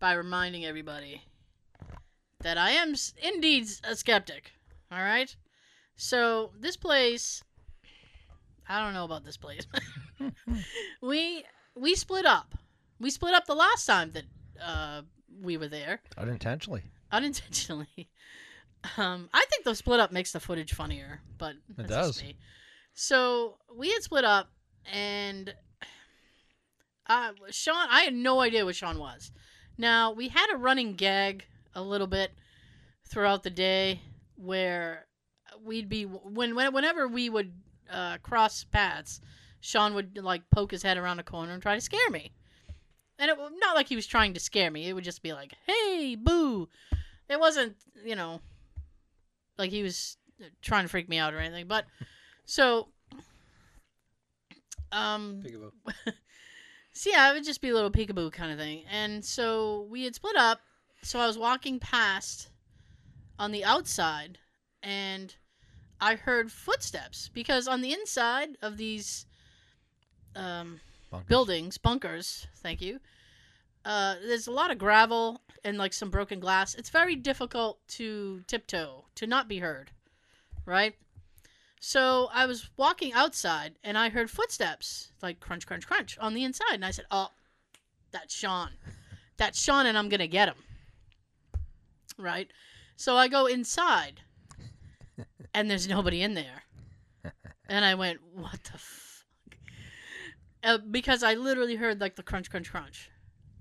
by 0.00 0.12
reminding 0.14 0.64
everybody 0.64 1.22
that 2.40 2.58
I 2.58 2.70
am 2.72 2.94
indeed 3.22 3.66
a 3.84 3.96
skeptic. 3.96 4.52
All 4.92 4.98
right. 4.98 5.34
So 5.96 6.52
this 6.58 6.76
place, 6.76 7.42
I 8.68 8.80
don't 8.84 8.94
know 8.94 9.04
about 9.04 9.24
this 9.24 9.36
place. 9.36 9.66
we 11.02 11.44
we 11.74 11.94
split 11.94 12.26
up. 12.26 12.54
We 13.00 13.10
split 13.10 13.34
up 13.34 13.46
the 13.46 13.54
last 13.54 13.86
time 13.86 14.12
that 14.12 14.24
uh, 14.62 15.02
we 15.42 15.56
were 15.56 15.68
there 15.68 16.00
Unintentionally. 16.18 16.82
unintentionally. 17.12 17.88
Um, 18.98 19.30
I 19.32 19.46
think 19.48 19.64
the 19.64 19.74
split 19.74 19.98
up 19.98 20.12
makes 20.12 20.32
the 20.32 20.40
footage 20.40 20.74
funnier, 20.74 21.22
but 21.38 21.54
it 21.78 21.86
does. 21.86 22.22
me. 22.22 22.36
So 22.92 23.56
we 23.74 23.90
had 23.90 24.02
split 24.02 24.24
up, 24.24 24.50
and 24.92 25.54
uh, 27.06 27.32
Sean, 27.50 27.88
I 27.90 28.02
had 28.02 28.14
no 28.14 28.40
idea 28.40 28.64
what 28.64 28.76
Sean 28.76 28.98
was. 28.98 29.32
Now 29.76 30.12
we 30.12 30.28
had 30.28 30.52
a 30.52 30.58
running 30.58 30.94
gag 30.94 31.44
a 31.74 31.82
little 31.82 32.06
bit 32.06 32.32
throughout 33.08 33.42
the 33.42 33.50
day 33.50 34.00
where 34.36 35.06
we'd 35.64 35.88
be 35.88 36.04
when, 36.04 36.54
when 36.54 36.72
whenever 36.72 37.08
we 37.08 37.28
would 37.28 37.52
uh, 37.90 38.18
cross 38.18 38.64
paths, 38.64 39.20
Sean 39.60 39.94
would 39.94 40.18
like 40.18 40.48
poke 40.50 40.70
his 40.70 40.82
head 40.82 40.96
around 40.96 41.18
a 41.18 41.24
corner 41.24 41.52
and 41.52 41.62
try 41.62 41.74
to 41.74 41.80
scare 41.80 42.10
me. 42.10 42.32
And 43.18 43.30
it 43.30 43.38
not 43.58 43.76
like 43.76 43.88
he 43.88 43.96
was 43.96 44.06
trying 44.06 44.34
to 44.34 44.40
scare 44.40 44.70
me. 44.70 44.88
It 44.88 44.92
would 44.92 45.04
just 45.04 45.22
be 45.22 45.32
like, 45.32 45.54
"Hey, 45.66 46.16
boo!" 46.16 46.68
It 47.28 47.38
wasn't, 47.38 47.76
you 48.04 48.16
know, 48.16 48.40
like 49.56 49.70
he 49.70 49.82
was 49.82 50.16
trying 50.62 50.84
to 50.84 50.88
freak 50.88 51.08
me 51.08 51.18
out 51.18 51.32
or 51.32 51.38
anything. 51.38 51.66
But 51.68 51.84
so, 52.44 52.88
um, 54.90 55.42
so 56.94 57.10
yeah, 57.10 57.30
it 57.30 57.34
would 57.34 57.44
just 57.44 57.60
be 57.60 57.70
a 57.70 57.74
little 57.74 57.90
peekaboo 57.90 58.32
kind 58.32 58.52
of 58.52 58.58
thing. 58.58 58.84
And 58.90 59.24
so 59.24 59.86
we 59.90 60.04
had 60.04 60.14
split 60.14 60.36
up. 60.36 60.60
So 61.02 61.18
I 61.18 61.26
was 61.26 61.36
walking 61.36 61.78
past 61.80 62.48
on 63.38 63.52
the 63.52 63.64
outside, 63.64 64.38
and 64.82 65.34
I 66.00 66.14
heard 66.14 66.50
footsteps 66.50 67.28
because 67.34 67.68
on 67.68 67.82
the 67.82 67.92
inside 67.92 68.56
of 68.62 68.76
these 68.78 69.26
um, 70.36 70.80
Bunkers. 71.10 71.28
buildings, 71.28 71.78
bunkers, 71.78 72.46
thank 72.56 72.80
you. 72.80 73.00
Uh, 73.84 74.14
there's 74.26 74.46
a 74.46 74.52
lot 74.52 74.70
of 74.70 74.78
gravel 74.78 75.42
and 75.62 75.76
like 75.76 75.92
some 75.92 76.10
broken 76.10 76.40
glass. 76.40 76.74
It's 76.74 76.90
very 76.90 77.16
difficult 77.16 77.86
to 77.88 78.40
tiptoe, 78.46 79.04
to 79.16 79.26
not 79.26 79.46
be 79.46 79.58
heard, 79.58 79.90
right? 80.64 80.94
So 81.86 82.30
I 82.32 82.46
was 82.46 82.70
walking 82.78 83.12
outside 83.12 83.74
and 83.84 83.98
I 83.98 84.08
heard 84.08 84.30
footsteps, 84.30 85.12
like 85.20 85.38
crunch, 85.38 85.66
crunch, 85.66 85.86
crunch 85.86 86.16
on 86.18 86.32
the 86.32 86.42
inside. 86.42 86.72
And 86.76 86.84
I 86.84 86.90
said, 86.90 87.04
Oh, 87.10 87.28
that's 88.10 88.34
Sean. 88.34 88.70
That's 89.36 89.62
Sean, 89.62 89.84
and 89.84 89.98
I'm 89.98 90.08
going 90.08 90.20
to 90.20 90.26
get 90.26 90.48
him. 90.48 90.56
Right? 92.16 92.50
So 92.96 93.16
I 93.18 93.28
go 93.28 93.44
inside 93.44 94.22
and 95.54 95.70
there's 95.70 95.86
nobody 95.86 96.22
in 96.22 96.32
there. 96.32 96.62
And 97.68 97.84
I 97.84 97.96
went, 97.96 98.20
What 98.32 98.64
the 98.64 98.78
fuck? 98.78 99.58
Uh, 100.62 100.78
because 100.90 101.22
I 101.22 101.34
literally 101.34 101.76
heard 101.76 102.00
like 102.00 102.16
the 102.16 102.22
crunch, 102.22 102.48
crunch, 102.50 102.70
crunch. 102.70 103.10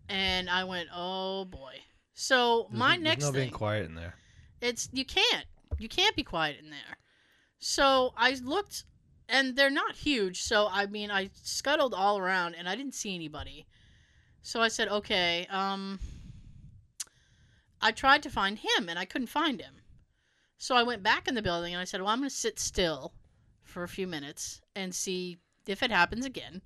And 0.07 0.49
I 0.49 0.63
went, 0.63 0.87
Oh 0.95 1.43
boy. 1.43 1.73
So 2.13 2.67
There's 2.69 2.79
my 2.79 2.93
n- 2.93 3.03
next 3.03 3.25
there's 3.25 3.33
no 3.33 3.37
thing. 3.37 3.49
being 3.49 3.53
quiet 3.53 3.85
in 3.85 3.95
there. 3.95 4.15
It's 4.61 4.87
you 4.93 5.03
can't. 5.03 5.45
You 5.77 5.89
can't 5.89 6.15
be 6.15 6.23
quiet 6.23 6.55
in 6.63 6.69
there. 6.69 6.97
So 7.63 8.13
I 8.17 8.31
looked 8.43 8.83
and 9.29 9.55
they're 9.55 9.69
not 9.69 9.95
huge, 9.95 10.41
so 10.41 10.67
I 10.69 10.85
mean 10.85 11.09
I 11.09 11.29
scuttled 11.33 11.93
all 11.93 12.17
around 12.17 12.55
and 12.55 12.67
I 12.67 12.75
didn't 12.75 12.93
see 12.93 13.15
anybody. 13.15 13.65
So 14.41 14.61
I 14.61 14.67
said, 14.67 14.89
"Okay, 14.89 15.47
um 15.49 15.99
I 17.81 17.91
tried 17.91 18.21
to 18.23 18.29
find 18.29 18.59
him 18.59 18.89
and 18.89 18.99
I 18.99 19.05
couldn't 19.05 19.27
find 19.27 19.61
him. 19.61 19.81
So 20.57 20.75
I 20.75 20.83
went 20.83 21.03
back 21.03 21.27
in 21.27 21.35
the 21.35 21.41
building 21.41 21.73
and 21.73 21.79
I 21.79 21.85
said, 21.85 22.01
"Well, 22.01 22.09
I'm 22.09 22.19
going 22.19 22.29
to 22.29 22.35
sit 22.35 22.59
still 22.59 23.13
for 23.63 23.83
a 23.83 23.89
few 23.89 24.07
minutes 24.07 24.61
and 24.75 24.93
see 24.93 25.37
if 25.65 25.81
it 25.83 25.91
happens 25.91 26.25
again." 26.25 26.61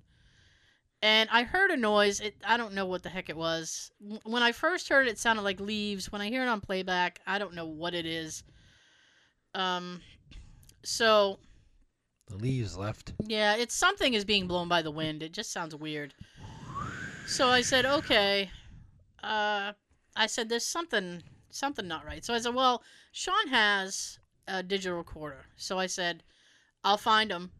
And 1.00 1.30
I 1.30 1.44
heard 1.44 1.70
a 1.70 1.76
noise. 1.76 2.18
It, 2.18 2.36
I 2.44 2.56
don't 2.56 2.74
know 2.74 2.86
what 2.86 3.04
the 3.04 3.08
heck 3.08 3.28
it 3.28 3.36
was. 3.36 3.92
When 4.24 4.42
I 4.42 4.50
first 4.50 4.88
heard 4.88 5.06
it, 5.06 5.12
it 5.12 5.18
sounded 5.18 5.42
like 5.42 5.60
leaves. 5.60 6.10
When 6.10 6.20
I 6.20 6.28
hear 6.28 6.42
it 6.42 6.48
on 6.48 6.60
playback, 6.60 7.20
I 7.24 7.38
don't 7.38 7.54
know 7.54 7.66
what 7.66 7.94
it 7.94 8.04
is. 8.04 8.42
Um, 9.54 10.00
so 10.82 11.38
The 12.28 12.36
leaves 12.36 12.76
left. 12.76 13.12
yeah, 13.26 13.54
it's 13.56 13.74
something 13.74 14.14
is 14.14 14.24
being 14.24 14.46
blown 14.46 14.68
by 14.68 14.82
the 14.82 14.90
wind. 14.90 15.22
It 15.22 15.32
just 15.32 15.52
sounds 15.52 15.74
weird. 15.74 16.14
So 17.26 17.48
I 17.48 17.60
said, 17.62 17.84
okay. 17.84 18.50
Uh, 19.22 19.72
I 20.16 20.26
said, 20.26 20.48
there's 20.48 20.64
something, 20.64 21.22
something 21.50 21.86
not 21.86 22.04
right. 22.06 22.24
So 22.24 22.32
I 22.34 22.38
said, 22.38 22.54
well, 22.54 22.82
Sean 23.12 23.48
has 23.48 24.18
a 24.46 24.62
digital 24.62 24.96
recorder. 24.96 25.44
So 25.56 25.78
I 25.78 25.86
said, 25.86 26.22
I'll 26.84 26.96
find 26.96 27.30
him, 27.30 27.50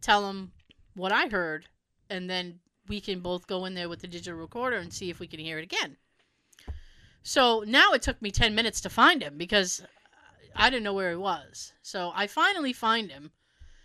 tell 0.00 0.28
him 0.28 0.52
what 0.94 1.12
I 1.12 1.28
heard, 1.28 1.66
and 2.10 2.28
then 2.28 2.60
we 2.88 3.00
can 3.00 3.20
both 3.20 3.46
go 3.46 3.64
in 3.66 3.74
there 3.74 3.88
with 3.88 4.00
the 4.00 4.06
digital 4.08 4.38
recorder 4.38 4.76
and 4.76 4.92
see 4.92 5.10
if 5.10 5.20
we 5.20 5.26
can 5.26 5.38
hear 5.40 5.58
it 5.58 5.64
again. 5.64 5.96
So 7.22 7.64
now 7.66 7.92
it 7.92 8.02
took 8.02 8.20
me 8.20 8.30
10 8.30 8.54
minutes 8.54 8.80
to 8.82 8.90
find 8.90 9.22
him 9.22 9.38
because 9.38 9.82
I 10.56 10.70
didn't 10.70 10.84
know 10.84 10.92
where 10.94 11.10
he 11.10 11.16
was. 11.16 11.72
So 11.82 12.12
I 12.14 12.26
finally 12.26 12.72
find 12.72 13.10
him. 13.10 13.30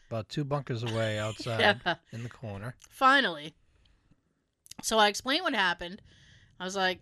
About 0.10 0.30
two 0.30 0.44
bunkers 0.44 0.84
away 0.84 1.20
outside 1.28 1.80
Yeah. 1.86 1.96
in 2.12 2.24
the 2.24 2.30
corner. 2.30 2.76
finally. 2.90 3.54
So 4.82 4.98
I 4.98 5.08
explained 5.10 5.44
what 5.44 5.54
happened. 5.54 6.02
I 6.60 6.64
was 6.64 6.76
like, 6.76 7.00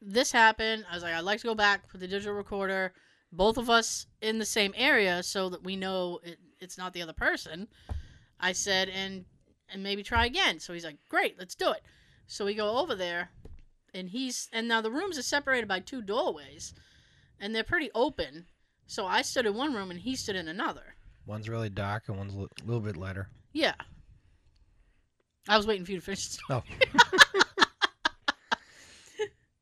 this 0.00 0.32
happened. 0.32 0.84
I 0.90 0.94
was 0.94 1.02
like, 1.02 1.14
I'd 1.14 1.20
like 1.20 1.40
to 1.40 1.46
go 1.46 1.54
back 1.54 1.84
with 1.92 2.00
the 2.00 2.08
digital 2.08 2.34
recorder, 2.34 2.92
both 3.30 3.58
of 3.58 3.68
us 3.70 4.06
in 4.20 4.38
the 4.38 4.44
same 4.44 4.72
area 4.76 5.22
so 5.22 5.48
that 5.50 5.62
we 5.62 5.76
know 5.76 6.20
it, 6.24 6.38
it's 6.60 6.78
not 6.78 6.92
the 6.92 7.02
other 7.02 7.12
person. 7.12 7.68
I 8.40 8.52
said, 8.52 8.88
and 8.88 9.24
and 9.68 9.82
maybe 9.82 10.02
try 10.02 10.26
again. 10.26 10.58
So 10.58 10.72
he's 10.72 10.84
like, 10.84 10.98
great, 11.08 11.38
let's 11.38 11.54
do 11.54 11.70
it. 11.70 11.82
So 12.26 12.44
we 12.44 12.54
go 12.54 12.78
over 12.78 12.94
there, 12.94 13.30
and 13.94 14.08
he's 14.08 14.48
and 14.52 14.66
now 14.66 14.80
the 14.80 14.90
rooms 14.90 15.16
are 15.18 15.22
separated 15.22 15.68
by 15.68 15.80
two 15.80 16.02
doorways, 16.02 16.74
and 17.38 17.54
they're 17.54 17.62
pretty 17.62 17.90
open. 17.94 18.46
So 18.92 19.06
I 19.06 19.22
stood 19.22 19.46
in 19.46 19.54
one 19.54 19.72
room 19.72 19.90
and 19.90 19.98
he 19.98 20.14
stood 20.16 20.36
in 20.36 20.48
another. 20.48 20.82
One's 21.24 21.48
really 21.48 21.70
dark 21.70 22.08
and 22.08 22.18
one's 22.18 22.34
a 22.34 22.40
li- 22.40 22.48
little 22.66 22.82
bit 22.82 22.94
lighter. 22.94 23.30
Yeah. 23.54 23.72
I 25.48 25.56
was 25.56 25.66
waiting 25.66 25.86
for 25.86 25.92
you 25.92 25.98
to 26.00 26.04
finish. 26.04 26.36
Oh. 26.50 26.62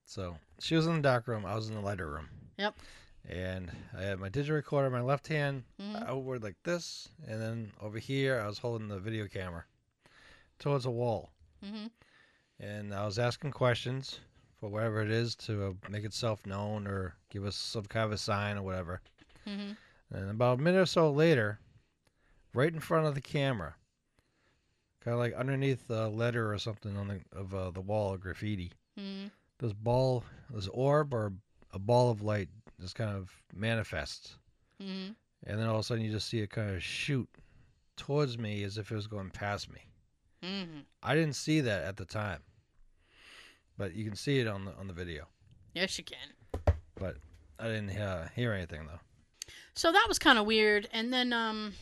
so 0.04 0.34
she 0.58 0.74
was 0.74 0.88
in 0.88 0.96
the 0.96 1.00
dark 1.02 1.28
room. 1.28 1.46
I 1.46 1.54
was 1.54 1.68
in 1.68 1.76
the 1.76 1.80
lighter 1.80 2.10
room. 2.10 2.28
Yep. 2.58 2.74
And 3.28 3.70
I 3.96 4.02
had 4.02 4.18
my 4.18 4.30
digital 4.30 4.56
recorder 4.56 4.88
in 4.88 4.92
my 4.94 5.00
left 5.00 5.28
hand 5.28 5.62
Mhm. 5.80 6.08
outward 6.08 6.42
like 6.42 6.56
this, 6.64 7.08
and 7.28 7.40
then 7.40 7.70
over 7.80 8.00
here 8.00 8.40
I 8.40 8.48
was 8.48 8.58
holding 8.58 8.88
the 8.88 8.98
video 8.98 9.28
camera 9.28 9.64
towards 10.58 10.86
a 10.86 10.90
wall, 10.90 11.30
hmm 11.62 11.86
and 12.58 12.92
I 12.92 13.04
was 13.06 13.18
asking 13.20 13.52
questions 13.52 14.18
for 14.58 14.68
whatever 14.68 15.00
it 15.02 15.10
is 15.12 15.36
to 15.36 15.66
uh, 15.68 15.72
make 15.88 16.04
itself 16.04 16.44
known 16.46 16.88
or 16.88 17.14
give 17.30 17.44
us 17.44 17.54
some 17.56 17.84
kind 17.84 18.06
of 18.06 18.12
a 18.12 18.18
sign 18.18 18.58
or 18.58 18.62
whatever. 18.62 19.00
Hmm 19.46 19.72
And 20.12 20.30
about 20.30 20.58
a 20.58 20.62
minute 20.62 20.80
or 20.80 20.86
so 20.86 21.10
later, 21.10 21.58
right 22.54 22.72
in 22.72 22.80
front 22.80 23.06
of 23.06 23.14
the 23.14 23.20
camera, 23.20 23.74
kind 25.04 25.14
of 25.14 25.18
like 25.20 25.34
underneath 25.34 25.88
a 25.90 26.08
letter 26.08 26.52
or 26.52 26.58
something 26.58 26.96
on 26.96 27.08
the 27.08 27.20
of 27.32 27.54
uh, 27.54 27.70
the 27.70 27.80
wall, 27.80 28.14
of 28.14 28.20
graffiti, 28.20 28.72
hmm 28.98 29.26
this 29.58 29.72
ball, 29.74 30.24
this 30.54 30.68
orb 30.68 31.12
or 31.12 31.32
a 31.72 31.78
ball 31.78 32.10
of 32.10 32.22
light 32.22 32.48
just 32.80 32.94
kind 32.94 33.14
of 33.16 33.30
manifests. 33.54 34.36
hmm 34.80 35.08
And 35.46 35.58
then 35.60 35.66
all 35.66 35.74
of 35.76 35.80
a 35.80 35.82
sudden 35.84 36.04
you 36.04 36.10
just 36.10 36.28
see 36.28 36.40
it 36.40 36.50
kind 36.50 36.70
of 36.74 36.82
shoot 36.82 37.28
towards 37.96 38.38
me 38.38 38.62
as 38.64 38.78
if 38.78 38.90
it 38.90 38.94
was 38.94 39.06
going 39.06 39.30
past 39.30 39.70
me. 39.70 39.80
hmm 40.42 40.80
I 41.02 41.14
didn't 41.14 41.36
see 41.36 41.60
that 41.60 41.84
at 41.84 41.96
the 41.96 42.04
time. 42.06 42.40
But 43.76 43.94
you 43.94 44.04
can 44.04 44.16
see 44.16 44.40
it 44.40 44.46
on 44.46 44.64
the 44.66 44.74
on 44.76 44.86
the 44.88 44.92
video. 44.92 45.26
Yes, 45.74 45.96
you 45.96 46.04
can. 46.04 46.74
But 46.96 47.16
I 47.58 47.68
didn't 47.68 47.96
uh, 47.96 48.28
hear 48.34 48.52
anything 48.52 48.86
though. 48.86 49.00
So 49.74 49.92
that 49.92 50.04
was 50.08 50.18
kind 50.18 50.38
of 50.38 50.46
weird. 50.46 50.88
And 50.92 51.12
then 51.12 51.32
um, 51.32 51.74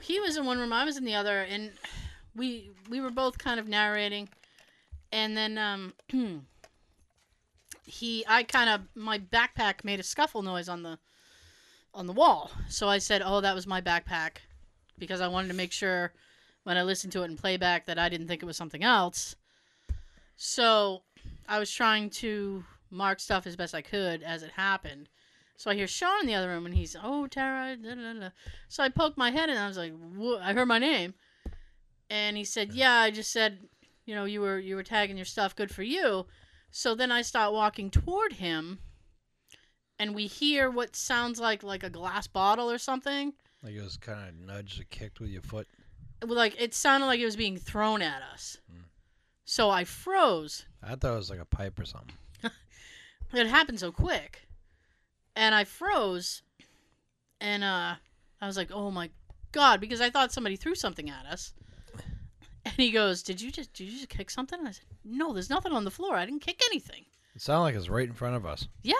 he 0.00 0.20
was 0.20 0.36
in 0.36 0.46
one 0.46 0.58
room, 0.58 0.72
I 0.72 0.84
was 0.84 0.96
in 0.96 1.04
the 1.04 1.14
other, 1.14 1.40
and 1.40 1.72
we 2.34 2.70
we 2.88 3.00
were 3.00 3.10
both 3.10 3.38
kind 3.38 3.60
of 3.60 3.68
narrating. 3.68 4.28
And 5.12 5.36
then 5.36 5.58
um, 5.58 5.92
he, 7.84 8.24
I 8.28 8.42
kind 8.44 8.70
of 8.70 8.82
my 8.94 9.18
backpack 9.18 9.84
made 9.84 10.00
a 10.00 10.04
scuffle 10.04 10.42
noise 10.42 10.68
on 10.68 10.82
the 10.82 10.98
on 11.92 12.06
the 12.06 12.12
wall. 12.12 12.50
So 12.68 12.88
I 12.88 12.98
said, 12.98 13.22
"Oh, 13.24 13.40
that 13.40 13.54
was 13.54 13.66
my 13.66 13.80
backpack," 13.80 14.38
because 14.98 15.20
I 15.20 15.28
wanted 15.28 15.48
to 15.48 15.54
make 15.54 15.72
sure 15.72 16.12
when 16.62 16.76
I 16.76 16.82
listened 16.82 17.12
to 17.14 17.22
it 17.22 17.30
in 17.30 17.36
playback 17.36 17.86
that 17.86 17.98
I 17.98 18.08
didn't 18.08 18.28
think 18.28 18.42
it 18.42 18.46
was 18.46 18.56
something 18.56 18.84
else. 18.84 19.34
So 20.36 21.02
I 21.48 21.58
was 21.58 21.70
trying 21.70 22.10
to 22.10 22.64
mark 22.90 23.20
stuff 23.20 23.46
as 23.46 23.56
best 23.56 23.74
I 23.74 23.82
could 23.82 24.22
as 24.22 24.42
it 24.42 24.52
happened. 24.52 25.08
So 25.60 25.70
I 25.70 25.74
hear 25.74 25.86
Sean 25.86 26.22
in 26.22 26.26
the 26.26 26.34
other 26.34 26.48
room, 26.48 26.64
and 26.64 26.74
he's, 26.74 26.96
"Oh, 26.96 27.26
Tara." 27.26 27.76
Da, 27.76 27.94
da, 27.94 28.14
da. 28.14 28.30
So 28.68 28.82
I 28.82 28.88
poked 28.88 29.18
my 29.18 29.30
head, 29.30 29.50
and 29.50 29.58
I 29.58 29.68
was 29.68 29.76
like, 29.76 29.92
"I 30.40 30.54
heard 30.54 30.64
my 30.64 30.78
name," 30.78 31.12
and 32.08 32.38
he 32.38 32.44
said, 32.44 32.72
"Yeah, 32.72 32.94
I 32.94 33.10
just 33.10 33.30
said, 33.30 33.68
you 34.06 34.14
know, 34.14 34.24
you 34.24 34.40
were 34.40 34.58
you 34.58 34.74
were 34.74 34.82
tagging 34.82 35.18
your 35.18 35.26
stuff. 35.26 35.54
Good 35.54 35.70
for 35.70 35.82
you." 35.82 36.26
So 36.70 36.94
then 36.94 37.12
I 37.12 37.20
start 37.20 37.52
walking 37.52 37.90
toward 37.90 38.32
him, 38.32 38.78
and 39.98 40.14
we 40.14 40.26
hear 40.28 40.70
what 40.70 40.96
sounds 40.96 41.38
like 41.38 41.62
like 41.62 41.84
a 41.84 41.90
glass 41.90 42.26
bottle 42.26 42.70
or 42.70 42.78
something. 42.78 43.34
Like 43.62 43.74
it 43.74 43.82
was 43.82 43.98
kind 43.98 44.30
of 44.30 44.34
nudged 44.36 44.80
or 44.80 44.84
kicked 44.84 45.20
with 45.20 45.28
your 45.28 45.42
foot. 45.42 45.68
Like 46.26 46.58
it 46.58 46.72
sounded 46.72 47.04
like 47.04 47.20
it 47.20 47.26
was 47.26 47.36
being 47.36 47.58
thrown 47.58 48.00
at 48.00 48.22
us. 48.22 48.56
Hmm. 48.72 48.84
So 49.44 49.68
I 49.68 49.84
froze. 49.84 50.64
I 50.82 50.94
thought 50.94 51.12
it 51.12 51.16
was 51.18 51.28
like 51.28 51.38
a 51.38 51.44
pipe 51.44 51.78
or 51.78 51.84
something. 51.84 52.16
It 53.32 53.46
happened 53.46 53.78
so 53.78 53.92
quick, 53.92 54.48
and 55.36 55.54
I 55.54 55.64
froze, 55.64 56.42
and 57.40 57.64
uh, 57.64 57.94
I 58.40 58.46
was 58.46 58.56
like, 58.56 58.70
"Oh 58.72 58.90
my 58.90 59.10
god!" 59.52 59.80
Because 59.80 60.00
I 60.00 60.10
thought 60.10 60.32
somebody 60.32 60.56
threw 60.56 60.74
something 60.74 61.10
at 61.10 61.26
us. 61.26 61.52
And 62.62 62.74
he 62.76 62.90
goes, 62.90 63.22
"Did 63.22 63.40
you 63.40 63.50
just 63.50 63.72
did 63.72 63.84
you 63.84 63.92
just 63.92 64.08
kick 64.08 64.30
something?" 64.30 64.58
And 64.58 64.68
I 64.68 64.72
said, 64.72 64.84
"No, 65.04 65.32
there's 65.32 65.50
nothing 65.50 65.72
on 65.72 65.84
the 65.84 65.90
floor. 65.90 66.16
I 66.16 66.26
didn't 66.26 66.42
kick 66.42 66.60
anything." 66.70 67.06
It 67.34 67.40
sounded 67.42 67.62
like 67.62 67.74
it 67.74 67.78
was 67.78 67.90
right 67.90 68.08
in 68.08 68.14
front 68.14 68.36
of 68.36 68.44
us. 68.44 68.68
Yeah. 68.82 68.94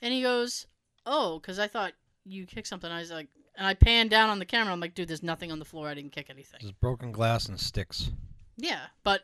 And 0.00 0.14
he 0.14 0.22
goes, 0.22 0.66
"Oh, 1.04 1.38
because 1.38 1.58
I 1.58 1.66
thought 1.66 1.92
you 2.24 2.46
kicked 2.46 2.68
something." 2.68 2.90
I 2.90 3.00
was 3.00 3.10
like, 3.10 3.28
and 3.56 3.66
I 3.66 3.74
panned 3.74 4.10
down 4.10 4.30
on 4.30 4.38
the 4.38 4.46
camera. 4.46 4.72
I'm 4.72 4.80
like, 4.80 4.94
"Dude, 4.94 5.08
there's 5.08 5.22
nothing 5.22 5.52
on 5.52 5.58
the 5.58 5.64
floor. 5.64 5.88
I 5.88 5.94
didn't 5.94 6.12
kick 6.12 6.30
anything." 6.30 6.60
Just 6.60 6.80
broken 6.80 7.12
glass 7.12 7.46
and 7.46 7.60
sticks. 7.60 8.10
Yeah, 8.56 8.86
but 9.02 9.22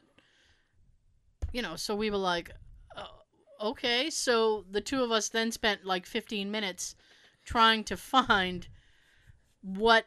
you 1.53 1.63
know, 1.63 1.77
so 1.77 1.97
we 1.97 2.11
were 2.11 2.17
like, 2.17 2.51
okay. 3.61 4.11
So 4.11 4.65
the 4.71 4.81
two 4.81 5.03
of 5.03 5.11
us 5.11 5.29
then 5.29 5.51
spent 5.53 5.85
like 5.85 6.07
15 6.07 6.51
minutes 6.51 6.95
trying 7.45 7.85
to 7.85 7.97
find 7.97 8.69
what 9.63 10.07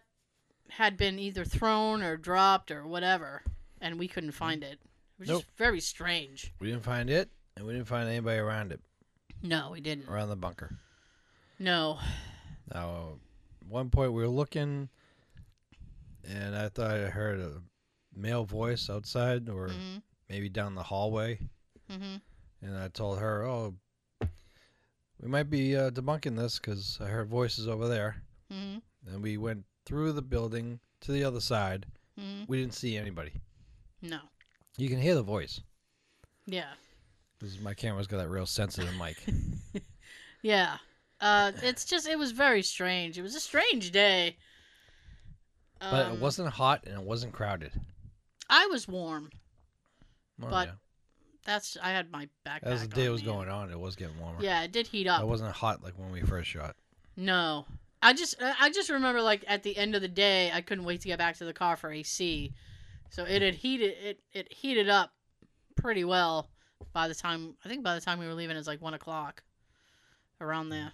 had 0.69 0.97
been 0.97 1.19
either 1.19 1.45
thrown 1.45 2.01
or 2.01 2.17
dropped 2.17 2.71
or 2.71 2.87
whatever, 2.87 3.43
and 3.81 3.99
we 3.99 4.07
couldn't 4.07 4.31
find 4.31 4.63
it. 4.63 4.79
Which 5.17 5.27
was 5.29 5.29
Nope. 5.29 5.43
just 5.43 5.57
very 5.57 5.79
strange. 5.79 6.51
We 6.59 6.67
didn't 6.71 6.83
find 6.83 7.09
it, 7.09 7.29
and 7.55 7.65
we 7.65 7.73
didn't 7.73 7.87
find 7.87 8.09
anybody 8.09 8.39
around 8.39 8.71
it, 8.71 8.81
No, 9.43 9.69
we 9.71 9.79
didn't. 9.81 10.09
around 10.09 10.29
the 10.29 10.35
bunker. 10.35 10.75
No. 11.59 11.99
Now, 12.73 13.19
at 13.61 13.67
one 13.67 13.89
point 13.91 14.13
we 14.13 14.21
were 14.23 14.27
looking, 14.27 14.89
and 16.27 16.55
I 16.55 16.69
thought 16.69 16.91
I 16.91 17.01
heard 17.09 17.39
a 17.39 17.61
male 18.15 18.43
voice 18.45 18.89
outside, 18.89 19.49
or 19.49 19.69
hmm 19.69 19.97
maybe 20.29 20.49
down 20.49 20.73
the 20.73 20.81
hallway. 20.83 21.37
hmm 21.89 22.15
And 22.63 22.77
I 22.77 22.87
told 22.87 23.19
her, 23.19 23.43
"Oh, 23.43 23.75
we 25.19 25.27
might 25.27 25.49
be 25.49 25.75
uh, 25.75 25.89
debunking 25.89 26.37
this 26.37 26.59
because 26.59 26.97
I 27.01 27.05
heard 27.07 27.27
voices 27.27 27.67
over 27.67 27.87
there." 27.87 28.23
hmm 28.49 28.77
And 29.07 29.21
we 29.21 29.37
went 29.37 29.65
through 29.85 30.13
the 30.13 30.21
building 30.21 30.79
to 31.01 31.11
the 31.11 31.23
other 31.23 31.41
side. 31.41 31.85
hmm 32.17 32.43
We 32.47 32.59
didn't 32.59 32.73
see 32.75 32.97
anybody. 32.97 33.33
No. 34.01 34.19
You 34.77 34.89
can 34.89 34.99
hear 34.99 35.15
the 35.15 35.23
voice 35.23 35.61
Yeah. 36.45 36.73
because 37.37 37.59
my 37.59 37.73
camera's 37.73 38.07
got 38.07 38.17
that 38.17 38.29
real 38.29 38.45
sensitive 38.45 38.95
mic. 38.97 39.17
Yeah. 40.41 40.77
Uh, 41.21 41.53
it's 41.61 41.85
just 41.85 42.05
it 42.05 42.19
was 42.19 42.31
very 42.31 42.61
strange. 42.63 43.17
It 43.17 43.21
was 43.21 43.33
a 43.33 43.39
strange 43.39 43.91
day. 43.91 44.35
But 45.79 46.07
Um, 46.07 46.13
it 46.15 46.19
wasn't 46.19 46.49
hot 46.49 46.83
and 46.85 46.95
it 46.95 47.01
wasn't 47.03 47.31
crowded. 47.31 47.71
I 48.49 48.65
was 48.65 48.85
warm. 48.87 49.29
Well, 50.37 50.49
but 50.51 50.67
yeah. 50.67 50.73
That's 51.45 51.77
I 51.81 51.91
had 51.91 52.11
my 52.11 52.29
backpack. 52.45 52.63
as 52.63 52.81
the 52.81 52.87
day 52.87 53.09
was 53.09 53.21
going 53.21 53.49
on, 53.49 53.71
it 53.71 53.79
was 53.79 53.95
getting 53.95 54.17
warmer. 54.19 54.41
Yeah, 54.41 54.63
it 54.63 54.71
did 54.71 54.87
heat 54.87 55.07
up. 55.07 55.21
It 55.21 55.27
wasn't 55.27 55.51
hot 55.51 55.83
like 55.83 55.93
when 55.97 56.11
we 56.11 56.21
first 56.21 56.49
shot. 56.49 56.75
No, 57.17 57.65
I 58.01 58.13
just 58.13 58.41
I 58.41 58.53
I 58.61 58.69
just 58.71 58.89
remember 58.89 59.21
like 59.21 59.43
at 59.47 59.63
the 59.63 59.75
end 59.77 59.95
of 59.95 60.01
the 60.01 60.07
day, 60.07 60.51
I 60.53 60.61
couldn't 60.61 60.85
wait 60.85 61.01
to 61.01 61.07
get 61.07 61.17
back 61.17 61.37
to 61.37 61.45
the 61.45 61.53
car 61.53 61.75
for 61.75 61.91
AC. 61.91 62.53
So 63.09 63.23
it 63.25 63.41
had 63.41 63.55
heated 63.55 63.95
it 64.01 64.19
it 64.31 64.53
heated 64.53 64.89
up 64.89 65.11
pretty 65.75 66.03
well 66.03 66.49
by 66.93 67.07
the 67.07 67.15
time 67.15 67.55
I 67.65 67.69
think 67.69 67.83
by 67.83 67.95
the 67.95 68.01
time 68.01 68.19
we 68.19 68.25
were 68.25 68.33
leaving 68.33 68.55
it 68.55 68.59
was 68.59 68.67
like 68.67 68.81
one 68.81 68.93
o'clock 68.93 69.43
around 70.39 70.69
there. 70.69 70.93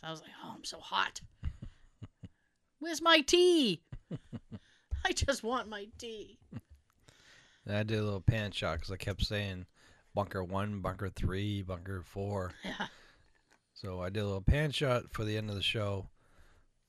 So 0.00 0.06
I 0.06 0.10
was 0.10 0.20
like, 0.20 0.30
oh, 0.44 0.52
I'm 0.54 0.64
so 0.64 0.78
hot. 0.78 1.20
Where's 2.78 3.02
my 3.02 3.20
tea? 3.20 3.82
I 5.04 5.12
just 5.12 5.42
want 5.42 5.68
my 5.68 5.86
tea. 5.98 6.38
I 7.68 7.82
did 7.82 7.98
a 7.98 8.02
little 8.02 8.20
pan 8.20 8.52
shot 8.52 8.76
because 8.76 8.90
I 8.90 8.96
kept 8.96 9.22
saying 9.22 9.66
bunker 10.18 10.42
one, 10.42 10.80
bunker 10.80 11.08
three, 11.10 11.62
bunker 11.62 12.02
four. 12.02 12.50
Yeah. 12.64 12.88
So 13.72 14.00
I 14.02 14.10
did 14.10 14.18
a 14.24 14.26
little 14.26 14.40
pan 14.40 14.72
shot 14.72 15.04
for 15.12 15.24
the 15.24 15.36
end 15.36 15.48
of 15.48 15.54
the 15.54 15.62
show. 15.62 16.08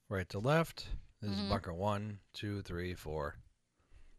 Right 0.09 0.27
to 0.29 0.39
left. 0.39 0.87
This 1.21 1.29
Mhm. 1.29 1.43
is 1.43 1.49
bunker 1.49 1.71
one, 1.75 2.19
two, 2.33 2.63
three, 2.63 2.95
four. 2.95 3.35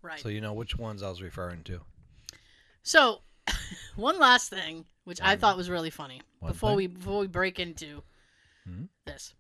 Right. 0.01 0.21
So 0.21 0.29
you 0.29 0.41
know 0.41 0.53
which 0.53 0.77
ones 0.77 1.03
I 1.03 1.09
was 1.11 1.21
referring 1.21 1.65
to. 1.65 1.81
So, 2.85 3.23
one 3.97 4.21
last 4.21 4.49
thing, 4.49 4.87
which 5.03 5.21
I 5.21 5.35
thought 5.35 5.57
was 5.57 5.69
really 5.69 5.91
funny, 5.91 6.23
before 6.41 6.71
thing? 6.71 6.77
we 6.77 6.87
before 6.87 7.19
we 7.19 7.27
break 7.27 7.59
into 7.59 8.05
Mhm. 8.69 8.91
this. 9.07 9.35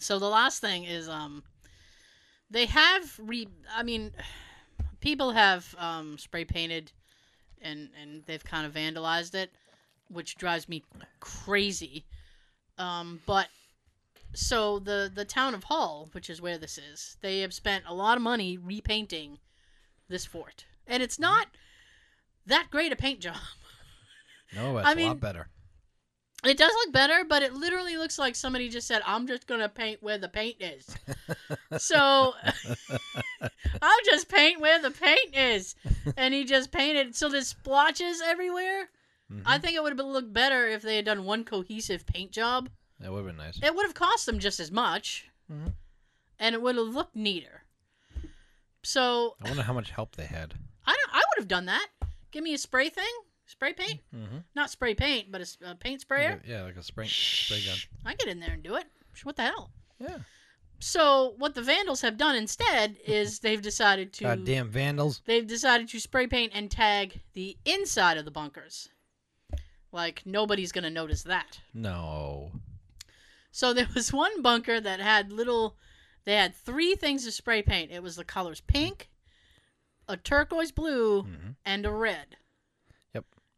So 0.00 0.18
the 0.18 0.28
last 0.28 0.60
thing 0.60 0.82
is, 0.82 1.08
um, 1.08 1.44
they 2.50 2.66
have 2.66 3.16
re. 3.20 3.46
I 3.70 3.84
mean, 3.84 4.12
people 4.98 5.30
have 5.30 5.72
um, 5.78 6.18
spray 6.18 6.44
painted, 6.44 6.90
and 7.62 7.88
and 8.00 8.22
they've 8.26 8.44
kind 8.44 8.66
of 8.66 8.72
vandalized 8.72 9.34
it, 9.34 9.50
which 10.08 10.36
drives 10.36 10.68
me 10.68 10.82
crazy. 11.20 12.04
Um, 12.78 13.20
but 13.26 13.48
so 14.34 14.78
the 14.78 15.10
the 15.14 15.24
town 15.24 15.54
of 15.54 15.64
Hull, 15.64 16.08
which 16.12 16.28
is 16.30 16.40
where 16.40 16.58
this 16.58 16.78
is, 16.78 17.16
they 17.20 17.40
have 17.40 17.52
spent 17.54 17.84
a 17.86 17.94
lot 17.94 18.16
of 18.16 18.22
money 18.22 18.56
repainting 18.58 19.38
this 20.08 20.24
fort, 20.26 20.64
and 20.86 21.02
it's 21.02 21.18
not 21.18 21.46
that 22.46 22.68
great 22.70 22.92
a 22.92 22.96
paint 22.96 23.20
job. 23.20 23.36
No, 24.54 24.76
it's 24.78 24.86
I 24.88 24.92
a 24.92 24.96
mean- 24.96 25.08
lot 25.08 25.20
better. 25.20 25.48
It 26.44 26.58
does 26.58 26.72
look 26.74 26.92
better, 26.92 27.24
but 27.24 27.42
it 27.42 27.52
literally 27.54 27.96
looks 27.96 28.18
like 28.18 28.34
somebody 28.34 28.68
just 28.68 28.88
said, 28.88 29.02
"I'm 29.06 29.26
just 29.28 29.46
gonna 29.46 29.68
paint 29.68 30.02
where 30.02 30.18
the 30.18 30.28
paint 30.28 30.56
is." 30.60 30.86
so 31.78 32.34
I'll 33.82 34.04
just 34.04 34.28
paint 34.28 34.60
where 34.60 34.80
the 34.80 34.90
paint 34.90 35.34
is, 35.36 35.74
and 36.16 36.34
he 36.34 36.44
just 36.44 36.72
painted. 36.72 37.14
So 37.14 37.28
there's 37.28 37.48
splotches 37.48 38.20
everywhere. 38.20 38.88
Mhm. 39.32 39.42
I 39.46 39.58
think 39.58 39.76
it 39.76 39.82
would 39.82 39.96
have 39.96 40.06
looked 40.06 40.32
better 40.32 40.66
if 40.66 40.82
they 40.82 40.96
had 40.96 41.04
done 41.04 41.24
one 41.24 41.44
cohesive 41.44 42.06
paint 42.06 42.32
job. 42.32 42.68
that 43.00 43.10
would 43.10 43.18
have 43.18 43.26
been 43.26 43.36
nice. 43.36 43.58
It 43.62 43.74
would 43.74 43.84
have 43.86 43.94
cost 43.94 44.26
them 44.26 44.38
just 44.38 44.60
as 44.60 44.70
much, 44.70 45.28
Mhm. 45.50 45.74
and 46.38 46.54
it 46.54 46.62
would 46.62 46.76
have 46.76 46.86
looked 46.88 47.16
neater. 47.16 47.64
So 48.82 49.36
I 49.42 49.48
wonder 49.48 49.62
how 49.64 49.72
much 49.72 49.90
help 49.90 50.16
they 50.16 50.26
had. 50.26 50.54
I 50.86 50.92
don't, 50.96 51.14
I 51.14 51.18
would 51.18 51.38
have 51.38 51.48
done 51.48 51.66
that. 51.66 51.88
Give 52.30 52.42
me 52.44 52.54
a 52.54 52.58
spray 52.58 52.88
thing, 52.90 53.12
spray 53.52 53.72
paint, 53.72 54.00
Mm-hmm. 54.14 54.38
not 54.54 54.70
spray 54.70 54.94
paint, 54.94 55.30
but 55.30 55.40
a 55.64 55.74
paint 55.76 56.00
sprayer. 56.00 56.40
yeah, 56.46 56.62
like 56.62 56.76
a 56.76 56.82
spray 56.82 57.06
spray 57.06 57.62
gun. 57.64 57.76
I 58.04 58.14
get 58.14 58.28
in 58.28 58.40
there 58.40 58.52
and 58.52 58.62
do 58.62 58.74
it. 58.74 58.84
What 59.22 59.36
the 59.36 59.42
hell? 59.42 59.70
Yeah. 60.00 60.18
So 60.80 61.34
what 61.38 61.54
the 61.54 61.62
vandals 61.62 62.00
have 62.00 62.16
done 62.16 62.34
instead 62.34 62.96
is 63.06 63.38
they've 63.38 63.62
decided 63.62 64.12
to 64.14 64.24
Goddamn 64.24 64.68
vandals. 64.68 65.22
they've 65.26 65.46
decided 65.46 65.88
to 65.90 66.00
spray 66.00 66.26
paint 66.26 66.52
and 66.54 66.68
tag 66.70 67.20
the 67.34 67.56
inside 67.64 68.16
of 68.18 68.24
the 68.24 68.32
bunkers. 68.32 68.88
Like 69.92 70.22
nobody's 70.24 70.72
gonna 70.72 70.90
notice 70.90 71.22
that. 71.24 71.60
No. 71.72 72.50
So 73.52 73.72
there 73.72 73.86
was 73.94 74.12
one 74.24 74.42
bunker 74.42 74.80
that 74.80 74.98
had 75.00 75.32
little 75.32 75.76
they 76.24 76.34
had 76.34 76.54
three 76.54 76.94
things 76.96 77.24
to 77.26 77.32
spray 77.32 77.62
paint. 77.62 77.90
It 77.92 78.02
was 78.02 78.16
the 78.16 78.24
colors 78.24 78.60
pink, 78.62 79.08
a 80.08 80.16
turquoise 80.16 80.72
blue, 80.72 81.22
hmm 81.22 81.50
and 81.64 81.86
a 81.86 81.90
red. 81.92 82.36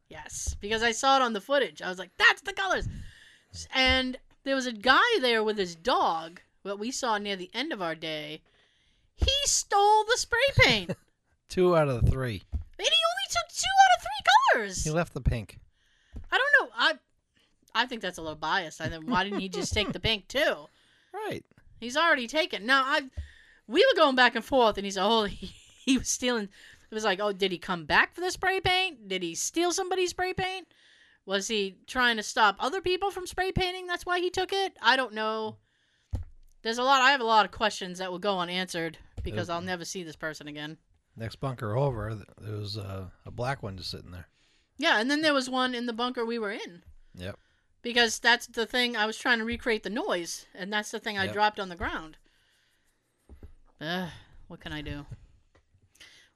Yes, 0.09 0.57
because 0.61 0.83
I 0.83 0.93
saw 0.93 1.17
it 1.17 1.23
on 1.23 1.33
the 1.33 1.41
footage. 1.41 1.83
I 1.83 1.89
was 1.89 1.99
like, 1.99 2.11
that's 2.19 2.43
the 2.43 2.53
colors. 2.53 2.89
And 3.75 4.19
there 4.45 4.55
was 4.55 4.67
a 4.67 4.73
guy 4.73 5.01
there 5.21 5.43
with 5.43 5.59
his 5.59 5.75
dog, 5.75 6.41
what 6.63 6.79
we 6.79 6.91
saw 6.91 7.19
near 7.19 7.37
the 7.37 7.51
end 7.55 7.73
of 7.73 7.83
our 7.83 7.95
day. 7.95 8.43
He 9.15 9.31
stole 9.45 10.05
the 10.05 10.17
spray 10.17 10.39
paint. 10.57 10.91
Two 11.49 11.77
out 11.77 11.89
of 11.89 12.05
the 12.05 12.11
three. 12.11 12.43
he 12.53 12.85
only 12.85 13.29
took 13.31 13.49
two 13.49 13.67
out 13.67 13.97
of 13.97 14.03
three 14.03 14.33
colors. 14.53 14.85
He 14.85 14.91
left 14.91 15.15
the 15.15 15.21
pink. 15.21 15.59
I 16.33 16.37
don't 16.39 16.69
know. 16.69 16.73
I 16.77 16.95
I 17.77 17.87
think 17.87 18.03
that's 18.03 18.19
a 18.19 18.23
little 18.23 18.35
biased. 18.35 18.81
I 18.81 18.89
think 18.89 19.09
why 19.09 19.23
didn't 19.25 19.41
he 19.41 19.49
just 19.49 19.73
take 19.73 19.93
the 19.93 20.01
pink 20.01 20.27
too? 20.29 20.67
Right. 21.13 21.45
He's 21.79 21.97
already 21.97 22.27
taken. 22.27 22.67
Now 22.67 22.83
I 22.85 23.03
we 23.69 23.85
were 23.85 23.97
going 23.97 24.17
back 24.17 24.35
and 24.35 24.45
forth 24.45 24.79
and 24.79 24.85
he's 24.85 24.99
Oh, 24.99 25.25
he, 25.25 25.47
he 25.85 25.99
was 25.99 26.09
stealing 26.09 26.49
it 26.95 26.99
was 26.99 27.05
like, 27.05 27.19
oh, 27.21 27.33
did 27.33 27.51
he 27.51 27.59
come 27.59 27.87
back 27.87 28.15
for 28.15 28.21
the 28.21 28.31
spray 28.31 28.61
paint? 28.61 29.09
Did 29.09 29.23
he 29.25 29.35
steal 29.35 29.73
somebody's 29.73 30.11
spray 30.11 30.33
paint? 30.33 30.69
Was 31.27 31.49
he 31.49 31.79
trying 31.89 32.17
to 32.19 32.23
stop 32.23 32.55
other 32.61 32.81
people 32.81 33.11
from 33.11 33.27
spray 33.27 33.51
painting? 33.51 33.89
That's 33.89 34.07
why 34.07 34.21
he 34.21 34.31
took 34.31 34.53
it? 34.53 34.77
I 34.81 34.95
don't 34.95 35.13
know. 35.13 35.57
There's 36.63 36.79
a 36.79 36.85
lot. 36.85 37.03
I 37.03 37.11
have 37.11 37.21
a 37.21 37.25
lot 37.25 37.45
of 37.45 37.51
questions 37.51 37.99
that 37.99 38.13
will 38.13 38.21
go 38.21 38.39
unanswered 38.39 38.97
because 39.25 39.51
I'll 39.51 39.61
never 39.61 39.85
see 39.85 40.05
this 40.05 40.15
person 40.15 40.47
again. 40.47 40.77
Next 41.17 41.37
bunker 41.37 41.77
over, 41.77 42.11
th- 42.11 42.23
there 42.41 42.57
was 42.57 42.79
uh, 42.79 43.07
a 43.27 43.31
black 43.33 43.63
one 43.63 43.77
just 43.77 43.91
sitting 43.91 44.13
there. 44.13 44.29
Yeah, 44.77 45.01
and 45.01 45.11
then 45.11 45.23
there 45.23 45.35
was 45.35 45.51
one 45.51 45.75
in 45.75 45.87
the 45.87 45.93
bunker 45.93 46.25
we 46.25 46.39
were 46.39 46.53
in. 46.53 46.83
Yep. 47.17 47.39
Because 47.83 48.19
that's 48.21 48.47
the 48.47 48.67
thing 48.67 48.97
I 48.97 49.07
was 49.07 49.19
trying 49.19 49.39
to 49.39 49.45
recreate 49.45 49.83
the 49.83 49.91
noise, 49.91 50.47
and 50.55 50.73
that's 50.73 50.91
the 50.91 51.01
thing 51.01 51.19
I 51.19 51.25
Yep. 51.25 51.33
dropped 51.35 51.61
on 51.61 51.69
the 51.71 51.77
ground. 51.77 52.17
Ugh, 53.81 54.09
what 54.49 54.61
can 54.61 54.73
I 54.73 54.81
do? 54.83 55.07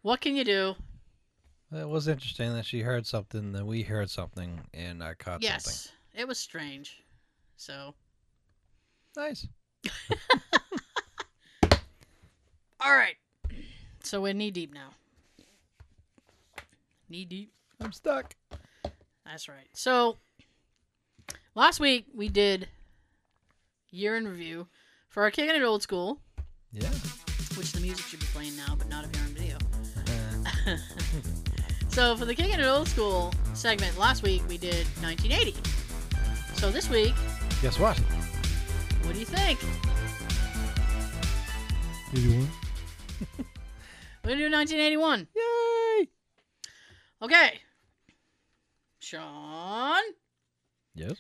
What 0.03 0.20
can 0.20 0.36
you 0.36 0.44
do? 0.44 0.74
It 1.72 1.88
was 1.88 2.09
interesting 2.09 2.53
that 2.55 2.64
she 2.64 2.80
heard 2.80 3.07
something, 3.07 3.53
then 3.53 3.66
we 3.66 3.82
heard 3.82 4.09
something, 4.11 4.61
and 4.72 5.03
I 5.03 5.14
caught 5.14 5.42
something. 5.42 5.49
yes, 5.51 5.92
it 6.14 6.26
was 6.26 6.38
strange. 6.38 7.03
So, 7.57 7.94
Nice. 9.16 9.46
all 12.80 12.94
right. 12.94 13.16
So 14.05 14.20
we're 14.22 14.32
knee 14.32 14.51
deep 14.53 14.72
now. 14.72 14.90
Knee 17.09 17.24
deep. 17.24 17.51
I'm 17.80 17.92
stuck. 17.92 18.34
That's 19.26 19.49
right. 19.49 19.66
So 19.72 20.16
last 21.55 21.80
week 21.80 22.07
we 22.14 22.28
did 22.28 22.68
year 23.90 24.16
in 24.16 24.26
review 24.28 24.68
for 25.09 25.24
our 25.24 25.30
kicking 25.30 25.55
it 25.57 25.62
old 25.62 25.82
school, 25.82 26.20
Yeah. 26.72 26.88
which 27.57 27.72
the 27.72 27.80
music 27.80 28.05
should 28.07 28.20
be 28.20 28.26
playing 28.26 28.57
now, 28.57 28.74
but 28.76 28.88
not 28.88 29.05
if 29.05 29.14
you're. 29.16 29.28
so 31.88 32.16
for 32.16 32.24
the 32.24 32.34
kicking 32.34 32.58
it 32.58 32.64
old 32.64 32.88
school 32.88 33.32
segment 33.54 33.96
last 33.98 34.22
week 34.22 34.42
we 34.48 34.58
did 34.58 34.86
1980. 35.02 35.54
So 36.54 36.70
this 36.70 36.88
week, 36.90 37.14
Guess 37.62 37.78
what? 37.78 37.96
what 39.04 39.14
do 39.14 39.20
you 39.20 39.24
think? 39.26 39.58
81. 42.12 42.48
We're 44.24 44.30
gonna 44.30 44.36
do 44.48 44.50
1981. 44.50 45.28
Yay! 45.34 46.08
Okay. 47.22 47.60
Sean, 49.00 50.02
Yes. 50.94 51.16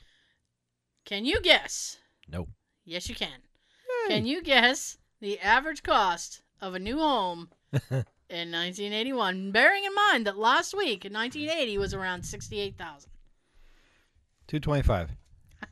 can 1.04 1.24
you 1.24 1.40
guess? 1.40 1.98
Nope. 2.28 2.48
Yes, 2.84 3.08
you 3.08 3.14
can. 3.14 3.40
Can 4.08 4.26
you 4.26 4.42
guess 4.42 4.98
the 5.20 5.38
average 5.40 5.82
cost 5.82 6.42
of 6.60 6.74
a 6.74 6.78
new 6.78 6.98
home 6.98 7.48
in 8.30 8.50
1981? 8.52 9.50
Bearing 9.52 9.84
in 9.84 9.94
mind 9.94 10.26
that 10.26 10.36
last 10.38 10.74
week 10.74 11.04
in 11.04 11.12
1980 11.12 11.78
was 11.78 11.94
around 11.94 12.24
68,000. 12.24 13.10
Two 14.46 14.60
twenty-five. 14.60 15.10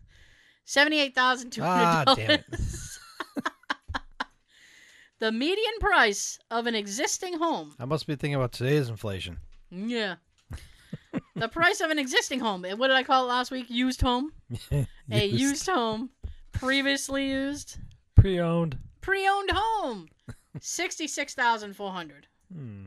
$78,200. 0.66 1.62
Ah, 1.62 2.14
damn 2.14 2.30
it. 2.30 2.44
the 5.18 5.32
median 5.32 5.78
price 5.80 6.38
of 6.50 6.66
an 6.66 6.74
existing 6.74 7.38
home. 7.38 7.74
I 7.78 7.84
must 7.86 8.07
be 8.07 8.16
thinking 8.16 8.34
about 8.34 8.52
today's 8.52 8.88
inflation. 8.88 9.38
Yeah. 9.70 10.16
the 11.36 11.48
price 11.48 11.80
of 11.80 11.90
an 11.90 11.98
existing 11.98 12.40
home. 12.40 12.62
What 12.62 12.88
did 12.88 12.96
I 12.96 13.02
call 13.02 13.24
it 13.24 13.28
last 13.28 13.50
week? 13.50 13.66
Used 13.70 14.00
home. 14.02 14.32
A 15.11 15.26
used 15.26 15.66
home, 15.66 16.11
previously 16.52 17.30
used, 17.30 17.78
pre-owned. 18.14 18.76
pre-owned 19.00 19.50
home. 19.52 20.09
66,400. 20.61 22.26
Hmm. 22.53 22.86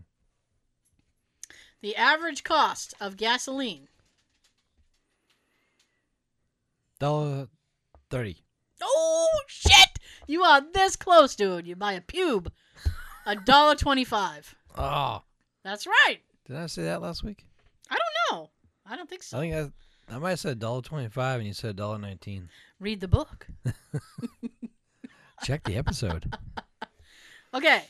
The 1.82 1.95
average 1.95 2.43
cost 2.43 2.93
of 2.99 3.18
gasoline. 3.18 3.88
Dollar 6.99 7.47
thirty. 8.10 8.43
Oh 8.82 9.30
shit! 9.47 9.99
You 10.28 10.43
are 10.43 10.62
this 10.74 10.95
close, 10.95 11.36
dude. 11.36 11.68
You 11.68 11.76
buy 11.76 11.93
a 11.93 12.01
pube. 12.01 12.47
A 13.26 13.36
dollar 13.36 13.76
twenty-five. 13.76 14.55
Oh, 14.78 15.22
That's 15.64 15.86
right. 15.88 16.20
did 16.45 16.55
I 16.55 16.68
say 16.68 16.84
that 16.84 17.01
last 17.01 17.24
week? 17.24 17.45
I 17.89 17.95
don't 17.95 18.38
know. 18.39 18.49
I 18.86 18.95
don't 18.95 19.10
think 19.10 19.24
so. 19.24 19.38
I 19.38 19.41
think 19.41 19.55
I, 20.10 20.16
I 20.16 20.20
might 20.20 20.32
have 20.32 20.39
said 20.39 20.60
dollar 20.60 20.82
twenty-five, 20.82 21.39
and 21.39 21.47
you 21.47 21.53
said 21.53 21.76
dollar 21.76 21.97
nineteen. 21.97 22.49
Read 22.80 22.99
the 22.99 23.07
book. 23.07 23.47
Check 25.43 25.64
the 25.64 25.76
episode. 25.78 26.34
Okay. 27.51 27.82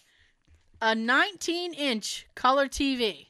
A 0.81 0.95
19-inch 0.95 2.27
color 2.35 2.67
TV 2.67 3.27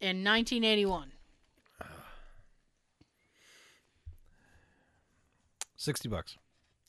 in 0.00 0.22
1981. 0.24 1.12
Sixty 5.76 6.08
bucks. 6.10 6.36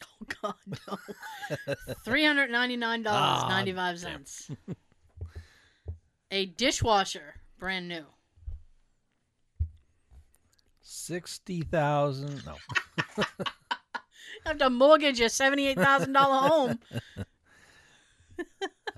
Oh 0.04 0.26
God, 0.42 0.56
no. 0.68 1.76
Three 2.04 2.26
hundred 2.26 2.52
ninety-nine 2.52 3.04
dollars 3.04 3.44
Ah, 3.44 3.48
ninety-five 3.48 3.98
cents. 3.98 4.52
A 6.32 6.46
dishwasher, 6.48 7.36
brand 7.58 7.88
new. 7.88 8.04
Sixty 10.82 11.62
thousand. 11.62 12.44
No. 12.46 12.56
have 14.46 14.58
to 14.58 14.70
mortgage 14.70 15.22
a 15.22 15.30
seventy-eight 15.30 15.78
thousand 15.78 16.12
dollar 16.12 16.50
home. 16.50 16.80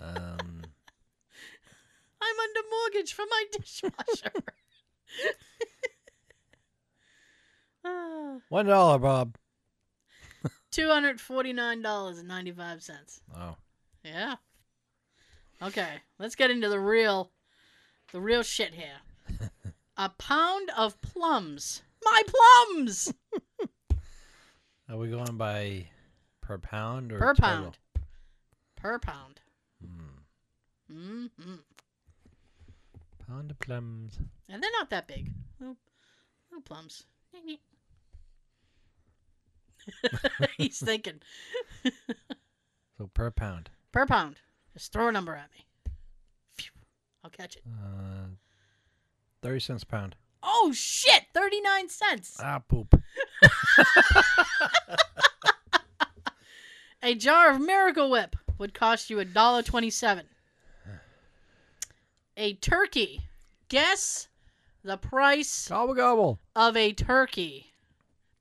Um, 0.03 0.63
I'm 2.21 2.39
under 2.39 2.59
mortgage 2.71 3.13
for 3.13 3.25
my 3.29 3.43
dishwasher. 3.51 4.31
Ah, 7.85 8.37
one 8.47 8.65
dollar, 8.65 8.97
Bob. 8.97 9.35
Two 10.71 10.87
hundred 10.87 11.19
forty-nine 11.19 11.81
dollars 11.81 12.17
and 12.17 12.27
ninety-five 12.27 12.81
cents. 12.81 13.19
Oh, 13.35 13.55
Yeah. 14.05 14.35
Okay, 15.61 15.89
let's 16.17 16.35
get 16.35 16.49
into 16.49 16.69
the 16.69 16.79
real, 16.79 17.31
the 18.11 18.19
real 18.21 18.41
shit 18.43 18.73
here. 18.73 19.49
A 19.97 20.09
pound 20.09 20.69
of 20.77 20.99
plums. 21.01 21.83
My 22.03 22.21
plums 22.25 23.13
are 24.89 24.97
we 24.97 25.09
going 25.09 25.37
by 25.37 25.87
per 26.41 26.57
pound 26.57 27.11
or 27.11 27.19
per 27.19 27.33
total? 27.33 27.43
pound. 27.43 27.77
Per 28.75 28.99
pound. 28.99 29.41
Hmm. 30.93 31.25
hmm 31.41 31.55
Pound 33.27 33.51
of 33.51 33.59
plums. 33.59 34.19
And 34.49 34.61
they're 34.61 34.69
not 34.77 34.89
that 34.91 35.07
big. 35.07 35.31
Little, 35.59 35.77
little 36.51 36.61
plums. 36.61 37.03
He's 40.57 40.79
thinking. 40.79 41.21
So 42.97 43.07
per 43.11 43.31
pound. 43.31 43.71
Per 43.91 44.05
pound. 44.05 44.39
Just 44.73 44.93
throw 44.93 45.07
a 45.07 45.11
number 45.11 45.33
at 45.33 45.49
me. 45.51 45.65
Phew. 46.55 46.69
I'll 47.23 47.31
catch 47.31 47.55
it. 47.55 47.63
Uh, 47.67 48.27
thirty 49.41 49.59
cents 49.59 49.81
a 49.81 49.87
pound. 49.87 50.15
Oh 50.43 50.71
shit! 50.75 51.23
Thirty-nine 51.33 51.89
cents. 51.89 52.37
Ah, 52.39 52.59
poop. 52.59 52.93
A 57.01 57.15
jar 57.15 57.49
of 57.51 57.59
Miracle 57.59 58.11
Whip 58.11 58.35
would 58.59 58.75
cost 58.75 59.09
you 59.09 59.19
a 59.19 59.25
dollar 59.25 59.63
twenty-seven. 59.63 60.27
A 62.37 62.53
turkey. 62.55 63.21
Guess 63.69 64.27
the 64.83 64.97
price 64.97 65.67
Gobble 65.67 65.93
gobble. 65.93 66.39
of 66.55 66.75
a 66.75 66.91
turkey 66.93 67.67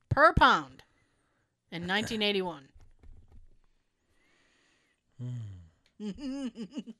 per 0.08 0.32
pound 0.34 0.82
in 1.70 1.86
1981. 1.86 2.68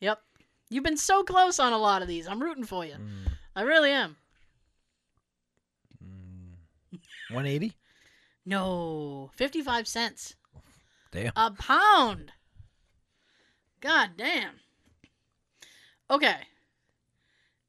yep. 0.00 0.20
You've 0.68 0.84
been 0.84 0.96
so 0.96 1.22
close 1.22 1.58
on 1.58 1.72
a 1.72 1.78
lot 1.78 2.02
of 2.02 2.08
these. 2.08 2.26
I'm 2.26 2.42
rooting 2.42 2.64
for 2.64 2.84
you. 2.84 2.94
Mm, 2.94 3.32
I 3.56 3.62
really 3.62 3.90
am. 3.90 4.16
mm. 6.02 6.98
One 7.34 7.46
eighty. 7.46 7.74
No, 8.44 9.30
55 9.36 9.86
cents 9.86 10.34
Damn. 11.12 11.32
a 11.36 11.52
pound. 11.52 12.32
God 13.80 14.10
damn. 14.16 14.54
Okay. 16.12 16.36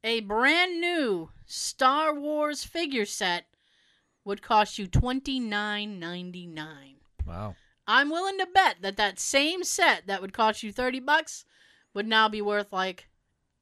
A 0.04 0.20
brand 0.20 0.78
new 0.80 1.30
Star 1.46 2.14
Wars 2.14 2.62
figure 2.62 3.06
set 3.06 3.46
would 4.22 4.42
cost 4.42 4.78
you 4.78 4.86
twenty 4.86 5.40
nine 5.40 5.98
ninety 5.98 6.46
nine. 6.46 6.96
Wow. 7.26 7.56
I'm 7.86 8.10
willing 8.10 8.36
to 8.38 8.46
bet 8.46 8.76
that 8.82 8.98
that 8.98 9.18
same 9.18 9.64
set 9.64 10.06
that 10.06 10.20
would 10.22 10.32
cost 10.32 10.62
you 10.62 10.72
30 10.72 11.00
bucks 11.00 11.44
would 11.92 12.06
now 12.06 12.30
be 12.30 12.40
worth 12.40 12.72
like 12.72 13.08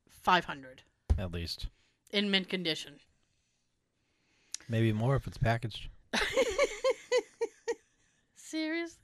500 0.09 0.83
At 1.19 1.33
least. 1.33 1.67
in 2.13 2.31
mint 2.31 2.49
condition. 2.49 3.01
Maybe 4.69 4.93
more 4.93 5.17
if 5.17 5.27
it's 5.27 5.39
packaged. 5.39 5.89
Seriously? 8.37 8.99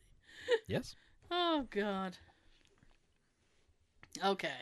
Yes. 0.69 0.95
Oh 1.31 1.67
god. 1.71 2.17
Okay. 4.25 4.55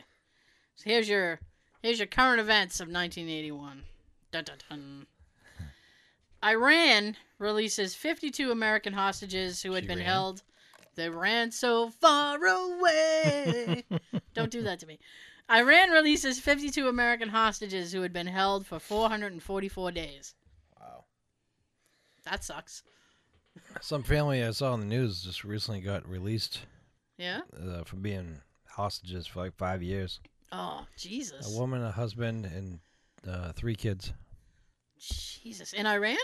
So 0.77 0.89
here's 0.89 1.09
your 1.09 1.39
here's 1.81 1.99
your 1.99 2.07
current 2.07 2.39
events 2.39 2.79
of 2.79 2.87
1981. 2.87 3.83
Dun, 4.31 4.43
dun, 4.43 4.57
dun. 4.69 5.07
Iran 6.43 7.15
releases 7.39 7.95
52 7.95 8.51
American 8.51 8.93
hostages 8.93 9.61
who 9.63 9.73
had 9.73 9.83
She 9.83 9.87
been 9.87 9.97
ran? 9.99 10.05
held 10.07 10.43
They 10.95 11.09
ran 11.09 11.51
so 11.51 11.89
far 11.89 12.37
away. 12.43 13.83
Don't 14.33 14.51
do 14.51 14.61
that 14.63 14.79
to 14.79 14.85
me. 14.87 14.99
Iran 15.49 15.89
releases 15.91 16.39
52 16.39 16.87
American 16.87 17.29
hostages 17.29 17.91
who 17.91 18.01
had 18.01 18.13
been 18.13 18.27
held 18.27 18.65
for 18.67 18.79
444 18.79 19.91
days. 19.91 20.35
Wow. 20.79 21.05
That 22.25 22.43
sucks. 22.43 22.83
Some 23.81 24.03
family 24.03 24.43
I 24.43 24.51
saw 24.51 24.73
on 24.73 24.81
the 24.81 24.85
news 24.85 25.23
just 25.23 25.43
recently 25.43 25.81
got 25.81 26.07
released 26.07 26.59
Yeah? 27.17 27.41
uh, 27.59 27.83
from 27.83 28.01
being 28.01 28.41
hostages 28.69 29.25
for 29.25 29.39
like 29.39 29.55
five 29.57 29.81
years. 29.81 30.19
Oh, 30.51 30.85
Jesus. 30.97 31.53
A 31.53 31.59
woman, 31.59 31.83
a 31.83 31.91
husband, 31.91 32.45
and 32.45 32.79
uh, 33.27 33.51
three 33.53 33.75
kids. 33.75 34.13
Jesus. 34.97 35.73
In 35.73 35.85
Iran? 35.85 36.17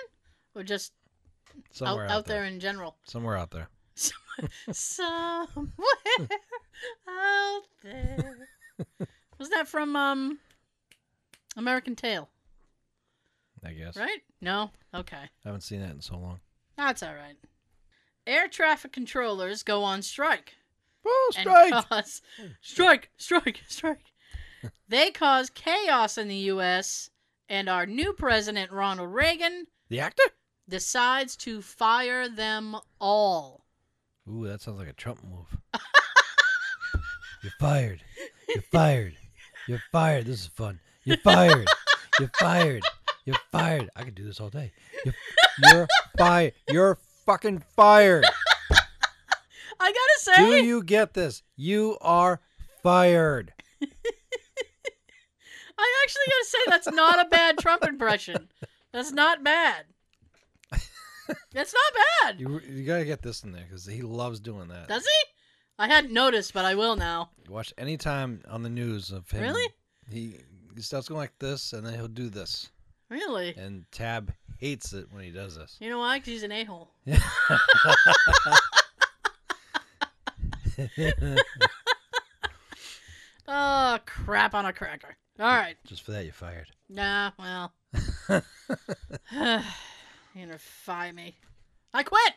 Or 0.56 0.64
just 0.64 0.94
Somewhere 1.72 2.06
out, 2.06 2.12
out, 2.12 2.18
out 2.20 2.26
there 2.26 2.46
in 2.46 2.60
general? 2.60 2.96
Somewhere 3.06 3.38
out 3.38 3.52
there. 3.52 3.70
Somewhere 4.72 5.48
out 7.08 7.64
there. 7.84 8.48
Was 9.38 9.50
that 9.50 9.68
from 9.68 9.96
um 9.96 10.40
American 11.56 11.96
Tail, 11.96 12.30
I 13.64 13.74
guess. 13.74 13.96
right? 13.96 14.22
No? 14.42 14.72
Okay. 14.96 15.18
I 15.18 15.30
haven't 15.48 15.62
seen 15.62 15.82
that 15.82 15.92
in 15.92 16.02
so 16.02 16.18
long. 16.18 16.40
That's 16.78 17.04
all 17.04 17.14
right. 17.14 17.38
Air 18.26 18.48
traffic 18.48 18.92
controllers 18.92 19.62
go 19.64 19.84
on 19.84 20.02
strike. 20.02 20.56
Oh, 21.06 21.32
strike! 21.38 21.90
cause 21.90 22.22
strike, 22.62 23.10
strike, 23.18 23.62
strike. 23.68 24.13
They 24.88 25.12
cause 25.12 25.50
chaos 25.50 26.18
in 26.18 26.28
the 26.28 26.36
U.S. 26.36 27.10
and 27.50 27.68
our 27.70 27.86
new 27.86 28.14
president 28.14 28.72
Ronald 28.72 29.14
Reagan 29.14 29.66
The 29.90 30.00
actor? 30.00 30.24
decides 30.70 31.36
to 31.38 31.62
fire 31.62 32.30
them 32.30 32.76
all. 33.00 33.66
Ooh, 34.30 34.48
that 34.48 34.62
sounds 34.62 34.80
like 34.80 34.88
a 34.88 34.94
Trump 34.94 35.22
move. 35.24 35.58
You're 37.44 37.52
fired. 37.60 38.02
You're 38.48 38.64
fired. 38.72 39.16
You're 39.68 39.84
fired. 39.92 40.26
This 40.26 40.42
is 40.42 40.48
fun. 40.48 40.80
You're 41.04 41.18
fired. 41.18 41.68
You're 42.20 42.32
fired. 42.40 42.84
You're 43.26 43.36
fired. 43.52 43.90
I 43.96 44.04
could 44.04 44.16
do 44.16 44.24
this 44.24 44.40
all 44.40 44.50
day. 44.50 44.72
You're, 45.04 45.14
you're 45.74 45.88
fired. 46.18 46.54
You're 46.70 46.98
fucking 47.26 47.64
fired. 47.76 48.26
I 48.72 49.92
gotta 49.92 50.20
say. 50.20 50.36
Do 50.62 50.66
you 50.66 50.84
get 50.84 51.14
this? 51.14 51.44
You 51.58 51.98
are 52.02 52.40
fired. 52.82 53.52
I 55.78 56.04
actually 56.04 56.24
gotta 56.30 56.46
say 56.46 56.58
that's 56.68 56.92
not 56.92 57.26
a 57.26 57.30
bad 57.30 57.58
Trump 57.58 57.84
impression. 57.84 58.50
That's 58.92 59.12
not 59.12 59.44
bad. 59.44 59.86
That's 61.54 61.74
not 61.74 61.94
bad. 62.22 62.40
You, 62.40 62.60
you 62.60 62.84
gotta 62.84 63.06
get 63.06 63.22
this 63.22 63.44
in 63.44 63.52
there 63.52 63.64
because 63.64 63.86
he 63.86 64.02
loves 64.02 64.40
doing 64.40 64.68
that. 64.68 64.88
Does 64.88 65.04
he? 65.04 65.30
I 65.80 65.88
hadn't 65.88 66.14
noticed, 66.14 66.54
but 66.54 66.66
I 66.66 66.76
will 66.76 66.96
now. 66.96 67.32
Watch 67.50 67.74
any 67.78 67.98
time 67.98 68.44
on 68.50 68.62
the 68.62 68.70
news 68.70 69.12
of 69.12 69.30
him. 69.32 69.42
Really? 69.42 69.68
He, 70.12 70.36
he 70.76 70.82
starts 70.82 71.08
going 71.08 71.20
like 71.20 71.38
this, 71.40 71.74
and 71.74 71.86
then 71.86 71.94
he'll 71.94 72.08
do 72.08 72.30
this. 72.30 72.70
Really? 73.10 73.56
And 73.58 73.86
Tab 73.92 74.34
hates 74.58 74.94
it 74.94 75.08
when 75.12 75.24
he 75.24 75.32
does 75.32 75.56
this. 75.56 75.78
You 75.80 75.90
know 75.90 76.00
why? 76.00 76.20
Because 76.20 76.34
he's 76.34 76.44
an 76.44 76.52
a-hole. 76.52 76.92
Oh, 83.46 84.00
crap 84.06 84.54
on 84.54 84.66
a 84.66 84.74
cracker. 84.74 85.18
All 85.40 85.48
right. 85.48 85.76
Just 85.86 86.04
for 86.04 86.12
that, 86.12 86.26
you're 86.26 86.34
fired. 86.34 86.68
Nah, 86.90 87.32
well. 87.40 87.74
You're 90.36 90.46
gonna 90.48 90.58
fire 90.58 91.14
me. 91.14 91.36
I 91.94 92.04
quit! 92.04 92.34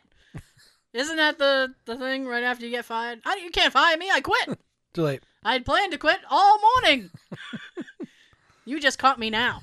Isn't 0.93 1.17
that 1.17 1.39
the, 1.39 1.75
the 1.85 1.97
thing 1.97 2.27
right 2.27 2.43
after 2.43 2.65
you 2.65 2.71
get 2.71 2.85
fired? 2.87 3.21
I, 3.25 3.37
you 3.43 3.51
can't 3.51 3.73
fire 3.73 3.97
me, 3.97 4.11
I 4.11 4.21
quit! 4.21 4.59
Too 4.95 5.03
late. 5.03 5.23
I 5.45 5.53
had 5.53 5.67
planned 5.67 5.93
to 5.93 5.99
quit 5.99 6.21
all 6.31 6.59
morning! 6.59 7.11
you 8.65 8.81
just 8.81 8.99
caught 8.99 9.19
me 9.19 9.29
now. 9.29 9.61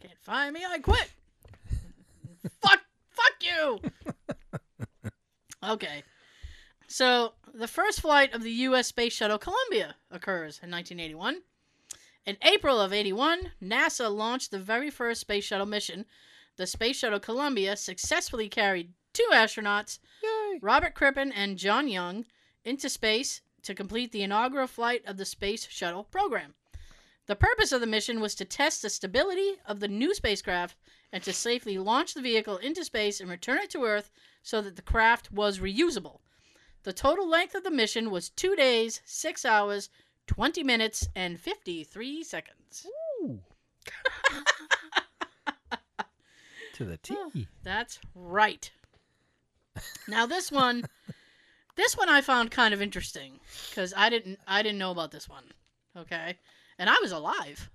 Can't 0.00 0.18
fire 0.22 0.50
me, 0.50 0.64
I 0.68 0.78
quit! 0.78 1.12
fuck! 2.60 2.80
Fuck 3.10 3.32
you! 3.40 3.80
Okay. 5.64 6.02
So, 6.92 7.32
the 7.54 7.68
first 7.68 8.02
flight 8.02 8.34
of 8.34 8.42
the 8.42 8.52
U.S. 8.68 8.88
Space 8.88 9.14
Shuttle 9.14 9.38
Columbia 9.38 9.94
occurs 10.10 10.60
in 10.62 10.70
1981. 10.70 11.40
In 12.26 12.36
April 12.42 12.78
of 12.78 12.92
81, 12.92 13.52
NASA 13.62 14.14
launched 14.14 14.50
the 14.50 14.58
very 14.58 14.90
first 14.90 15.22
space 15.22 15.44
shuttle 15.44 15.64
mission. 15.64 16.04
The 16.58 16.66
Space 16.66 16.98
Shuttle 16.98 17.18
Columbia 17.18 17.76
successfully 17.76 18.50
carried 18.50 18.92
two 19.14 19.26
astronauts, 19.32 20.00
Yay. 20.22 20.58
Robert 20.60 20.94
Crippen 20.94 21.32
and 21.32 21.56
John 21.56 21.88
Young, 21.88 22.26
into 22.62 22.90
space 22.90 23.40
to 23.62 23.74
complete 23.74 24.12
the 24.12 24.22
inaugural 24.22 24.66
flight 24.66 25.02
of 25.06 25.16
the 25.16 25.24
Space 25.24 25.66
Shuttle 25.70 26.04
program. 26.04 26.52
The 27.24 27.36
purpose 27.36 27.72
of 27.72 27.80
the 27.80 27.86
mission 27.86 28.20
was 28.20 28.34
to 28.34 28.44
test 28.44 28.82
the 28.82 28.90
stability 28.90 29.54
of 29.64 29.80
the 29.80 29.88
new 29.88 30.14
spacecraft 30.14 30.76
and 31.10 31.22
to 31.22 31.32
safely 31.32 31.78
launch 31.78 32.12
the 32.12 32.20
vehicle 32.20 32.58
into 32.58 32.84
space 32.84 33.18
and 33.18 33.30
return 33.30 33.60
it 33.60 33.70
to 33.70 33.84
Earth 33.84 34.10
so 34.42 34.60
that 34.60 34.76
the 34.76 34.82
craft 34.82 35.32
was 35.32 35.58
reusable. 35.58 36.18
The 36.84 36.92
total 36.92 37.28
length 37.28 37.54
of 37.54 37.64
the 37.64 37.70
mission 37.70 38.10
was 38.10 38.28
two 38.28 38.56
days, 38.56 39.00
six 39.04 39.44
hours, 39.44 39.88
20 40.26 40.64
minutes, 40.64 41.08
and 41.14 41.38
53 41.38 42.24
seconds. 42.24 42.86
To 46.74 46.84
the 46.86 46.96
T. 46.96 47.14
Oh, 47.16 47.30
that's 47.62 47.98
right. 48.14 48.70
Now 50.08 50.24
this 50.24 50.50
one, 50.50 50.84
this 51.76 51.96
one 51.96 52.08
I 52.08 52.22
found 52.22 52.50
kind 52.50 52.72
of 52.72 52.80
interesting 52.80 53.40
because 53.68 53.92
I 53.94 54.08
didn't 54.08 54.38
I 54.46 54.62
didn't 54.62 54.78
know 54.78 54.90
about 54.90 55.10
this 55.10 55.28
one. 55.28 55.44
Okay, 55.96 56.38
and 56.78 56.88
I 56.88 56.98
was 57.02 57.12
alive. 57.12 57.70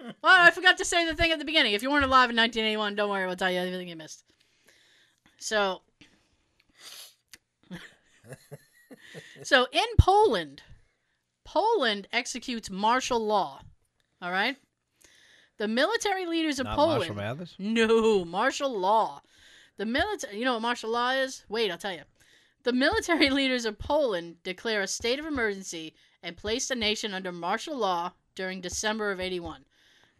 Well, 0.00 0.12
oh, 0.24 0.28
I 0.42 0.50
forgot 0.50 0.78
to 0.78 0.84
say 0.86 1.06
the 1.06 1.14
thing 1.14 1.32
at 1.32 1.38
the 1.38 1.44
beginning. 1.44 1.74
If 1.74 1.82
you 1.82 1.90
weren't 1.90 2.04
alive 2.04 2.30
in 2.30 2.36
1981, 2.36 2.94
don't 2.94 3.10
worry, 3.10 3.24
I'll 3.24 3.36
tell 3.36 3.50
you 3.50 3.60
everything 3.60 3.88
you 3.88 3.96
missed. 3.96 4.24
So, 5.38 5.82
so 9.42 9.66
in 9.72 9.86
Poland, 9.98 10.62
Poland 11.44 12.08
executes 12.12 12.70
martial 12.70 13.24
law. 13.24 13.62
All 14.22 14.30
right, 14.30 14.56
the 15.60 15.68
military 15.68 16.24
leaders 16.24 16.58
of 16.58 16.64
Not 16.64 16.76
Poland. 16.76 17.00
Marshall 17.00 17.14
Mathers? 17.16 17.54
No, 17.58 18.24
martial 18.24 18.78
law. 18.78 19.20
The 19.76 19.84
military, 19.84 20.38
you 20.38 20.44
know 20.46 20.54
what 20.54 20.62
martial 20.62 20.90
law 20.90 21.10
is? 21.10 21.44
Wait, 21.50 21.70
I'll 21.70 21.76
tell 21.76 21.92
you. 21.92 22.04
The 22.62 22.72
military 22.72 23.28
leaders 23.38 23.66
of 23.66 23.78
Poland 23.78 24.42
declare 24.42 24.80
a 24.80 24.86
state 24.86 25.18
of 25.18 25.26
emergency 25.26 25.94
and 26.22 26.36
place 26.36 26.68
the 26.68 26.76
nation 26.76 27.12
under 27.12 27.30
martial 27.30 27.76
law 27.76 28.12
during 28.34 28.62
December 28.62 29.10
of 29.10 29.20
81. 29.20 29.66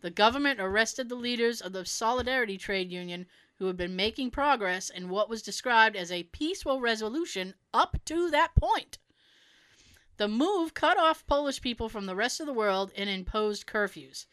The 0.02 0.11
government 0.11 0.61
arrested 0.61 1.08
the 1.08 1.14
leaders 1.14 1.62
of 1.62 1.72
the 1.72 1.86
Solidarity 1.86 2.58
Trade 2.58 2.90
Union 2.90 3.26
who 3.61 3.66
had 3.66 3.76
been 3.76 3.94
making 3.94 4.30
progress 4.30 4.88
in 4.88 5.11
what 5.11 5.28
was 5.28 5.42
described 5.42 5.94
as 5.94 6.11
a 6.11 6.22
peaceful 6.24 6.80
resolution 6.80 7.52
up 7.74 7.98
to 8.06 8.30
that 8.30 8.54
point. 8.54 8.98
The 10.16 10.28
move 10.28 10.72
cut 10.72 10.98
off 10.98 11.26
Polish 11.26 11.61
people 11.61 11.90
from 11.90 12.06
the 12.06 12.16
rest 12.16 12.40
of 12.40 12.46
the 12.46 12.54
world 12.54 12.90
and 12.96 13.11
imposed 13.11 13.66
curfews. 13.66 14.24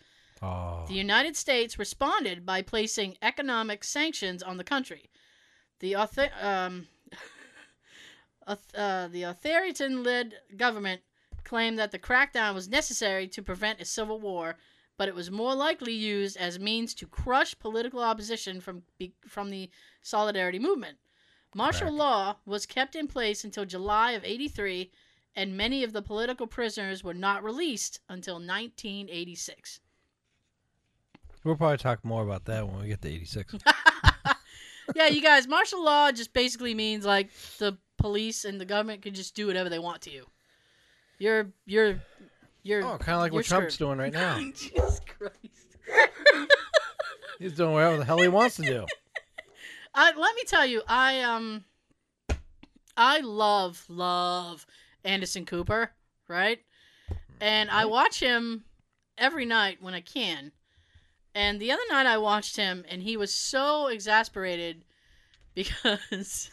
Oh. 0.41 0.85
The 0.87 0.93
United 0.93 1.35
States 1.35 1.77
responded 1.77 2.45
by 2.45 2.61
placing 2.61 3.17
economic 3.21 3.83
sanctions 3.83 4.41
on 4.41 4.55
the 4.55 4.63
country. 4.63 5.09
The 5.81 5.97
author, 5.97 6.29
um, 6.41 6.87
uh, 8.47 9.09
the 9.09 9.23
authoritarian-led 9.23 10.35
government 10.55 11.01
claimed 11.43 11.77
that 11.79 11.91
the 11.91 11.99
crackdown 11.99 12.53
was 12.53 12.69
necessary 12.69 13.27
to 13.27 13.41
prevent 13.41 13.81
a 13.81 13.85
civil 13.85 14.21
war, 14.21 14.55
but 14.97 15.07
it 15.07 15.15
was 15.15 15.31
more 15.31 15.55
likely 15.55 15.93
used 15.93 16.37
as 16.37 16.59
means 16.59 16.93
to 16.95 17.07
crush 17.07 17.57
political 17.59 18.01
opposition 18.01 18.59
from 18.59 18.83
from 19.27 19.49
the 19.49 19.69
solidarity 20.01 20.59
movement. 20.59 20.97
Martial 21.55 21.87
Crack. 21.87 21.97
law 21.97 22.35
was 22.45 22.65
kept 22.65 22.95
in 22.95 23.07
place 23.07 23.43
until 23.43 23.65
July 23.65 24.11
of 24.11 24.23
83 24.23 24.91
and 25.35 25.55
many 25.55 25.83
of 25.83 25.93
the 25.93 26.01
political 26.01 26.47
prisoners 26.47 27.03
were 27.03 27.13
not 27.13 27.43
released 27.43 27.99
until 28.09 28.35
1986. 28.35 29.79
We'll 31.43 31.55
probably 31.55 31.77
talk 31.77 32.03
more 32.03 32.23
about 32.23 32.45
that 32.45 32.67
when 32.67 32.81
we 32.81 32.87
get 32.87 33.01
to 33.03 33.07
86. 33.07 33.55
yeah, 34.95 35.07
you 35.07 35.21
guys, 35.21 35.47
martial 35.47 35.83
law 35.83 36.11
just 36.11 36.33
basically 36.33 36.73
means 36.73 37.05
like 37.05 37.31
the 37.59 37.77
police 37.97 38.45
and 38.45 38.59
the 38.59 38.65
government 38.65 39.03
can 39.03 39.13
just 39.13 39.35
do 39.35 39.47
whatever 39.47 39.69
they 39.69 39.79
want 39.79 40.01
to 40.01 40.11
you. 40.11 40.25
You're 41.19 41.47
you're 41.65 42.01
you're 42.67 42.83
oh, 42.83 42.97
kind 42.97 43.15
of 43.15 43.21
like 43.21 43.31
what 43.31 43.45
Trump's 43.45 43.75
screwed. 43.75 43.87
doing 43.87 43.99
right 43.99 44.11
now. 44.11 44.37
Jesus 44.55 44.99
Christ. 45.17 45.77
He's 47.39 47.53
doing 47.53 47.71
whatever 47.71 47.97
the 47.97 48.03
hell 48.05 48.19
he 48.19 48.27
wants 48.27 48.57
to 48.57 48.63
do. 48.63 48.85
I 49.95 50.11
let 50.15 50.35
me 50.35 50.43
tell 50.45 50.65
you, 50.65 50.81
I 50.87 51.21
um 51.21 51.63
I 52.97 53.19
love 53.21 53.85
love 53.87 54.65
Anderson 55.05 55.45
Cooper, 55.45 55.91
right? 56.27 56.59
And 57.39 57.69
I 57.69 57.85
watch 57.85 58.19
him 58.19 58.65
every 59.17 59.45
night 59.45 59.77
when 59.79 59.93
I 59.93 60.01
can. 60.01 60.51
And 61.33 61.59
the 61.59 61.71
other 61.71 61.83
night 61.89 62.05
I 62.05 62.17
watched 62.17 62.57
him 62.57 62.83
and 62.89 63.01
he 63.01 63.15
was 63.15 63.33
so 63.33 63.87
exasperated 63.87 64.83
because 65.55 66.49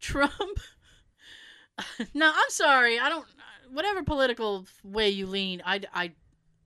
Trump. 0.00 0.60
no, 2.12 2.26
I'm 2.26 2.50
sorry. 2.50 2.98
I 2.98 3.08
don't. 3.08 3.24
Whatever 3.72 4.02
political 4.02 4.66
way 4.82 5.08
you 5.10 5.26
lean, 5.26 5.62
I, 5.64 5.80
I 5.92 6.12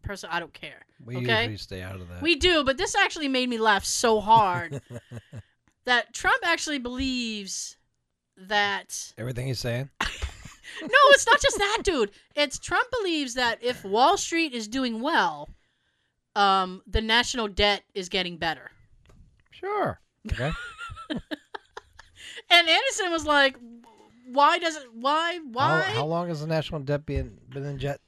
personally, 0.03 0.35
I 0.35 0.41
don't 0.41 0.53
care. 0.53 0.83
We 1.05 1.17
Okay. 1.17 1.41
usually 1.43 1.57
stay 1.59 1.83
out 1.83 1.97
of 1.97 2.09
that. 2.09 2.23
We 2.23 2.37
do, 2.37 2.65
but 2.65 2.77
this 2.79 2.95
actually 2.95 3.29
made 3.29 3.49
me 3.49 3.59
laugh 3.59 3.85
so 3.85 4.21
hard 4.21 4.81
that 5.85 6.13
Trump 6.15 6.43
actually 6.45 6.79
believes 6.79 7.77
that. 8.37 9.13
Everything 9.19 9.47
he's 9.47 9.59
saying. 9.61 9.91
No, 10.81 10.89
it's 11.11 11.27
not 11.27 11.41
just 11.41 11.59
that, 11.59 11.81
dude. 11.83 12.13
It's 12.35 12.59
Trump 12.59 12.89
believes 12.99 13.35
that 13.35 13.63
if 13.63 13.85
Wall 13.85 14.17
Street 14.17 14.55
is 14.55 14.67
doing 14.67 15.01
well, 15.03 15.51
um, 16.35 16.83
the 16.87 17.03
national 17.03 17.49
debt 17.49 17.83
is 17.95 18.09
getting 18.09 18.39
better. 18.39 18.71
Sure. 19.51 20.01
Okay. 20.33 20.51
And 22.51 22.69
Anderson 22.69 23.11
was 23.11 23.25
like, 23.27 23.57
"Why 24.33 24.59
doesn't 24.59 24.95
Why? 24.95 25.39
Why? 25.39 25.83
How, 25.83 25.93
how 25.95 26.07
long 26.07 26.28
has 26.28 26.41
the 26.41 26.47
national 26.47 26.80
debt 26.80 27.05
been 27.07 27.39
been 27.49 27.64
in 27.64 27.78
jet? 27.78 28.01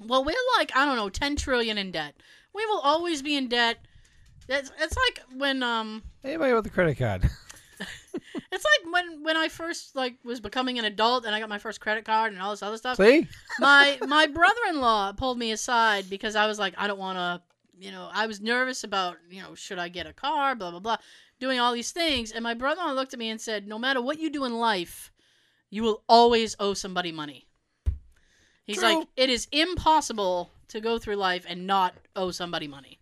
Well, 0.00 0.24
we're 0.24 0.34
like 0.58 0.76
I 0.76 0.84
don't 0.84 0.96
know, 0.96 1.08
ten 1.08 1.36
trillion 1.36 1.78
in 1.78 1.90
debt. 1.90 2.14
We 2.54 2.64
will 2.66 2.80
always 2.80 3.22
be 3.22 3.36
in 3.36 3.48
debt. 3.48 3.78
It's, 4.48 4.70
it's 4.80 4.96
like 4.96 5.20
when 5.36 5.62
um, 5.62 6.02
Anybody 6.24 6.52
with 6.52 6.66
a 6.66 6.70
credit 6.70 6.96
card? 6.96 7.28
it's 8.52 8.64
like 8.64 8.92
when 8.92 9.22
when 9.22 9.36
I 9.36 9.48
first 9.48 9.96
like 9.96 10.16
was 10.24 10.40
becoming 10.40 10.78
an 10.78 10.84
adult 10.84 11.24
and 11.26 11.34
I 11.34 11.40
got 11.40 11.48
my 11.48 11.58
first 11.58 11.80
credit 11.80 12.04
card 12.04 12.32
and 12.32 12.40
all 12.40 12.52
this 12.52 12.62
other 12.62 12.76
stuff. 12.76 12.96
See? 12.96 13.26
my 13.58 13.98
my 14.06 14.26
brother-in-law 14.26 15.12
pulled 15.12 15.38
me 15.38 15.50
aside 15.52 16.08
because 16.08 16.36
I 16.36 16.46
was 16.46 16.58
like, 16.58 16.74
I 16.78 16.86
don't 16.86 16.98
want 16.98 17.18
to, 17.18 17.42
you 17.84 17.90
know, 17.90 18.08
I 18.12 18.26
was 18.26 18.40
nervous 18.40 18.84
about, 18.84 19.16
you 19.28 19.42
know, 19.42 19.54
should 19.54 19.78
I 19.78 19.88
get 19.88 20.06
a 20.06 20.12
car, 20.12 20.54
blah 20.54 20.70
blah 20.70 20.80
blah, 20.80 20.98
doing 21.40 21.58
all 21.58 21.72
these 21.72 21.90
things. 21.90 22.32
And 22.32 22.42
my 22.42 22.54
brother-in-law 22.54 22.92
looked 22.92 23.12
at 23.12 23.18
me 23.18 23.30
and 23.30 23.40
said, 23.40 23.66
No 23.66 23.78
matter 23.78 24.00
what 24.00 24.20
you 24.20 24.30
do 24.30 24.44
in 24.44 24.58
life, 24.58 25.12
you 25.76 25.82
will 25.82 26.02
always 26.08 26.56
owe 26.58 26.72
somebody 26.72 27.12
money. 27.12 27.46
He's 28.64 28.78
True. 28.78 29.00
like, 29.00 29.08
it 29.14 29.28
is 29.28 29.46
impossible 29.52 30.50
to 30.68 30.80
go 30.80 30.98
through 30.98 31.16
life 31.16 31.44
and 31.46 31.66
not 31.66 31.92
owe 32.16 32.30
somebody 32.30 32.66
money. 32.66 32.98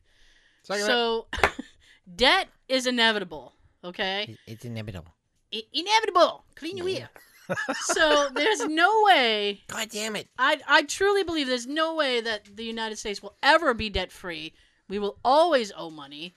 Second 0.64 0.84
so, 0.84 1.26
debt 2.16 2.48
is 2.68 2.88
inevitable. 2.88 3.52
Okay, 3.84 4.36
it's 4.48 4.64
inevitable. 4.64 5.14
I- 5.54 5.62
inevitable. 5.72 6.44
Clean 6.56 6.76
your 6.76 6.88
ear. 6.88 7.08
so 7.74 8.28
there's 8.34 8.64
no 8.64 8.90
way 9.04 9.62
God 9.68 9.90
damn 9.90 10.16
it. 10.16 10.28
I 10.36 10.58
I 10.66 10.82
truly 10.82 11.22
believe 11.22 11.46
there's 11.46 11.66
no 11.66 11.94
way 11.94 12.22
that 12.22 12.56
the 12.56 12.64
United 12.64 12.96
States 12.96 13.22
will 13.22 13.36
ever 13.42 13.72
be 13.72 13.88
debt 13.88 14.10
free. 14.10 14.52
We 14.88 14.98
will 14.98 15.18
always 15.24 15.70
owe 15.76 15.90
money. 15.90 16.34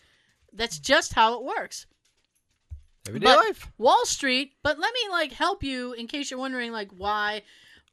That's 0.54 0.78
just 0.78 1.14
how 1.14 1.34
it 1.34 1.44
works. 1.44 1.88
Everyday 3.08 3.26
But- 3.26 3.38
life. 3.38 3.68
Wall 3.78 4.06
Street, 4.06 4.54
but 4.64 4.80
let 4.80 4.94
me 4.94 5.10
like 5.10 5.32
help 5.32 5.64
you 5.64 5.94
in 5.94 6.08
case 6.08 6.30
you're 6.32 6.40
wondering 6.40 6.72
like 6.72 6.90
why 6.92 7.44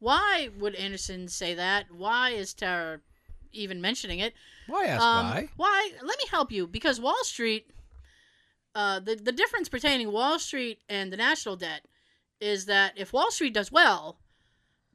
why 0.01 0.51
would 0.59 0.75
Anderson 0.75 1.29
say 1.29 1.55
that? 1.55 1.91
Why 1.91 2.31
is 2.31 2.53
Tara 2.53 3.01
even 3.53 3.81
mentioning 3.81 4.19
it? 4.19 4.35
Why 4.67 4.87
ask 4.87 5.03
Um, 5.03 5.27
why? 5.27 5.49
Why? 5.57 5.91
Let 6.03 6.19
me 6.19 6.25
help 6.31 6.51
you 6.53 6.67
because 6.67 7.01
Wall 7.01 7.23
Street, 7.25 7.71
uh, 8.75 9.01
the 9.01 9.15
the 9.15 9.33
difference 9.33 9.69
pertaining 9.69 10.11
Wall 10.12 10.39
Street 10.39 10.81
and 10.89 11.12
the 11.12 11.17
national 11.17 11.57
debt 11.57 11.83
is 12.41 12.67
that 12.67 12.93
if 12.97 13.12
Wall 13.12 13.31
Street 13.31 13.55
does 13.55 13.71
well, 13.73 14.19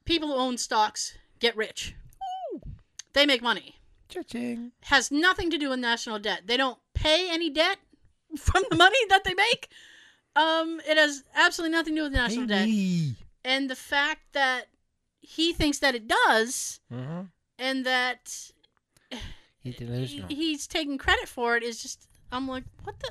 people 0.06 0.28
who 0.28 0.36
own 0.36 0.58
stocks 0.58 1.18
get 1.40 1.56
rich. 1.56 1.96
They 3.14 3.26
make 3.26 3.42
money. 3.42 3.76
Cha-ching. 4.10 4.72
Has 4.84 5.10
nothing 5.12 5.50
to 5.50 5.58
do 5.58 5.70
with 5.70 5.80
national 5.80 6.20
debt. 6.20 6.42
They 6.46 6.58
don't 6.58 6.78
pay 6.94 7.30
any 7.32 7.50
debt 7.50 7.78
from 8.38 8.64
the 8.70 8.76
money 8.76 9.00
that 9.10 9.24
they 9.24 9.34
make. 9.34 9.70
Um, 10.36 10.80
it 10.88 10.98
has 10.98 11.24
absolutely 11.36 11.76
nothing 11.76 11.96
to 11.96 12.00
do 12.02 12.04
with 12.04 12.14
national 12.14 12.46
debt. 12.48 12.68
And 13.44 13.70
the 13.70 13.76
fact 13.76 14.22
that 14.34 14.68
he 15.22 15.54
thinks 15.54 15.80
that 15.80 15.96
it 15.96 16.08
does, 16.08 16.80
Mm-hmm. 16.94 17.22
and 17.58 17.86
that 17.86 18.52
He's 19.62 19.76
delusional. 19.76 20.28
he's 20.30 20.68
taking 20.68 20.98
credit 20.98 21.28
for 21.28 21.58
it 21.58 21.64
is 21.64 21.82
just 21.82 22.08
I'm 22.32 22.48
like 22.48 22.64
what 22.84 23.00
the 23.00 23.10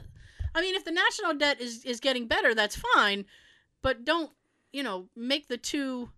I 0.54 0.62
mean 0.62 0.74
if 0.74 0.84
the 0.84 0.90
national 0.92 1.34
debt 1.34 1.60
is 1.60 1.84
is 1.84 2.00
getting 2.00 2.26
better 2.26 2.54
that's 2.54 2.76
fine 2.94 3.26
but 3.82 4.04
don't 4.06 4.30
you 4.72 4.82
know 4.82 5.08
make 5.14 5.48
the 5.48 5.58
two 5.58 6.08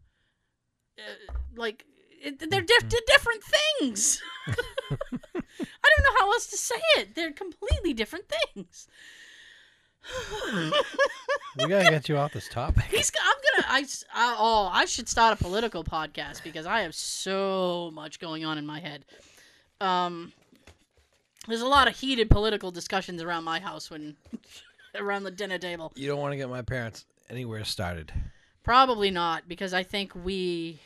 uh, 0.98 1.32
like 1.56 1.84
it, 2.22 2.38
they're 2.48 2.62
different 2.62 3.42
things 3.42 4.22
I 4.46 4.52
don't 5.42 6.04
know 6.04 6.20
how 6.20 6.30
else 6.32 6.46
to 6.48 6.56
say 6.56 6.80
it 6.98 7.14
they're 7.16 7.32
completely 7.32 7.92
different 7.92 8.26
things 8.54 8.86
we 11.58 11.68
gotta 11.68 11.90
get 11.90 12.08
you 12.08 12.16
off 12.16 12.32
this 12.32 12.48
topic. 12.48 12.84
He's. 12.84 13.10
I'm 13.22 13.34
gonna. 13.62 13.66
I, 13.68 13.84
I- 14.14 14.36
Oh, 14.38 14.68
I 14.72 14.84
should 14.84 15.08
start 15.08 15.38
a 15.38 15.42
political 15.42 15.84
podcast 15.84 16.42
because 16.42 16.66
I 16.66 16.80
have 16.82 16.94
so 16.94 17.90
much 17.92 18.18
going 18.20 18.44
on 18.44 18.58
in 18.58 18.66
my 18.66 18.80
head. 18.80 19.04
Um, 19.80 20.32
there's 21.48 21.60
a 21.62 21.66
lot 21.68 21.88
of 21.88 21.96
heated 21.96 22.30
political 22.30 22.70
discussions 22.70 23.22
around 23.22 23.44
my 23.44 23.60
house 23.60 23.90
when 23.90 24.16
around 24.94 25.24
the 25.24 25.30
dinner 25.30 25.58
table. 25.58 25.92
You 25.96 26.08
don't 26.08 26.20
want 26.20 26.32
to 26.32 26.36
get 26.36 26.48
my 26.48 26.62
parents 26.62 27.04
anywhere 27.28 27.64
started. 27.64 28.12
Probably 28.62 29.10
not 29.10 29.48
because 29.48 29.72
I 29.74 29.82
think 29.82 30.12
we 30.14 30.80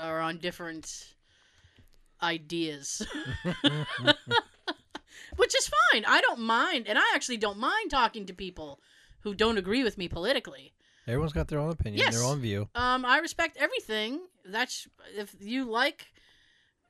are 0.00 0.20
on 0.20 0.38
different 0.38 1.14
ideas. 2.22 3.06
Which 5.42 5.56
is 5.56 5.68
fine. 5.90 6.04
I 6.06 6.20
don't 6.20 6.38
mind, 6.38 6.86
and 6.86 6.96
I 6.96 7.02
actually 7.14 7.36
don't 7.36 7.58
mind 7.58 7.90
talking 7.90 8.26
to 8.26 8.32
people 8.32 8.78
who 9.22 9.34
don't 9.34 9.58
agree 9.58 9.82
with 9.82 9.98
me 9.98 10.06
politically. 10.08 10.72
Everyone's 11.08 11.32
got 11.32 11.48
their 11.48 11.58
own 11.58 11.70
opinion, 11.72 11.98
Yes. 11.98 12.14
their 12.14 12.22
own 12.24 12.40
view. 12.40 12.68
Um, 12.76 13.04
I 13.04 13.18
respect 13.18 13.56
everything. 13.56 14.20
That's 14.44 14.86
if 15.16 15.34
you 15.40 15.64
like 15.64 16.06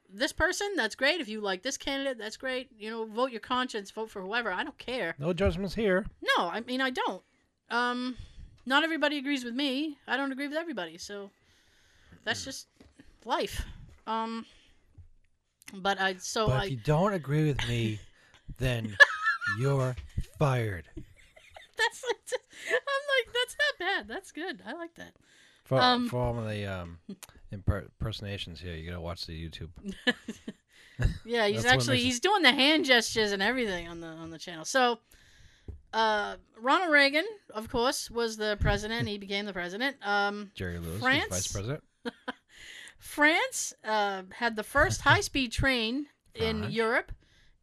this 0.06 0.34
person, 0.34 0.68
that's 0.76 0.94
great. 0.94 1.22
If 1.22 1.28
you 1.28 1.40
like 1.40 1.62
this 1.62 1.78
candidate, 1.78 2.18
that's 2.18 2.36
great. 2.36 2.68
You 2.78 2.90
know, 2.90 3.06
vote 3.06 3.30
your 3.30 3.40
conscience, 3.40 3.90
vote 3.90 4.10
for 4.10 4.20
whoever. 4.20 4.52
I 4.52 4.62
don't 4.64 4.76
care. 4.76 5.14
No 5.18 5.32
judgments 5.32 5.74
here. 5.74 6.04
No, 6.36 6.48
I 6.48 6.60
mean 6.60 6.82
I 6.82 6.90
don't. 6.90 7.22
Um, 7.70 8.16
not 8.66 8.84
everybody 8.84 9.16
agrees 9.16 9.44
with 9.44 9.54
me. 9.54 9.96
I 10.06 10.18
don't 10.18 10.30
agree 10.30 10.46
with 10.46 10.58
everybody, 10.58 10.98
so 10.98 11.30
that's 12.24 12.44
just 12.44 12.66
life. 13.24 13.64
Um, 14.06 14.44
but 15.72 15.98
I 15.98 16.16
so 16.16 16.48
but 16.48 16.60
I 16.60 16.64
if 16.64 16.70
you 16.72 16.76
don't 16.76 17.14
agree 17.14 17.46
with 17.46 17.66
me, 17.66 17.98
then 18.62 18.96
you're 19.58 19.96
fired. 20.38 20.84
that's 21.76 22.04
I'm 22.68 23.04
like 23.18 23.34
that's 23.34 23.56
not 23.58 23.78
bad. 23.86 24.08
That's 24.08 24.32
good. 24.32 24.62
I 24.66 24.72
like 24.74 24.94
that. 24.94 25.14
For, 25.64 25.80
Um, 25.80 26.08
for 26.08 26.20
all 26.20 26.38
of 26.38 26.48
the 26.48 26.66
um, 26.66 26.98
imper- 27.52 27.84
impersonations 28.00 28.60
here, 28.60 28.74
you 28.74 28.86
gotta 28.88 29.00
watch 29.00 29.26
the 29.26 29.48
YouTube. 29.48 29.70
Yeah, 31.24 31.48
he's 31.48 31.64
actually 31.64 31.98
it- 31.98 32.04
he's 32.04 32.20
doing 32.20 32.42
the 32.42 32.52
hand 32.52 32.84
gestures 32.84 33.32
and 33.32 33.42
everything 33.42 33.88
on 33.88 34.00
the 34.00 34.06
on 34.06 34.30
the 34.30 34.38
channel. 34.38 34.64
So, 34.64 35.00
uh, 35.92 36.36
Ronald 36.60 36.92
Reagan, 36.92 37.24
of 37.52 37.68
course, 37.70 38.08
was 38.10 38.36
the 38.36 38.56
president. 38.60 39.08
He 39.08 39.18
became 39.18 39.46
the 39.46 39.52
president. 39.54 39.96
Um, 40.04 40.52
Jerry 40.54 40.78
Lewis, 40.78 40.92
was 40.94 41.02
France? 41.02 41.28
vice 41.30 41.48
president. 41.52 41.82
France 42.98 43.72
uh, 43.84 44.22
had 44.32 44.54
the 44.54 44.62
first 44.62 45.00
high 45.00 45.20
speed 45.22 45.50
train 45.50 46.06
in 46.34 46.58
France. 46.60 46.74
Europe, 46.74 47.12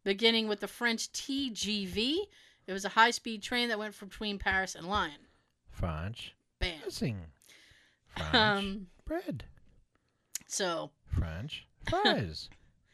beginning 0.09 0.47
with 0.47 0.59
the 0.59 0.67
French 0.67 1.11
TGV. 1.11 2.15
It 2.65 2.73
was 2.73 2.83
a 2.83 2.89
high 2.89 3.11
speed 3.11 3.43
train 3.43 3.69
that 3.69 3.77
went 3.77 3.93
from 3.93 4.07
between 4.07 4.39
Paris 4.39 4.73
and 4.73 4.87
Lyon. 4.87 5.27
French. 5.69 6.33
Bam. 6.57 6.79
French. 6.89 8.33
Um, 8.33 8.87
bread. 9.05 9.43
so 10.47 10.89
French. 11.05 11.67
Fries. 11.87 12.49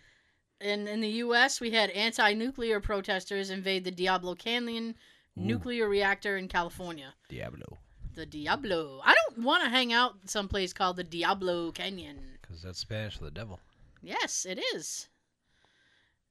in 0.59 0.89
in 0.89 0.99
the 0.99 1.07
U.S., 1.23 1.61
we 1.61 1.71
had 1.71 1.89
anti-nuclear 1.91 2.81
protesters 2.81 3.49
invade 3.49 3.85
the 3.85 3.91
Diablo 3.91 4.35
Canyon 4.35 4.95
nuclear 5.37 5.87
reactor 5.87 6.35
in 6.35 6.49
California. 6.49 7.13
Diablo. 7.29 7.77
The 8.13 8.25
Diablo. 8.25 8.99
I 9.05 9.15
don't 9.15 9.45
want 9.45 9.63
to 9.63 9.69
hang 9.69 9.93
out 9.93 10.15
someplace 10.25 10.73
called 10.73 10.97
the 10.97 11.03
Diablo 11.05 11.71
Canyon. 11.71 12.19
Because 12.41 12.61
that's 12.61 12.79
Spanish 12.79 13.17
for 13.17 13.23
the 13.23 13.31
devil. 13.31 13.61
Yes, 14.01 14.45
it 14.45 14.61
is. 14.75 15.07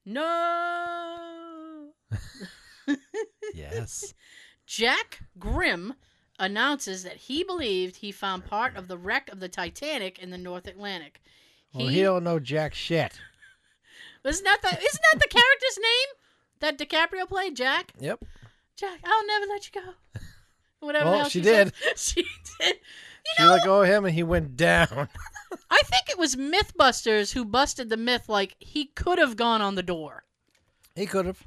No. 0.05 1.89
Yes. 3.53 4.13
Jack 4.67 5.21
Grimm 5.39 5.93
announces 6.37 7.03
that 7.03 7.15
he 7.15 7.43
believed 7.43 7.95
he 7.97 8.11
found 8.11 8.45
part 8.45 8.75
of 8.75 8.87
the 8.87 8.97
wreck 8.97 9.29
of 9.31 9.39
the 9.39 9.47
Titanic 9.47 10.19
in 10.19 10.29
the 10.29 10.37
North 10.37 10.67
Atlantic. 10.67 11.21
well, 11.73 11.87
he 11.87 12.01
don't 12.01 12.23
know 12.23 12.39
jack 12.39 12.73
shit. 12.73 13.19
Isn't 14.25 14.43
that 14.43 14.61
the 14.61 14.67
isn't 14.69 15.01
that 15.13 15.19
the 15.19 15.27
character's 15.27 15.79
name 15.79 16.07
that 16.59 16.77
DiCaprio 16.77 17.27
played? 17.27 17.55
Jack. 17.55 17.93
Yep. 17.99 18.23
Jack, 18.75 18.99
I'll 19.03 19.27
never 19.27 19.45
let 19.45 19.69
you 19.73 19.81
go. 19.81 20.19
Whatever. 20.79 21.05
Well, 21.11 21.29
she 21.29 21.43
said. 21.43 21.71
did. 21.73 21.97
She 21.97 22.25
did. 22.59 22.75
She 23.37 23.43
let 23.43 23.63
go 23.63 23.81
of 23.83 23.87
him 23.87 24.05
and 24.05 24.13
he 24.13 24.23
went 24.23 24.57
down. 24.57 25.09
I 25.69 25.79
think 25.85 26.09
it 26.09 26.17
was 26.17 26.35
MythBusters 26.35 27.33
who 27.33 27.45
busted 27.45 27.89
the 27.89 27.97
myth. 27.97 28.27
Like 28.29 28.55
he 28.59 28.85
could 28.85 29.19
have 29.19 29.35
gone 29.35 29.61
on 29.61 29.75
the 29.75 29.83
door. 29.83 30.23
he 30.95 31.05
could 31.05 31.25
have. 31.25 31.41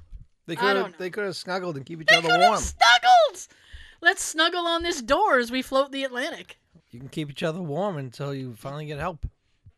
They 0.47 0.57
could 0.57 0.77
have. 0.77 0.97
They 0.99 1.11
could 1.11 1.25
have 1.25 1.37
snuggled 1.37 1.77
and 1.77 1.85
keep 1.85 2.01
each 2.01 2.09
They 2.09 2.17
other 2.17 2.29
warm. 2.39 2.61
snuggled. 2.61 3.49
let's 4.01 4.23
snuggle 4.23 4.67
on 4.67 4.83
this 4.83 5.03
door 5.03 5.39
as 5.39 5.51
we 5.51 5.61
float 5.63 5.93
the 5.93 6.05
Atlantic. 6.05 6.59
You 6.91 7.01
can 7.01 7.09
keep 7.11 7.31
each 7.31 7.43
other 7.43 7.61
warm 7.61 7.99
until 7.99 8.33
you 8.33 8.55
finally 8.57 8.87
get 8.87 8.99
help. 8.99 9.27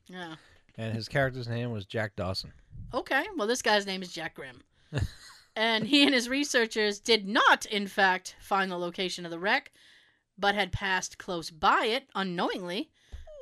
Yeah. 0.06 0.36
And 0.78 0.94
his 0.94 1.08
character's 1.08 1.48
name 1.48 1.72
was 1.72 1.84
Jack 1.86 2.14
Dawson. 2.16 2.52
Okay. 2.94 3.24
Well, 3.36 3.48
this 3.48 3.62
guy's 3.62 3.86
name 3.86 4.02
is 4.02 4.12
Jack 4.12 4.34
Grimm. 4.34 4.62
and 5.56 5.86
he 5.86 6.04
and 6.04 6.14
his 6.14 6.28
researchers 6.28 7.00
did 7.00 7.26
not, 7.26 7.66
in 7.66 7.86
fact, 7.88 8.36
find 8.40 8.70
the 8.70 8.78
location 8.78 9.24
of 9.24 9.30
the 9.32 9.38
wreck, 9.40 9.72
but 10.38 10.54
had 10.54 10.70
passed 10.72 11.18
close 11.18 11.50
by 11.50 11.86
it 11.86 12.08
unknowingly. 12.14 12.90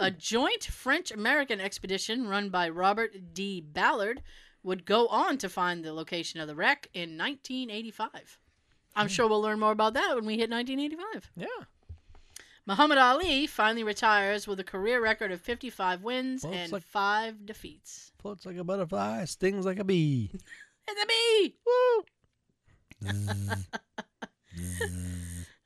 A 0.01 0.11
joint 0.11 0.65
French 0.65 1.11
American 1.11 1.61
expedition 1.61 2.29
run 2.29 2.51
by 2.51 2.69
Robert 2.69 3.35
D. 3.35 3.61
Ballard 3.61 4.23
would 4.63 4.85
go 4.85 5.09
on 5.09 5.39
to 5.39 5.49
find 5.49 5.85
the 5.85 5.93
location 5.93 6.41
of 6.41 6.47
the 6.47 6.55
wreck 6.55 6.89
in 6.95 7.19
1985. 7.19 8.39
I'm 8.95 9.09
sure 9.09 9.29
we'll 9.29 9.41
learn 9.41 9.59
more 9.61 9.73
about 9.73 9.95
that 9.95 10.15
when 10.15 10.25
we 10.27 10.37
hit 10.39 10.51
1985. 10.51 11.31
Yeah. 11.37 11.47
Muhammad 12.67 12.99
Ali 12.99 13.47
finally 13.47 13.83
retires 13.83 14.47
with 14.47 14.61
a 14.61 14.65
career 14.65 15.01
record 15.03 15.33
of 15.33 15.41
55 15.41 16.03
wins 16.03 16.45
Well, 16.45 16.53
it's 16.53 16.63
and 16.65 16.73
like- 16.73 16.83
5 16.83 17.47
defeats. 17.47 18.13
Floats 18.21 18.45
like 18.47 18.57
a 18.57 18.65
butterfly, 18.65 19.25
stings 19.25 19.65
like 19.67 19.79
a 19.79 19.85
bee. 19.85 20.31
It's 20.91 21.03
a 21.03 21.07
bee! 21.07 21.55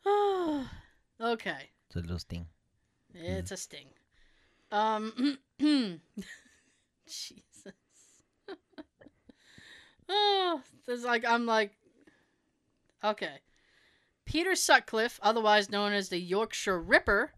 Mm, 0.05 0.67
okay. 1.21 1.71
it's 1.87 1.95
a 1.97 2.01
little 2.01 2.19
sting. 2.19 2.47
It's 3.15 3.53
a 3.53 3.57
sting. 3.57 3.87
Um, 4.73 5.39
Jesus. 7.07 7.73
oh, 10.09 10.61
there's 10.87 11.05
like 11.05 11.25
I'm 11.25 11.47
like, 11.47 11.73
okay. 13.05 13.41
Peter 14.25 14.55
Sutcliffe, 14.55 15.21
otherwise 15.23 15.71
known 15.71 15.93
as 15.93 16.09
the 16.09 16.19
Yorkshire 16.19 16.81
Ripper, 16.81 17.33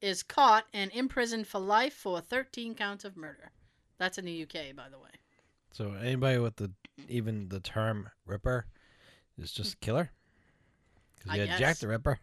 is 0.00 0.22
caught 0.22 0.64
and 0.72 0.90
imprisoned 0.92 1.46
for 1.46 1.58
life 1.58 1.92
for 1.92 2.20
13 2.20 2.74
counts 2.74 3.04
of 3.04 3.16
murder. 3.16 3.50
That's 3.98 4.16
in 4.16 4.24
the 4.24 4.42
UK, 4.42 4.74
by 4.74 4.88
the 4.88 4.98
way. 4.98 5.10
So 5.72 5.92
anybody 5.92 6.38
with 6.38 6.56
the 6.56 6.70
even 7.08 7.48
the 7.50 7.60
term 7.60 8.08
Ripper 8.26 8.66
is 9.36 9.52
just 9.52 9.74
a 9.74 9.76
killer. 9.78 10.10
Because 11.16 11.32
I 11.32 11.38
had 11.38 11.48
guess. 11.48 11.58
Jack 11.58 11.76
the 11.78 11.88
Ripper. 11.88 12.18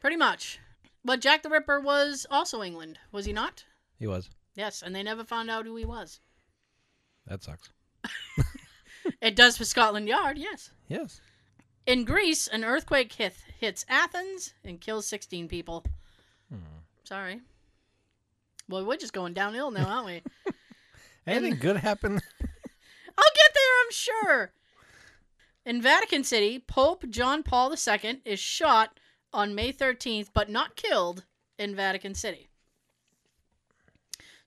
Pretty 0.00 0.16
much. 0.16 0.58
But 1.04 1.20
Jack 1.20 1.44
the 1.44 1.50
Ripper 1.50 1.78
was 1.78 2.26
also 2.30 2.62
England, 2.64 2.98
was 3.12 3.26
he 3.26 3.32
not? 3.32 3.64
He 3.98 4.06
was. 4.06 4.30
Yes, 4.54 4.82
and 4.82 4.94
they 4.94 5.02
never 5.02 5.24
found 5.24 5.50
out 5.50 5.66
who 5.66 5.76
he 5.76 5.84
was. 5.84 6.20
That 7.26 7.42
sucks. 7.42 7.70
It 9.20 9.36
does 9.36 9.56
for 9.56 9.64
Scotland 9.64 10.08
Yard, 10.08 10.38
yes. 10.38 10.70
Yes. 10.88 11.20
In 11.86 12.04
Greece, 12.04 12.48
an 12.48 12.64
earthquake 12.64 13.12
hit, 13.12 13.34
hits 13.58 13.84
Athens 13.88 14.54
and 14.64 14.80
kills 14.80 15.06
16 15.06 15.48
people. 15.48 15.84
Hmm. 16.50 16.58
Sorry. 17.04 17.40
Well, 18.68 18.84
we're 18.84 18.96
just 18.96 19.12
going 19.12 19.32
downhill 19.32 19.70
now, 19.70 19.86
aren't 19.86 20.06
we? 20.06 20.22
Anything 21.26 21.58
good 21.58 21.76
happen? 21.76 22.12
I'll 22.40 23.34
get 23.34 23.54
there, 23.54 23.80
I'm 23.84 23.92
sure. 23.92 24.52
In 25.64 25.82
Vatican 25.82 26.24
City, 26.24 26.58
Pope 26.58 27.08
John 27.08 27.42
Paul 27.42 27.72
II 27.72 28.20
is 28.24 28.38
shot 28.38 28.98
on 29.32 29.54
May 29.54 29.72
13th, 29.72 30.28
but 30.32 30.48
not 30.48 30.76
killed 30.76 31.24
in 31.58 31.74
Vatican 31.74 32.14
City. 32.14 32.45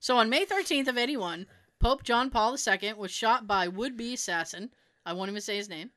So 0.00 0.16
on 0.16 0.30
May 0.30 0.46
13th 0.46 0.88
of 0.88 0.98
81, 0.98 1.46
Pope 1.78 2.02
John 2.02 2.30
Paul 2.30 2.56
II 2.56 2.94
was 2.94 3.10
shot 3.10 3.46
by 3.46 3.68
would-be 3.68 4.14
assassin. 4.14 4.70
I 5.04 5.12
won't 5.12 5.30
even 5.30 5.40
say 5.42 5.56
his 5.56 5.68
name. 5.68 5.90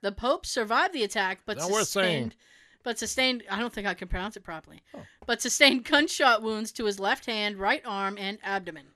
The 0.00 0.10
Pope 0.12 0.46
survived 0.46 0.94
the 0.94 1.04
attack, 1.04 1.42
but 1.46 1.58
Not 1.58 1.70
worth 1.70 1.88
saying. 1.88 2.30
sustained, 2.30 2.36
but 2.82 2.98
sustained. 2.98 3.44
I 3.50 3.60
don't 3.60 3.72
think 3.72 3.86
I 3.86 3.94
can 3.94 4.08
pronounce 4.08 4.36
it 4.36 4.42
properly. 4.42 4.82
Oh. 4.94 5.02
But 5.26 5.40
sustained 5.40 5.84
gunshot 5.84 6.42
wounds 6.42 6.72
to 6.72 6.86
his 6.86 6.98
left 6.98 7.26
hand, 7.26 7.56
right 7.56 7.82
arm, 7.84 8.16
and 8.18 8.38
abdomen. 8.42 8.86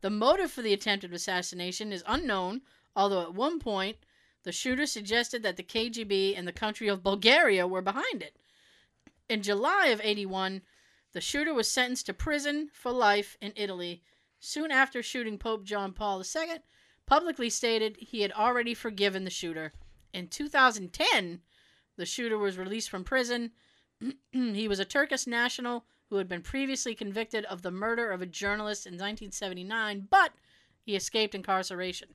The 0.00 0.10
motive 0.10 0.50
for 0.52 0.62
the 0.62 0.72
attempted 0.72 1.12
assassination 1.12 1.92
is 1.92 2.04
unknown, 2.06 2.62
although 2.94 3.22
at 3.22 3.34
one 3.34 3.58
point 3.58 3.98
the 4.44 4.52
shooter 4.52 4.86
suggested 4.86 5.42
that 5.42 5.56
the 5.56 5.62
KGB 5.64 6.38
and 6.38 6.46
the 6.46 6.52
country 6.52 6.86
of 6.88 7.02
Bulgaria 7.02 7.66
were 7.66 7.82
behind 7.82 8.22
it. 8.22 8.36
In 9.28 9.42
July 9.42 9.88
of 9.88 10.00
81, 10.02 10.62
the 11.12 11.20
shooter 11.20 11.54
was 11.54 11.68
sentenced 11.70 12.06
to 12.06 12.14
prison 12.14 12.70
for 12.72 12.92
life 12.92 13.36
in 13.40 13.52
Italy. 13.56 14.02
Soon 14.40 14.70
after 14.70 15.02
shooting 15.02 15.38
Pope 15.38 15.64
John 15.64 15.92
Paul 15.92 16.20
II, 16.22 16.58
publicly 17.06 17.50
stated 17.50 17.96
he 17.98 18.20
had 18.22 18.32
already 18.32 18.74
forgiven 18.74 19.24
the 19.24 19.30
shooter. 19.30 19.72
In 20.12 20.28
2010, 20.28 21.40
the 21.96 22.06
shooter 22.06 22.38
was 22.38 22.56
released 22.58 22.90
from 22.90 23.04
prison. 23.04 23.52
he 24.32 24.68
was 24.68 24.78
a 24.78 24.84
Turkish 24.84 25.26
national 25.26 25.84
who 26.10 26.16
had 26.16 26.28
been 26.28 26.42
previously 26.42 26.94
convicted 26.94 27.44
of 27.46 27.62
the 27.62 27.70
murder 27.70 28.10
of 28.10 28.22
a 28.22 28.26
journalist 28.26 28.86
in 28.86 28.92
1979, 28.94 30.06
but 30.10 30.32
he 30.84 30.94
escaped 30.96 31.34
incarceration. 31.34 32.08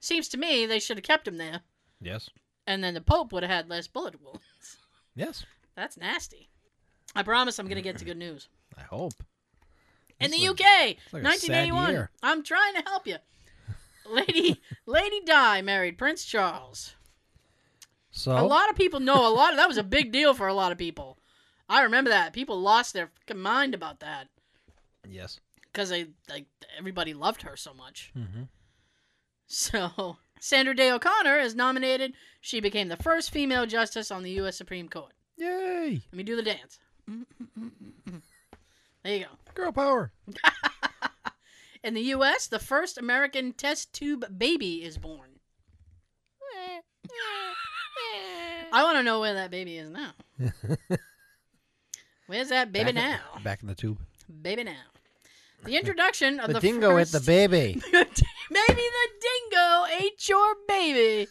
Seems 0.00 0.28
to 0.28 0.38
me 0.38 0.66
they 0.66 0.80
should 0.80 0.96
have 0.96 1.04
kept 1.04 1.28
him 1.28 1.36
there, 1.36 1.60
Yes. 2.00 2.28
and 2.66 2.82
then 2.82 2.94
the 2.94 3.00
Pope 3.00 3.32
would 3.32 3.42
have 3.42 3.50
had 3.52 3.68
less 3.68 3.86
bullet 3.86 4.20
wounds. 4.22 4.78
Yes. 5.14 5.44
That's 5.76 5.96
nasty. 5.96 6.48
I 7.14 7.22
promise 7.22 7.58
I'm 7.58 7.66
going 7.66 7.76
to 7.76 7.82
get 7.82 7.98
to 7.98 8.04
good 8.04 8.16
news. 8.26 8.48
I 8.76 8.82
hope. 8.82 9.14
In 10.20 10.30
the 10.30 10.48
UK, 10.48 10.96
like 11.12 11.24
1981. 11.24 12.08
I'm 12.22 12.42
trying 12.42 12.74
to 12.74 12.82
help 12.82 13.06
you. 13.06 13.16
Lady 14.08 14.60
Lady 14.86 15.20
Di 15.24 15.62
married 15.62 15.98
Prince 15.98 16.24
Charles. 16.24 16.94
So 18.10 18.32
A 18.38 18.46
lot 18.46 18.70
of 18.70 18.76
people 18.76 19.00
know 19.00 19.26
a 19.26 19.34
lot 19.34 19.50
of 19.50 19.56
that 19.56 19.68
was 19.68 19.76
a 19.76 19.82
big 19.82 20.12
deal 20.12 20.34
for 20.34 20.46
a 20.46 20.54
lot 20.54 20.70
of 20.70 20.78
people. 20.78 21.18
I 21.68 21.82
remember 21.82 22.10
that. 22.10 22.32
People 22.32 22.60
lost 22.60 22.92
their 22.92 23.08
fucking 23.08 23.40
mind 23.40 23.74
about 23.74 24.00
that 24.00 24.28
yes. 25.08 25.40
because 25.72 25.88
they 25.88 26.06
like 26.28 26.46
everybody 26.78 27.12
loved 27.12 27.42
her 27.42 27.56
so 27.56 27.74
much. 27.74 28.12
Mm-hmm. 28.16 28.42
So, 29.46 30.16
Sandra 30.40 30.74
Day 30.74 30.90
O'Connor 30.90 31.38
is 31.38 31.54
nominated. 31.54 32.14
She 32.40 32.60
became 32.60 32.88
the 32.88 32.96
first 32.96 33.30
female 33.30 33.66
justice 33.66 34.10
on 34.10 34.22
the 34.22 34.30
U.S. 34.32 34.56
Supreme 34.56 34.88
Court. 34.88 35.12
Yay! 35.36 36.02
Let 36.10 36.16
me 36.16 36.22
do 36.22 36.36
the 36.36 36.42
dance. 36.42 36.78
There 39.02 39.14
you 39.16 39.24
go. 39.24 39.30
Girl 39.54 39.72
power. 39.72 40.12
In 41.84 41.92
the 41.92 42.00
U.S., 42.00 42.46
the 42.46 42.58
first 42.58 42.96
American 42.96 43.52
test 43.52 43.92
tube 43.92 44.24
baby 44.38 44.82
is 44.82 44.96
born. 44.96 45.28
I 48.72 48.82
want 48.82 48.96
to 48.96 49.02
know 49.02 49.20
where 49.20 49.34
that 49.34 49.50
baby 49.50 49.76
is 49.76 49.90
now. 49.90 50.12
Where's 52.26 52.48
that 52.48 52.72
baby 52.72 52.92
back 52.92 52.94
now? 52.94 53.20
In, 53.36 53.42
back 53.42 53.62
in 53.62 53.68
the 53.68 53.74
tube. 53.74 53.98
Baby 54.42 54.64
now. 54.64 54.72
The 55.64 55.76
introduction 55.76 56.40
of 56.40 56.48
The, 56.48 56.54
the, 56.54 56.60
dingo 56.60 56.90
first... 56.90 57.14
ate 57.14 57.20
the 57.20 57.26
baby. 57.26 57.82
Maybe 57.92 58.08
the 58.50 59.08
dingo 59.20 59.84
ate 60.00 60.28
your 60.28 60.54
baby. 60.66 61.28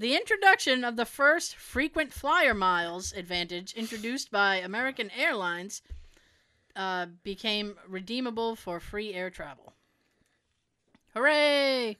The 0.00 0.16
introduction 0.16 0.82
of 0.82 0.96
the 0.96 1.04
first 1.04 1.54
frequent 1.54 2.10
flyer 2.10 2.54
miles 2.54 3.12
advantage 3.12 3.74
introduced 3.74 4.30
by 4.30 4.56
American 4.56 5.10
Airlines 5.10 5.82
uh, 6.74 7.04
became 7.22 7.76
redeemable 7.86 8.56
for 8.56 8.80
free 8.80 9.12
air 9.12 9.28
travel. 9.28 9.74
Hooray! 11.12 11.98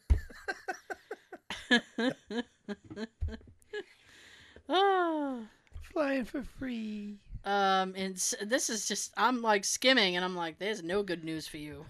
oh. 4.71 5.43
Flying 5.93 6.25
for 6.25 6.43
free. 6.43 7.19
Um, 7.45 7.93
and 7.97 8.15
s- 8.15 8.35
this 8.43 8.71
is 8.71 8.89
just, 8.89 9.13
I'm 9.19 9.43
like 9.43 9.67
skimming 9.67 10.17
and 10.17 10.25
I'm 10.25 10.37
like, 10.37 10.59
there's 10.59 10.83
no 10.83 11.03
good 11.03 11.23
news 11.23 11.47
for 11.47 11.59
you. 11.59 11.85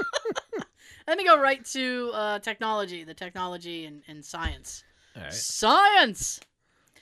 Let 1.06 1.18
me 1.18 1.26
go 1.26 1.38
right 1.38 1.62
to 1.66 2.10
uh, 2.14 2.38
technology, 2.38 3.04
the 3.04 3.12
technology 3.12 3.84
and, 3.84 4.02
and 4.08 4.24
science. 4.24 4.82
Right. 5.16 5.32
Science! 5.32 6.40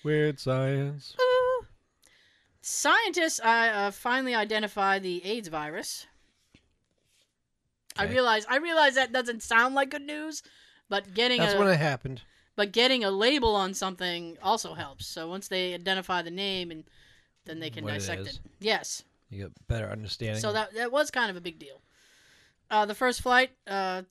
Weird 0.02 0.38
science. 0.40 1.14
Woo! 1.18 1.66
Scientists 2.60 3.40
uh, 3.40 3.46
uh, 3.48 3.90
finally 3.90 4.34
identify 4.34 4.98
the 4.98 5.24
AIDS 5.24 5.48
virus. 5.48 6.06
I 7.96 8.04
realize 8.04 8.46
I 8.48 8.58
realize 8.58 8.94
that 8.94 9.12
doesn't 9.12 9.42
sound 9.42 9.74
like 9.74 9.90
good 9.90 10.02
news, 10.02 10.42
but 10.88 11.14
getting 11.14 11.40
That's 11.40 11.54
a 11.54 11.58
when 11.58 11.66
it 11.68 11.78
happened. 11.78 12.22
but 12.54 12.70
getting 12.72 13.02
a 13.02 13.10
label 13.10 13.56
on 13.56 13.74
something 13.74 14.38
also 14.40 14.74
helps. 14.74 15.06
So 15.06 15.28
once 15.28 15.48
they 15.48 15.74
identify 15.74 16.22
the 16.22 16.30
name 16.30 16.70
and 16.70 16.84
then 17.44 17.58
they 17.58 17.70
can 17.70 17.84
What 17.84 17.94
dissect 17.94 18.20
is. 18.22 18.28
it. 18.36 18.40
Yes. 18.60 19.02
You 19.30 19.44
get 19.44 19.66
better 19.66 19.88
understanding. 19.90 20.40
So 20.40 20.52
that 20.52 20.74
that 20.74 20.92
was 20.92 21.10
kind 21.10 21.28
of 21.30 21.36
a 21.36 21.40
big 21.40 21.58
deal. 21.58 21.80
Uh, 22.70 22.86
the 22.86 22.94
first 22.94 23.20
flight 23.22 23.50
uh, 23.66 24.02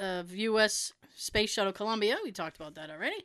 of 0.00 0.34
U.S. 0.34 0.92
Space 1.16 1.50
Shuttle 1.52 1.72
Columbia, 1.72 2.16
we 2.24 2.32
talked 2.32 2.56
about 2.56 2.74
that 2.74 2.90
already. 2.90 3.24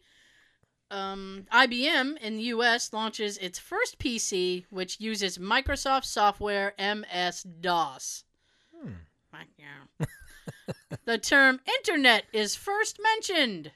Um, 0.93 1.47
IBM 1.51 2.17
in 2.19 2.37
the 2.37 2.43
U.S. 2.43 2.93
launches 2.93 3.37
its 3.39 3.57
first 3.57 3.97
PC, 3.97 4.65
which 4.69 4.99
uses 4.99 5.39
Microsoft 5.39 6.05
software 6.05 6.75
MS 6.77 7.43
DOS. 7.61 8.23
Hmm. 8.79 8.93
The 11.05 11.17
term 11.17 11.59
Internet 11.79 12.25
is 12.31 12.55
first 12.55 12.99
mentioned, 13.01 13.71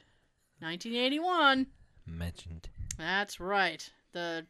1981. 0.60 1.68
mentioned. 2.06 2.70
That's 2.98 3.40
right. 3.40 3.90
The 4.14 4.46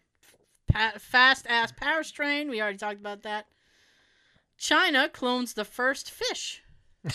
pa- 0.67 0.93
fast 0.99 1.47
ass 1.47 1.71
Paris 1.71 2.11
train. 2.11 2.49
We 2.49 2.61
already 2.61 2.77
talked 2.77 2.99
about 2.99 3.23
that. 3.23 3.47
China 4.57 5.09
clones 5.09 5.53
the 5.53 5.65
first 5.65 6.11
fish 6.11 6.61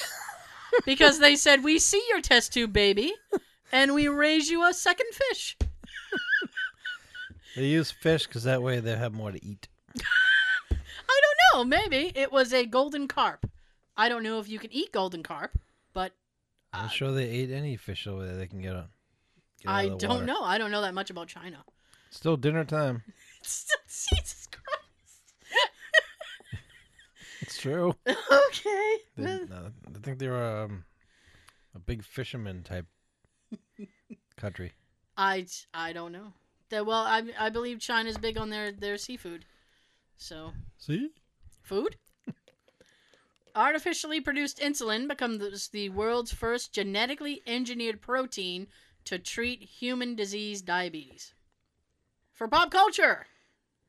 because 0.85 1.19
they 1.19 1.37
said, 1.37 1.63
We 1.63 1.79
see 1.79 2.03
your 2.09 2.21
test 2.21 2.53
tube, 2.53 2.73
baby, 2.73 3.13
and 3.73 3.95
we 3.95 4.09
raise 4.09 4.51
you 4.51 4.65
a 4.69 4.73
second 4.75 5.07
fish. 5.13 5.57
They 7.57 7.67
use 7.67 7.91
fish 7.91 8.27
because 8.27 8.45
that 8.45 8.63
way 8.63 8.81
they 8.81 8.97
have 8.97 9.13
more 9.13 9.31
to 9.31 9.45
eat. 9.45 9.69
I 10.01 10.01
don't 11.21 11.39
know. 11.53 11.65
Maybe 11.65 12.11
it 12.15 12.33
was 12.33 12.53
a 12.55 12.65
golden 12.65 13.07
carp. 13.09 13.49
I 13.97 14.09
don't 14.09 14.23
know 14.23 14.39
if 14.39 14.49
you 14.49 14.59
can 14.59 14.73
eat 14.73 14.91
golden 14.93 15.23
carp, 15.23 15.59
but 15.93 16.13
I'm 16.73 16.87
Uh, 16.87 16.89
sure 16.89 17.13
they 17.13 17.29
ate 17.29 17.51
any 17.51 17.77
fish 17.77 18.07
over 18.07 18.25
there 18.27 18.37
they 18.37 18.47
can 18.47 18.63
get 18.63 18.75
on. 18.75 18.89
Get 19.61 19.71
I 19.71 19.89
don't 19.89 20.03
water. 20.09 20.25
know. 20.25 20.43
I 20.43 20.57
don't 20.57 20.71
know 20.71 20.81
that 20.81 20.95
much 20.95 21.11
about 21.11 21.29
China. 21.29 21.63
Still 22.11 22.39
dinner 22.39 22.65
time. 22.65 23.03
Still, 23.43 23.79
Jesus 23.87 24.47
Christ. 24.51 24.63
It's 27.43 27.59
true. 27.59 27.95
okay. 28.09 28.97
They, 29.19 29.33
uh, 29.53 29.71
I 29.95 29.99
think 30.03 30.19
they're 30.21 30.63
um, 30.63 30.85
a 31.75 31.79
big 31.81 32.05
fisherman 32.05 32.63
type 32.63 32.87
country. 34.37 34.73
I 35.17 35.47
I 35.75 35.93
don't 35.93 36.13
know. 36.13 36.33
That 36.71 36.87
well, 36.87 37.03
I 37.03 37.23
I 37.39 37.51
believe 37.51 37.81
China's 37.81 38.19
big 38.19 38.37
on 38.39 38.51
their 38.51 38.73
their 38.73 38.97
seafood. 38.99 39.45
So 40.17 40.53
See? 40.79 41.11
food. 41.63 41.97
Artificially 43.55 44.21
produced 44.21 44.59
insulin 44.59 45.07
becomes 45.09 45.69
the 45.69 45.89
world's 45.91 46.33
first 46.33 46.73
genetically 46.73 47.43
engineered 47.47 48.01
protein 48.01 48.69
to 49.05 49.19
treat 49.19 49.63
human 49.63 50.15
disease 50.15 50.63
diabetes. 50.63 51.35
For 52.33 52.49
pop 52.49 52.71
culture. 52.71 53.27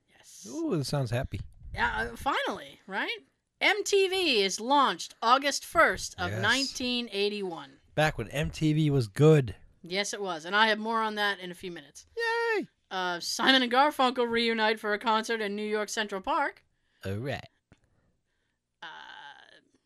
Yes. 0.10 0.46
Ooh, 0.50 0.76
this 0.76 0.88
sounds 0.90 1.12
happy. 1.12 1.40
Yeah, 1.74 2.10
uh, 2.12 2.16
finally, 2.16 2.82
right? 2.88 3.20
MTV 3.62 4.42
is 4.44 4.60
launched 4.60 5.16
August 5.22 5.64
1st 5.66 6.16
of 6.20 6.32
Yes. 6.32 6.44
1981. 6.44 7.80
Back 7.96 8.18
when 8.18 8.28
MTV 8.28 8.90
was 8.90 9.08
good. 9.08 9.56
Yes, 9.84 10.14
it 10.14 10.22
was. 10.22 10.46
And 10.46 10.56
I 10.56 10.68
have 10.68 10.80
more 10.80 11.02
on 11.02 11.16
that 11.16 11.40
in 11.40 11.52
a 11.52 11.56
few 11.56 11.72
minutes. 11.72 12.06
Yay! 12.18 12.68
Uh, 12.90 13.20
Simon 13.20 13.62
and 13.62 13.72
Garfunkel 13.72 14.30
reunite 14.30 14.80
for 14.80 14.94
a 14.94 15.00
concert 15.00 15.42
in 15.42 15.56
New 15.56 15.68
York 15.68 15.90
Central 15.90 16.22
Park. 16.22 16.64
All 17.06 17.16
right. 17.16 17.48
Uh, 18.82 18.86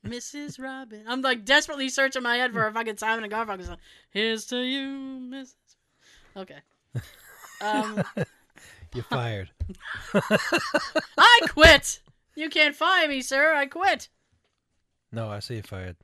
Mrs. 0.08 0.62
Robin. 0.62 1.04
I'm 1.08 1.22
like 1.22 1.44
desperately 1.46 1.90
searching 1.90 2.24
my 2.24 2.38
head 2.38 2.54
for 2.54 2.68
a 2.68 2.72
fucking 2.74 2.98
Simon 2.98 3.24
and 3.24 3.34
Garfunkel 3.34 3.66
song. 3.66 3.78
Here's 4.12 4.46
to 4.48 4.58
you, 4.58 5.20
Mrs. 5.32 5.56
Okay. 6.36 6.60
Um, 7.60 8.04
You're 8.94 9.04
fired. 9.06 9.50
I 10.14 11.40
quit. 11.50 12.02
You 12.36 12.52
can't 12.52 12.76
fire 12.76 13.08
me, 13.08 13.22
sir. 13.22 13.56
I 13.56 13.66
quit. 13.66 14.10
no, 15.12 15.28
I 15.28 15.40
see 15.40 15.56
you're 15.56 15.64
fired. 15.64 15.96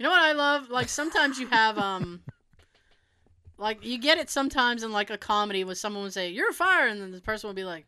You 0.00 0.04
know 0.04 0.12
what 0.12 0.22
I 0.22 0.32
love? 0.32 0.70
Like 0.70 0.88
sometimes 0.88 1.38
you 1.38 1.46
have 1.48 1.76
um 1.76 2.22
like 3.58 3.84
you 3.84 3.98
get 3.98 4.16
it 4.16 4.30
sometimes 4.30 4.82
in 4.82 4.92
like 4.92 5.10
a 5.10 5.18
comedy 5.18 5.62
where 5.62 5.74
someone 5.74 6.04
would 6.04 6.14
say, 6.14 6.30
You're 6.30 6.54
fired 6.54 6.90
and 6.92 7.02
then 7.02 7.10
the 7.12 7.20
person 7.20 7.48
will 7.48 7.54
be 7.54 7.64
like, 7.64 7.84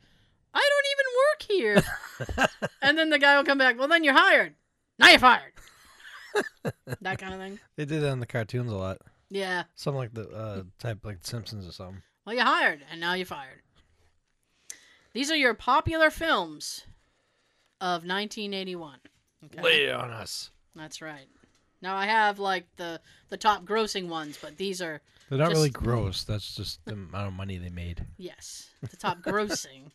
I 0.52 0.68
don't 0.68 1.72
even 1.72 1.80
work 1.80 1.88
here 2.36 2.68
And 2.82 2.98
then 2.98 3.08
the 3.08 3.18
guy 3.18 3.38
will 3.38 3.44
come 3.44 3.56
back, 3.56 3.78
Well 3.78 3.88
then 3.88 4.04
you're 4.04 4.12
hired. 4.12 4.52
Now 4.98 5.08
you're 5.08 5.18
fired. 5.20 5.52
that 7.00 7.18
kind 7.18 7.32
of 7.32 7.40
thing. 7.40 7.58
They 7.76 7.86
did 7.86 8.02
that 8.02 8.12
in 8.12 8.20
the 8.20 8.26
cartoons 8.26 8.70
a 8.70 8.76
lot. 8.76 8.98
Yeah. 9.30 9.62
Something 9.74 9.96
like 9.96 10.12
the 10.12 10.28
uh, 10.28 10.62
type 10.78 10.98
like 11.06 11.20
Simpsons 11.22 11.66
or 11.66 11.72
something. 11.72 12.02
Well 12.26 12.34
you're 12.34 12.44
hired 12.44 12.84
and 12.90 13.00
now 13.00 13.14
you're 13.14 13.24
fired. 13.24 13.62
These 15.14 15.30
are 15.30 15.36
your 15.36 15.54
popular 15.54 16.10
films 16.10 16.84
of 17.80 18.04
nineteen 18.04 18.52
eighty 18.52 18.76
one. 18.76 18.98
Lay 19.62 19.86
it 19.86 19.94
on 19.94 20.10
us. 20.10 20.50
That's 20.76 21.00
right. 21.00 21.28
Now 21.82 21.96
I 21.96 22.06
have 22.06 22.38
like 22.38 22.64
the 22.76 23.00
the 23.28 23.36
top 23.36 23.64
grossing 23.64 24.08
ones, 24.08 24.38
but 24.40 24.56
these 24.56 24.80
are 24.80 25.02
They're 25.28 25.38
not 25.38 25.50
really 25.50 25.68
gross. 25.70 26.24
That's 26.24 26.54
just 26.54 26.84
the 26.84 26.92
amount 26.92 27.26
of 27.28 27.32
money 27.34 27.58
they 27.58 27.68
made. 27.70 28.06
Yes, 28.16 28.70
the 28.80 28.96
top 28.96 29.18
grossing. 29.22 29.90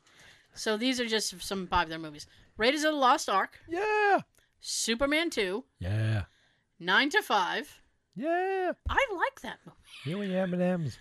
So 0.54 0.76
these 0.78 1.00
are 1.00 1.06
just 1.06 1.42
some 1.42 1.66
popular 1.68 1.98
movies: 2.00 2.28
Raiders 2.58 2.84
of 2.84 2.94
the 2.94 3.00
Lost 3.00 3.30
Ark, 3.30 3.60
Yeah. 3.70 4.20
Superman 4.60 5.30
Two, 5.30 5.64
Yeah. 5.80 6.24
Nine 6.80 7.10
to 7.12 7.22
Five. 7.22 7.82
Yeah. 8.16 8.74
I 8.90 9.08
like 9.16 9.42
that 9.42 9.60
movie. 9.66 9.78
You 10.06 10.22
and 10.22 10.32
your 10.32 10.42
M&M's. 10.42 10.98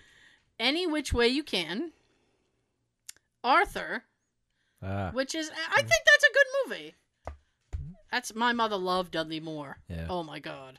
Any 0.60 0.86
Which 0.86 1.12
Way 1.12 1.28
You 1.28 1.42
Can. 1.42 1.92
Arthur, 3.42 4.04
Ah. 4.82 5.10
which 5.12 5.34
is 5.34 5.50
I 5.50 5.76
think 5.76 5.88
that's 6.04 6.24
a 6.24 6.32
good 6.32 6.46
movie. 6.68 6.94
That's 8.16 8.34
my 8.34 8.54
mother 8.54 8.78
loved 8.78 9.12
Dudley 9.12 9.40
Moore. 9.40 9.76
Yeah. 9.90 10.06
Oh 10.08 10.22
my 10.22 10.38
god. 10.40 10.78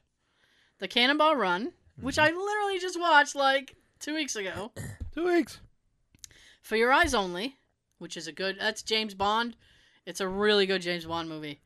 The 0.79 0.87
Cannonball 0.87 1.35
Run, 1.35 1.71
which 2.01 2.17
I 2.17 2.31
literally 2.31 2.79
just 2.79 2.99
watched 2.99 3.35
like 3.35 3.75
two 3.99 4.15
weeks 4.15 4.35
ago. 4.35 4.71
Two 5.13 5.27
weeks. 5.27 5.59
For 6.63 6.75
Your 6.75 6.91
Eyes 6.91 7.13
Only, 7.13 7.57
which 7.99 8.17
is 8.17 8.25
a 8.25 8.31
good. 8.31 8.57
That's 8.59 8.81
James 8.81 9.13
Bond. 9.13 9.55
It's 10.07 10.19
a 10.19 10.27
really 10.27 10.65
good 10.65 10.81
James 10.81 11.05
Bond 11.05 11.29
movie. 11.29 11.61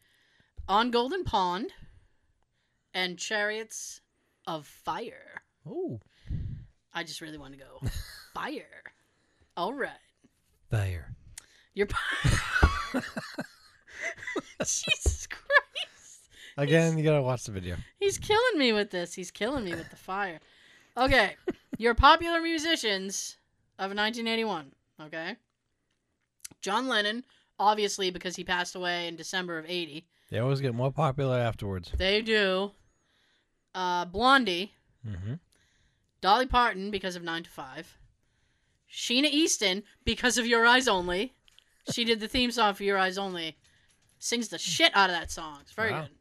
On 0.68 0.92
Golden 0.92 1.24
Pond, 1.24 1.72
and 2.94 3.18
Chariots 3.18 4.02
of 4.46 4.68
Fire. 4.68 5.42
Oh. 5.66 6.02
I 6.94 7.04
just 7.06 7.22
really 7.22 7.38
want 7.38 7.54
to 7.54 7.60
go 7.60 7.90
fire. 8.34 8.84
All 9.56 9.74
right, 9.74 9.92
Fire. 10.70 11.16
you're. 11.74 11.88
Jesus 14.60 15.28
Christ! 15.28 15.41
Again, 16.58 16.98
you 16.98 17.04
gotta 17.04 17.22
watch 17.22 17.44
the 17.46 17.52
video. 17.52 17.76
He's 18.00 18.18
killing 18.18 18.58
me 18.58 18.74
with 18.74 18.92
this. 18.92 19.14
He's 19.14 19.32
killing 19.32 19.64
me 19.64 19.72
with 19.74 19.90
the 19.90 19.96
fire. 19.96 20.40
Okay, 20.98 21.36
your 21.78 21.96
popular 21.96 22.42
musicians 22.42 23.38
of 23.80 23.96
1981. 23.96 24.72
Okay, 25.02 25.36
John 26.62 26.88
Lennon, 26.88 27.24
obviously 27.60 28.12
because 28.12 28.36
he 28.36 28.44
passed 28.44 28.76
away 28.76 29.08
in 29.08 29.16
December 29.16 29.58
of 29.58 29.66
80. 29.68 30.06
They 30.30 30.40
always 30.40 30.62
get 30.62 30.74
more 30.76 30.92
popular 30.92 31.38
afterwards. 31.38 31.92
They 31.98 32.22
do. 32.22 32.72
Uh, 33.74 34.06
Blondie, 34.06 34.74
Mm-hmm. 35.08 35.34
Dolly 36.22 36.46
Parton 36.46 36.92
because 36.92 37.16
of 37.16 37.24
9 37.24 37.44
to 37.44 37.50
5. 37.50 37.98
Sheena 38.92 39.26
Easton 39.32 39.82
because 40.06 40.38
of 40.38 40.46
Your 40.46 40.66
Eyes 40.68 40.88
Only. 40.88 41.34
She 41.92 42.04
did 42.04 42.20
the 42.20 42.28
theme 42.28 42.52
song 42.52 42.76
for 42.76 42.84
Your 42.84 42.98
Eyes 43.00 43.18
Only. 43.18 43.58
Sings 44.20 44.50
the 44.50 44.60
shit 44.60 44.92
out 44.96 45.10
of 45.10 45.16
that 45.16 45.32
song. 45.32 45.58
It's 45.62 45.72
very 45.72 45.92
Wow. 45.92 46.02
good. 46.02 46.12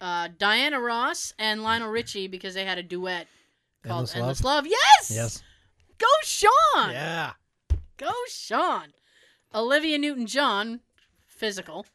Uh, 0.00 0.28
Diana 0.38 0.80
Ross 0.80 1.34
and 1.38 1.62
Lionel 1.62 1.90
Richie 1.90 2.26
because 2.26 2.54
they 2.54 2.64
had 2.64 2.78
a 2.78 2.82
duet 2.82 3.26
called 3.84 4.10
Endless 4.14 4.16
Endless, 4.16 4.44
Love? 4.44 4.64
Love. 4.64 4.66
Yes! 4.70 5.10
Yes. 5.10 5.42
Go 5.98 6.06
Sean! 6.22 6.90
Yeah. 6.90 7.32
Go 7.98 8.12
Sean! 8.28 8.94
Olivia 9.54 9.98
Newton 9.98 10.26
John, 10.26 10.80
physical. 11.26 11.86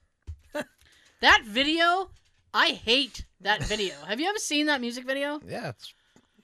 that 1.21 1.43
video, 1.45 2.11
I 2.53 2.69
hate 2.69 3.25
that 3.41 3.63
video. 3.63 3.95
Have 4.07 4.19
you 4.19 4.27
ever 4.27 4.37
seen 4.37 4.67
that 4.67 4.81
music 4.81 5.05
video? 5.05 5.39
Yeah. 5.47 5.69
It's 5.69 5.93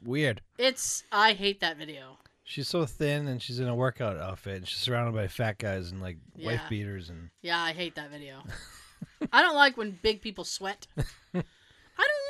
weird. 0.04 0.42
It's 0.58 1.04
I 1.12 1.34
hate 1.34 1.60
that 1.60 1.78
video. 1.78 2.18
She's 2.44 2.68
so 2.68 2.86
thin 2.86 3.28
and 3.28 3.42
she's 3.42 3.60
in 3.60 3.68
a 3.68 3.76
workout 3.76 4.18
outfit 4.18 4.58
and 4.58 4.68
she's 4.68 4.80
surrounded 4.80 5.14
by 5.14 5.28
fat 5.28 5.58
guys 5.58 5.92
and 5.92 6.02
like 6.02 6.18
wife 6.38 6.62
beaters 6.70 7.10
and 7.10 7.30
Yeah, 7.42 7.62
I 7.62 7.72
hate 7.72 7.96
that 7.96 8.10
video. 8.10 8.42
I 9.32 9.42
don't 9.42 9.56
like 9.56 9.78
when 9.78 10.00
big 10.02 10.22
people 10.22 10.44
sweat. 10.44 10.88
I 10.98 11.02
don't 11.34 11.44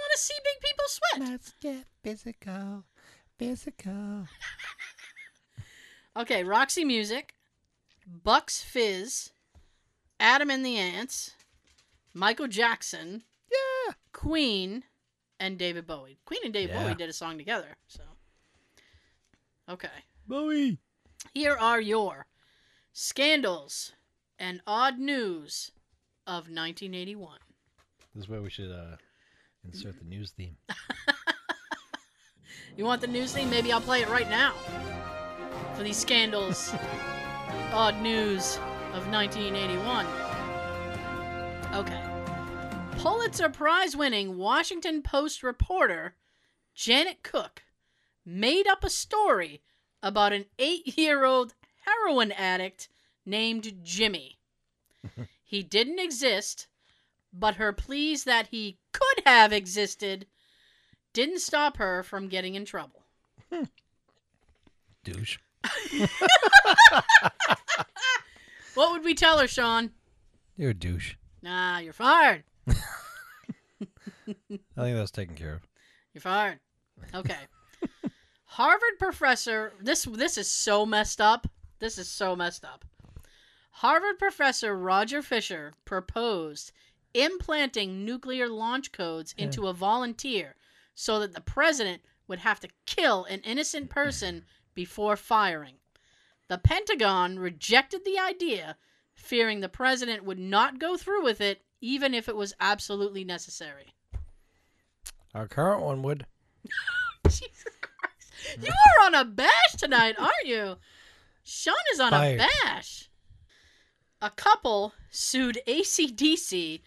want 0.02 0.12
to 0.16 0.20
see 0.20 0.34
big 0.44 0.62
people 0.70 0.86
sweat. 0.88 1.30
Let's 1.30 1.54
get 1.62 1.86
physical. 2.04 2.84
Physical. 3.38 4.28
Okay, 6.18 6.44
Roxy 6.44 6.84
Music, 6.84 7.34
Bucks 8.06 8.62
Fizz, 8.62 9.32
Adam 10.20 10.50
and 10.50 10.66
the 10.66 10.78
Ants, 10.78 11.36
Michael 12.14 12.48
Jackson, 12.48 13.24
Yeah. 13.50 13.94
Queen, 14.12 14.84
and 15.40 15.58
David 15.58 15.88
Bowie. 15.88 16.20
Queen 16.26 16.42
and 16.44 16.54
David 16.54 16.76
Yeah. 16.76 16.84
Bowie 16.84 16.96
did 16.96 17.10
a 17.10 17.14
song 17.14 17.38
together. 17.38 17.78
So, 17.88 18.04
okay, 19.70 19.88
Bowie. 20.28 20.78
here 21.34 21.56
are 21.56 21.80
your 21.80 22.26
scandals 22.92 23.94
and 24.38 24.62
odd 24.68 25.00
news 25.00 25.72
of 26.28 26.50
1981. 26.50 27.38
This 28.14 28.24
is 28.24 28.30
where 28.30 28.42
we 28.42 28.50
should 28.50 28.72
uh, 28.72 28.98
insert 29.64 29.98
the 30.00 30.06
news 30.06 30.32
theme. 30.32 30.58
You 32.78 32.86
want 32.86 33.02
the 33.02 33.08
news 33.08 33.34
theme? 33.34 33.50
Maybe 33.50 33.72
I'll 33.72 33.82
play 33.82 34.02
it 34.02 34.10
right 34.10 34.30
now. 34.30 34.54
For 35.76 35.84
these 35.84 35.98
scandals, 35.98 36.74
odd 37.74 38.02
news 38.02 38.58
of 38.94 39.08
1981. 39.10 40.06
Okay. 41.74 42.02
Pulitzer 42.98 43.50
Prize 43.50 43.96
winning 43.96 44.38
Washington 44.38 45.02
Post 45.02 45.44
reporter 45.44 46.16
Janet 46.74 47.24
Cooke 47.24 47.64
made 48.26 48.68
up 48.68 48.84
a 48.84 48.90
story 48.90 49.62
about 50.02 50.34
an 50.34 50.46
eight 50.58 50.98
year 50.98 51.26
old 51.26 51.54
heroin 51.82 52.32
addict 52.32 52.88
named 53.26 53.74
Jimmy. 53.84 54.40
he 55.52 55.62
didn't 55.64 56.00
exist, 56.00 56.68
but 57.32 57.56
her 57.56 57.72
pleas 57.74 58.24
that 58.24 58.48
he 58.48 58.80
could 58.92 59.24
have 59.26 59.54
existed 59.54 60.26
didn't 61.14 61.40
stop 61.40 61.78
her 61.78 62.04
from 62.04 62.28
getting 62.28 62.56
in 62.56 62.66
trouble. 62.66 63.04
Douche. 65.04 65.38
What 68.74 68.92
would 68.92 69.04
we 69.04 69.14
tell 69.14 69.38
her, 69.40 69.48
Sean? 69.48 69.92
You're 70.56 70.72
a 70.72 70.74
douche. 70.74 71.16
Nah, 71.42 71.80
you're 71.80 71.94
fired. 71.94 72.44
I 72.68 72.74
think 74.28 74.60
that's 74.76 75.12
taken 75.12 75.36
care 75.36 75.56
of. 75.56 75.68
You're 76.14 76.22
fired. 76.22 76.60
Okay. 77.14 77.38
Harvard 78.46 79.00
professor, 79.00 79.74
this 79.82 80.06
this 80.06 80.38
is 80.38 80.50
so 80.50 80.86
messed 80.86 81.20
up. 81.20 81.48
This 81.80 81.98
is 81.98 82.08
so 82.08 82.36
messed 82.36 82.64
up. 82.64 82.86
Harvard 83.72 84.20
professor 84.20 84.78
Roger 84.78 85.22
Fisher 85.22 85.74
proposed 85.86 86.72
implanting 87.14 88.06
nuclear 88.06 88.48
launch 88.48 88.92
codes 88.92 89.34
into 89.38 89.68
a 89.68 89.74
volunteer 89.74 90.56
so 90.96 91.20
that 91.20 91.34
the 91.34 91.42
president 91.42 92.02
would 92.28 92.40
have 92.40 92.60
to 92.60 92.70
kill 92.86 93.26
an 93.26 93.40
innocent 93.42 93.90
person 93.90 94.46
before 94.74 95.18
firing. 95.18 95.76
The 96.48 96.58
Pentagon 96.58 97.40
rejected 97.40 98.06
the 98.06 98.20
idea, 98.20 98.78
fearing 99.16 99.60
the 99.60 99.70
president 99.70 100.24
would 100.24 100.40
not 100.40 100.80
go 100.80 100.98
through 100.98 101.24
with 101.24 101.42
it 101.42 101.62
even 101.82 102.14
if 102.14 102.30
it 102.30 102.36
was 102.36 102.54
absolutely 102.60 103.24
necessary. 103.24 103.94
Our 105.34 105.48
current 105.48 105.82
one 105.82 106.04
would. 106.04 106.26
Jesus 107.28 107.76
Christ. 107.82 108.62
You 108.62 108.70
are 108.70 109.06
on 109.06 109.16
a 109.16 109.26
bash 109.26 109.76
tonight, 109.78 110.16
aren't 110.20 110.46
you? 110.46 110.76
Sean 111.44 111.74
is 111.94 112.00
on 112.00 112.12
Fired. 112.12 112.40
a 112.42 112.48
bash. 112.64 113.10
A 114.22 114.30
couple 114.30 114.94
sued 115.10 115.60
ACDC 115.68 116.82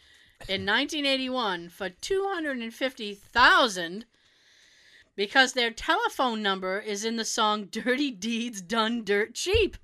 in 0.48 0.65
1981 0.66 1.69
for 1.69 1.90
250000 1.90 4.05
because 5.16 5.52
their 5.52 5.70
telephone 5.70 6.43
number 6.43 6.78
is 6.78 7.05
in 7.05 7.16
the 7.16 7.24
song 7.24 7.66
Dirty 7.66 8.11
Deeds 8.11 8.61
Done 8.61 9.05
Dirt 9.05 9.35
Cheap. 9.35 9.77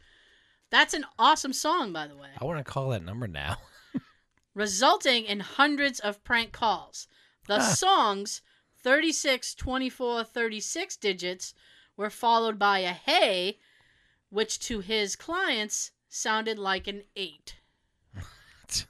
That's 0.70 0.94
an 0.94 1.04
awesome 1.18 1.52
song, 1.52 1.92
by 1.92 2.06
the 2.06 2.16
way 2.16 2.28
I 2.40 2.44
want 2.44 2.58
to 2.58 2.64
call 2.64 2.90
that 2.90 3.04
number 3.04 3.26
now. 3.26 3.56
resulting 4.54 5.24
in 5.24 5.40
hundreds 5.40 5.98
of 6.00 6.22
prank 6.24 6.52
calls. 6.52 7.08
The 7.46 7.58
Ah. 7.60 7.74
song's 7.74 8.42
36, 8.82 9.54
24, 9.54 10.24
36 10.24 10.96
digits 10.96 11.54
were 11.96 12.10
followed 12.10 12.58
by 12.58 12.80
a 12.80 12.92
hey, 12.92 13.58
which 14.30 14.58
to 14.60 14.80
his 14.80 15.16
clients 15.16 15.90
sounded 16.10 16.58
like 16.58 16.86
an 16.86 17.04
8. 17.16 17.56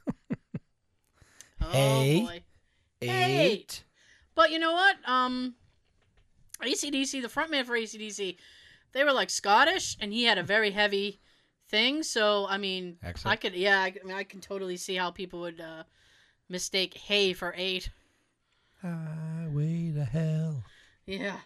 Hey. 1.71 2.21
Oh 2.21 2.25
boy. 2.25 2.43
Eight. 3.03 3.83
But 4.35 4.51
you 4.51 4.59
know 4.59 4.73
what? 4.73 4.97
Um 5.05 5.55
ACDC, 6.61 7.21
the 7.21 7.27
frontman 7.27 7.65
for 7.65 7.77
ACDC, 7.77 8.35
they 8.93 9.03
were 9.03 9.13
like 9.13 9.29
Scottish 9.29 9.95
and 10.01 10.11
he 10.11 10.23
had 10.23 10.37
a 10.37 10.43
very 10.43 10.71
heavy 10.71 11.19
thing, 11.69 12.03
so 12.03 12.45
I 12.49 12.57
mean 12.57 12.97
I 13.25 13.35
could, 13.35 13.53
yeah, 13.53 13.79
I, 13.79 13.93
I 14.03 14.05
mean, 14.05 14.15
I 14.17 14.23
can 14.23 14.41
totally 14.41 14.75
see 14.75 14.95
how 14.95 15.11
people 15.11 15.39
would 15.41 15.61
uh, 15.61 15.83
mistake 16.49 16.95
"hey" 16.95 17.33
for 17.33 17.53
eight. 17.55 17.89
Highway 18.81 19.91
to 19.95 20.03
hell. 20.03 20.63
Yeah. 21.05 21.37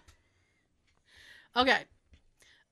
Okay. 1.55 1.83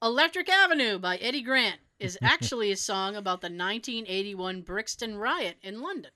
"Electric 0.01 0.49
Avenue" 0.49 0.97
by 0.97 1.17
Eddie 1.17 1.43
Grant 1.43 1.79
is 1.99 2.17
actually 2.21 2.71
a 2.71 2.77
song 2.77 3.15
about 3.15 3.41
the 3.41 3.45
1981 3.45 4.61
Brixton 4.61 5.17
riot 5.17 5.57
in 5.61 5.81
London. 5.81 6.11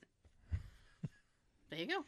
There 1.69 1.79
you 1.79 1.87
go. 1.87 2.05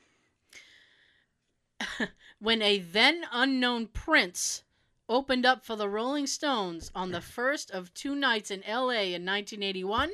when 2.40 2.62
a 2.62 2.80
then 2.80 3.24
unknown 3.32 3.88
Prince 3.88 4.64
opened 5.08 5.46
up 5.46 5.66
for 5.66 5.76
the 5.76 5.90
Rolling 5.90 6.28
Stones 6.28 6.92
on 6.94 7.12
the 7.12 7.22
first 7.22 7.72
of 7.72 7.94
two 7.94 8.16
nights 8.16 8.52
in 8.52 8.64
LA 8.68 9.16
in 9.16 9.26
1981, 9.26 10.12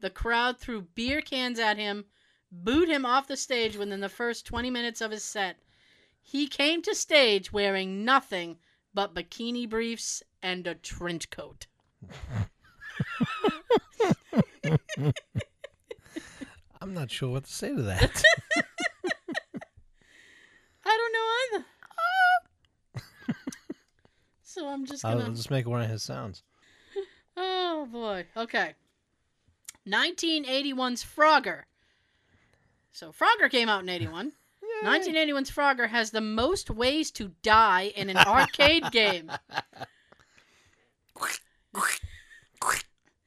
the 0.00 0.10
crowd 0.10 0.58
threw 0.58 0.82
beer 0.82 1.20
cans 1.20 1.58
at 1.58 1.76
him, 1.76 2.06
booed 2.50 2.88
him 2.88 3.06
off 3.06 3.28
the 3.28 3.36
stage 3.36 3.76
within 3.76 4.00
the 4.00 4.08
first 4.08 4.46
20 4.46 4.70
minutes 4.70 5.00
of 5.00 5.10
his 5.10 5.22
set. 5.22 5.60
He 6.20 6.46
came 6.46 6.82
to 6.82 6.94
stage 6.94 7.52
wearing 7.52 8.04
nothing 8.04 8.58
but 8.94 9.14
bikini 9.14 9.68
briefs 9.68 10.22
and 10.42 10.66
a 10.66 10.74
trench 10.74 11.30
coat. 11.30 11.66
I'm 16.80 16.94
not 16.94 17.10
sure 17.10 17.28
what 17.30 17.44
to 17.44 17.52
say 17.52 17.74
to 17.74 17.82
that. 17.82 18.22
I 20.84 20.98
don't 20.98 21.12
know 21.12 21.58
either. 21.58 21.64
Ah. 22.98 23.02
so 24.42 24.68
I'm 24.68 24.84
just 24.84 25.04
I'll 25.04 25.18
gonna. 25.18 25.34
just 25.34 25.50
make 25.50 25.66
one 25.66 25.80
of 25.82 25.88
his 25.88 26.02
sounds. 26.02 26.42
Oh 27.36 27.86
boy. 27.90 28.26
Okay. 28.36 28.74
1981's 29.88 31.04
Frogger. 31.04 31.62
So 32.92 33.12
Frogger 33.12 33.50
came 33.50 33.68
out 33.68 33.82
in 33.82 33.88
81. 33.88 34.32
1981's 34.84 35.50
Frogger 35.50 35.88
has 35.88 36.10
the 36.10 36.20
most 36.20 36.68
ways 36.70 37.10
to 37.12 37.32
die 37.42 37.92
in 37.96 38.10
an 38.10 38.16
arcade 38.16 38.84
game. 38.92 39.30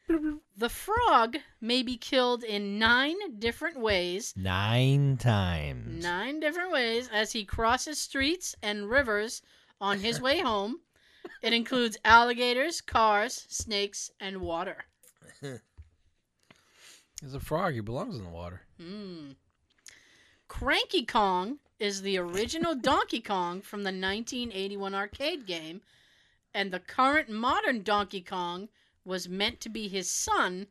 The 0.08 0.70
frog 0.70 1.38
may 1.60 1.84
be 1.84 1.98
killed 1.98 2.44
in 2.44 2.80
nine 2.80 3.40
different 3.40 3.80
ways. 3.80 4.34
Nine 4.38 5.18
times. 5.18 6.04
Nine 6.04 6.40
different 6.40 6.72
ways 6.72 7.10
as 7.12 7.32
he 7.32 7.44
crosses 7.44 8.00
streets 8.00 8.56
and 8.62 8.90
rivers 8.90 9.42
on 9.82 10.00
his 10.00 10.22
way 10.22 10.40
home. 10.42 10.80
It 11.42 11.54
includes 11.54 11.98
alligators, 12.06 12.82
cars, 12.82 13.46
snakes, 13.50 14.12
and 14.20 14.42
water. 14.42 14.86
He's 15.42 17.34
a 17.34 17.40
frog. 17.40 17.74
He 17.74 17.80
belongs 17.80 18.18
in 18.18 18.24
the 18.24 18.30
water. 18.30 18.62
Mm. 18.80 19.36
Cranky 20.48 21.06
Kong 21.06 21.60
is 21.80 22.02
the 22.02 22.18
original 22.18 22.76
Donkey 22.82 23.22
Kong 23.22 23.62
from 23.62 23.80
the 23.80 23.88
1981 23.88 24.94
arcade 24.94 25.46
game, 25.46 25.82
and 26.54 26.72
the 26.72 26.80
current 26.80 27.30
modern 27.30 27.84
Donkey 27.84 28.22
Kong 28.22 28.70
was 29.06 29.30
meant 29.30 29.62
to 29.62 29.70
be 29.70 29.88
his 29.88 30.10
son, 30.10 30.68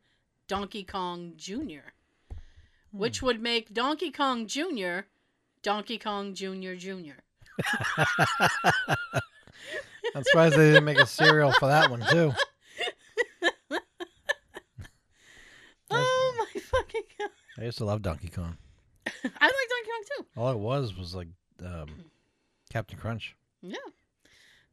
Donkey 0.48 0.84
Kong 0.84 1.32
Jr., 1.36 1.92
which 2.90 3.22
would 3.22 3.40
make 3.40 3.72
Donkey 3.72 4.10
Kong 4.10 4.46
Jr. 4.46 5.00
Donkey 5.62 5.98
Kong 5.98 6.34
Jr. 6.34 6.74
Jr. 6.74 7.20
I'm 10.14 10.22
surprised 10.24 10.56
they 10.56 10.68
didn't 10.72 10.84
make 10.84 10.98
a 10.98 11.06
cereal 11.06 11.52
for 11.52 11.68
that 11.68 11.90
one 11.90 12.04
too. 12.10 12.32
Oh 15.90 16.34
my 16.38 16.60
fucking 16.60 17.02
god! 17.18 17.30
I 17.58 17.64
used 17.64 17.78
to 17.78 17.84
love 17.84 18.02
Donkey 18.02 18.28
Kong. 18.28 18.56
I 19.06 19.12
like 19.12 19.32
Donkey 19.32 19.90
Kong 19.90 20.04
too. 20.16 20.26
All 20.36 20.50
it 20.50 20.58
was 20.58 20.96
was 20.96 21.14
like 21.14 21.28
um, 21.64 21.88
Captain 22.70 22.98
Crunch. 22.98 23.36
Yeah. 23.62 23.76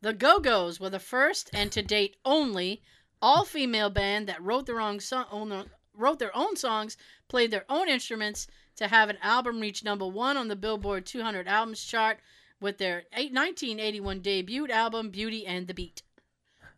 The 0.02 0.14
Go 0.14 0.40
Go's 0.40 0.80
were 0.80 0.90
the 0.90 1.00
first 1.00 1.52
and 1.54 1.72
to 1.74 1.84
date 1.84 2.16
only 2.26 2.82
all 3.22 3.46
female 3.46 3.90
band 3.90 4.28
that 4.28 4.42
wrote 4.42 4.66
their 4.66 4.82
own 4.82 5.00
song, 5.00 5.68
wrote 5.96 6.20
their 6.20 6.36
own 6.36 6.56
songs, 6.56 6.98
played 7.28 7.52
their 7.52 7.66
own 7.70 7.88
instruments 7.88 8.48
to 8.78 8.88
have 8.88 9.10
an 9.10 9.18
album 9.22 9.60
reach 9.60 9.84
number 9.84 10.08
one 10.08 10.38
on 10.38 10.48
the 10.48 10.56
Billboard 10.56 11.06
200 11.06 11.48
albums 11.48 11.84
chart 11.84 12.20
with 12.60 12.78
their 12.78 13.04
1981 13.14 14.22
debut 14.22 14.68
album 14.70 15.10
Beauty 15.10 15.46
and 15.46 15.68
the 15.68 15.74
Beat. 15.74 16.04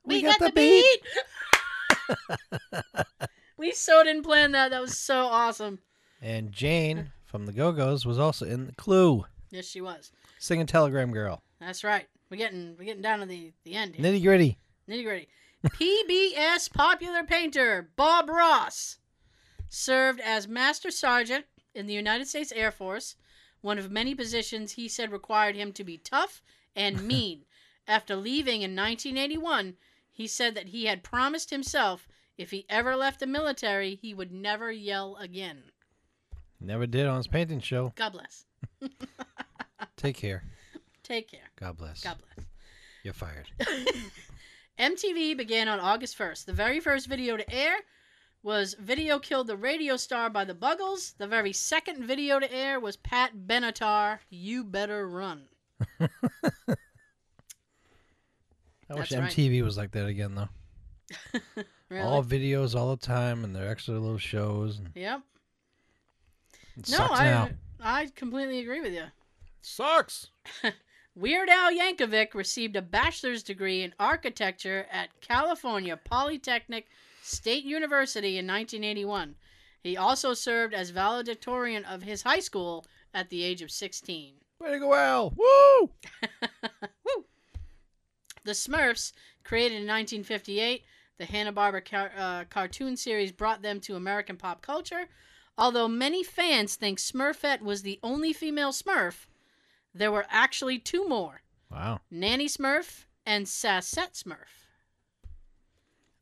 We 0.05 0.21
got 0.21 0.39
the 0.39 0.51
beat. 0.51 1.01
we 3.57 3.71
so 3.71 4.03
didn't 4.03 4.23
plan 4.23 4.51
that. 4.51 4.71
That 4.71 4.81
was 4.81 4.97
so 4.97 5.25
awesome. 5.25 5.79
And 6.21 6.51
Jane 6.51 7.11
from 7.25 7.45
the 7.45 7.53
Go 7.53 7.71
Go's 7.71 8.05
was 8.05 8.19
also 8.19 8.45
in 8.45 8.65
the 8.67 8.73
Clue, 8.73 9.25
Yes, 9.49 9.65
she 9.65 9.81
was. 9.81 10.11
singing 10.39 10.65
Telegram 10.65 11.11
Girl. 11.11 11.41
That's 11.59 11.83
right. 11.83 12.07
We're 12.29 12.37
getting 12.37 12.75
we're 12.77 12.85
getting 12.85 13.01
down 13.01 13.19
to 13.19 13.25
the 13.25 13.53
the 13.63 13.75
end. 13.75 13.95
Nitty 13.95 14.23
gritty. 14.23 14.57
Nitty 14.89 15.03
gritty. 15.03 15.27
PBS 15.65 16.71
popular 16.71 17.23
painter 17.23 17.89
Bob 17.95 18.29
Ross 18.29 18.97
served 19.69 20.19
as 20.19 20.47
Master 20.47 20.91
Sergeant 20.91 21.45
in 21.73 21.87
the 21.87 21.93
United 21.93 22.27
States 22.27 22.51
Air 22.51 22.71
Force, 22.71 23.15
one 23.61 23.79
of 23.79 23.89
many 23.89 24.13
positions 24.13 24.73
he 24.73 24.87
said 24.87 25.11
required 25.11 25.55
him 25.55 25.71
to 25.73 25.83
be 25.83 25.97
tough 25.97 26.41
and 26.75 27.03
mean. 27.07 27.45
After 27.87 28.15
leaving 28.15 28.61
in 28.61 28.75
1981, 28.75 29.75
he 30.11 30.27
said 30.27 30.55
that 30.55 30.69
he 30.69 30.85
had 30.85 31.03
promised 31.03 31.49
himself 31.49 32.07
if 32.37 32.51
he 32.51 32.65
ever 32.69 32.95
left 32.95 33.19
the 33.19 33.27
military, 33.27 33.95
he 33.95 34.13
would 34.13 34.31
never 34.31 34.71
yell 34.71 35.15
again. 35.17 35.63
Never 36.59 36.87
did 36.87 37.05
on 37.05 37.17
his 37.17 37.27
painting 37.27 37.59
show. 37.59 37.93
God 37.95 38.13
bless. 38.13 38.45
Take 39.97 40.17
care. 40.17 40.43
Take 41.03 41.29
care. 41.29 41.51
God 41.57 41.77
bless. 41.77 42.01
God 42.03 42.17
bless. 42.17 42.47
You're 43.03 43.13
fired. 43.13 43.49
MTV 44.79 45.37
began 45.37 45.67
on 45.67 45.79
August 45.79 46.17
1st. 46.17 46.45
The 46.45 46.53
very 46.53 46.79
first 46.79 47.07
video 47.07 47.37
to 47.37 47.53
air 47.53 47.75
was 48.41 48.75
Video 48.79 49.19
Killed 49.19 49.47
the 49.47 49.55
Radio 49.55 49.97
Star 49.97 50.29
by 50.29 50.45
the 50.45 50.55
Buggles. 50.55 51.13
The 51.17 51.27
very 51.27 51.53
second 51.53 52.03
video 52.05 52.39
to 52.39 52.51
air 52.51 52.79
was 52.79 52.97
Pat 52.97 53.31
Benatar, 53.47 54.19
You 54.29 54.63
Better 54.63 55.07
Run. 55.07 55.45
I 55.99 56.07
wish 58.95 59.09
That's 59.09 59.13
right. 59.13 59.31
MTV 59.31 59.63
was 59.63 59.77
like 59.77 59.91
that 59.91 60.07
again, 60.07 60.35
though. 60.35 60.49
Really? 61.89 62.07
All 62.07 62.23
videos 62.23 62.73
all 62.73 62.95
the 62.95 63.05
time 63.05 63.43
and 63.43 63.55
their 63.55 63.69
extra 63.69 63.93
little 63.93 64.17
shows. 64.17 64.79
And 64.79 64.89
yep. 64.95 65.21
it 66.75 66.89
No, 66.89 66.97
sucks 66.97 67.19
I 67.19 67.25
now. 67.25 67.49
I 67.79 68.07
completely 68.15 68.61
agree 68.61 68.81
with 68.81 68.93
you. 68.93 69.03
Sucks. 69.61 70.31
Weird 71.15 71.47
Al 71.47 71.71
Yankovic 71.71 72.33
received 72.33 72.75
a 72.75 72.81
bachelor's 72.81 73.43
degree 73.43 73.83
in 73.83 73.93
architecture 73.99 74.87
at 74.91 75.21
California 75.21 75.95
Polytechnic 75.95 76.87
State 77.21 77.63
University 77.63 78.39
in 78.39 78.47
1981. 78.47 79.35
He 79.83 79.95
also 79.95 80.33
served 80.33 80.73
as 80.73 80.89
valedictorian 80.89 81.85
of 81.85 82.01
his 82.01 82.23
high 82.23 82.39
school 82.39 82.87
at 83.13 83.29
the 83.29 83.43
age 83.43 83.61
of 83.61 83.69
16. 83.69 84.33
Way 84.59 84.71
to 84.71 84.79
go, 84.79 84.95
Al. 84.95 85.33
Woo! 85.37 85.91
Woo! 87.05 87.25
The 88.43 88.53
Smurfs, 88.53 89.13
created 89.43 89.75
in 89.75 89.87
1958, 89.87 90.83
the 91.19 91.25
Hanna-Barbera 91.25 91.85
car- 91.85 92.11
uh, 92.17 92.45
cartoon 92.45 92.97
series 92.97 93.31
brought 93.31 93.61
them 93.61 93.79
to 93.81 93.95
American 93.95 94.35
pop 94.35 94.63
culture. 94.63 95.07
Although 95.59 95.87
many 95.87 96.23
fans 96.23 96.75
think 96.75 96.97
Smurfette 96.97 97.61
was 97.61 97.83
the 97.83 97.99
only 98.01 98.33
female 98.33 98.71
Smurf, 98.71 99.27
there 99.93 100.11
were 100.11 100.25
actually 100.29 100.79
two 100.79 101.07
more. 101.07 101.41
Wow. 101.71 102.01
Nanny 102.11 102.47
Smurf 102.47 103.05
and 103.25 103.45
Sassette 103.45 104.21
Smurf. 104.21 104.69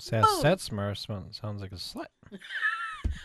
Sassette 0.02 0.70
Smurf 0.70 1.36
sounds 1.36 1.62
like 1.62 1.72
a 1.72 1.76
slut. 1.76 2.08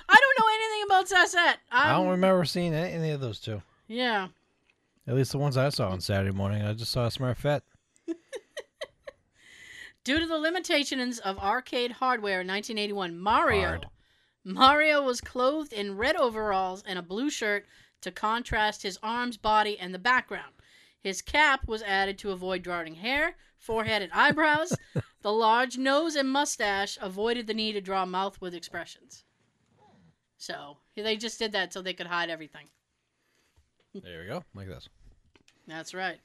I 0.08 0.16
don't 0.16 0.38
know 0.38 0.46
anything 0.54 0.82
about 0.86 1.06
Sassette. 1.08 1.58
I 1.70 1.90
I'm, 1.90 2.02
don't 2.02 2.10
remember 2.10 2.44
seeing 2.44 2.74
any, 2.74 3.10
of 3.10 3.20
those 3.20 3.40
two. 3.40 3.62
Yeah. 3.88 4.28
At 5.06 5.14
least 5.14 5.32
the 5.32 5.38
ones 5.38 5.56
I 5.56 5.68
saw 5.68 5.90
on 5.90 6.00
Saturday 6.00 6.34
morning. 6.34 6.62
I 6.62 6.72
just 6.72 6.92
saw 6.92 7.08
Smurfette. 7.08 7.62
Due 10.04 10.18
to 10.20 10.26
the 10.26 10.38
limitations 10.38 11.18
of 11.20 11.38
arcade 11.38 11.92
hardware 11.92 12.40
in 12.40 12.46
1981, 12.46 13.18
Mario 13.18 13.66
Hard. 13.66 13.86
Mario 14.44 15.02
was 15.02 15.20
clothed 15.20 15.72
in 15.72 15.96
red 15.96 16.14
overalls 16.14 16.84
and 16.86 16.98
a 16.98 17.02
blue 17.02 17.28
shirt 17.30 17.66
to 18.00 18.10
contrast 18.10 18.82
his 18.82 18.98
arms, 19.02 19.36
body, 19.36 19.78
and 19.78 19.94
the 19.94 19.98
background. 19.98 20.54
His 21.00 21.22
cap 21.22 21.66
was 21.68 21.82
added 21.82 22.18
to 22.18 22.32
avoid 22.32 22.62
drawing 22.62 22.96
hair, 22.96 23.36
forehead, 23.58 24.02
and 24.02 24.12
eyebrows. 24.12 24.76
the 25.22 25.32
large 25.32 25.78
nose 25.78 26.16
and 26.16 26.28
mustache 26.28 26.98
avoided 27.00 27.46
the 27.46 27.54
need 27.54 27.72
to 27.72 27.80
draw 27.80 28.04
mouth 28.04 28.40
with 28.40 28.54
expressions. 28.54 29.24
So 30.36 30.78
they 30.96 31.16
just 31.16 31.38
did 31.38 31.52
that 31.52 31.72
so 31.72 31.80
they 31.80 31.94
could 31.94 32.06
hide 32.06 32.30
everything. 32.30 32.68
There 33.94 34.20
we 34.20 34.26
go. 34.26 34.44
Like 34.54 34.68
this. 34.68 34.88
That's 35.66 35.94
right. 35.94 36.18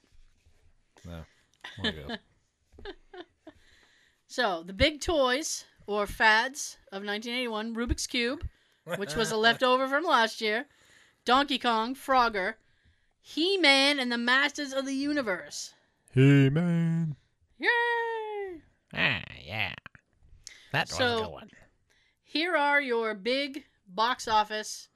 No. 1.05 1.23
So 4.31 4.63
the 4.63 4.71
big 4.71 5.01
toys 5.01 5.65
or 5.87 6.07
fads 6.07 6.77
of 6.93 7.03
1981: 7.03 7.75
Rubik's 7.75 8.07
Cube, 8.07 8.47
which 8.95 9.13
was 9.13 9.29
a 9.29 9.35
leftover 9.35 9.89
from 9.89 10.05
last 10.05 10.39
year, 10.39 10.67
Donkey 11.25 11.59
Kong, 11.59 11.95
Frogger, 11.95 12.55
He-Man, 13.21 13.99
and 13.99 14.11
the 14.11 14.17
Masters 14.17 14.73
of 14.73 14.85
the 14.85 14.93
Universe. 14.95 15.73
He 16.13 16.49
Man. 16.49 17.15
Yay! 17.59 18.61
Ah, 18.93 19.21
yeah. 19.43 19.73
That 20.71 20.87
was 20.87 20.91
a 20.93 20.95
So- 20.95 21.21
good 21.23 21.31
one. 21.31 21.49
Here 22.23 22.55
are 22.55 22.81
your 22.81 23.13
big 23.13 23.65
box 23.87 24.27
office 24.27 24.87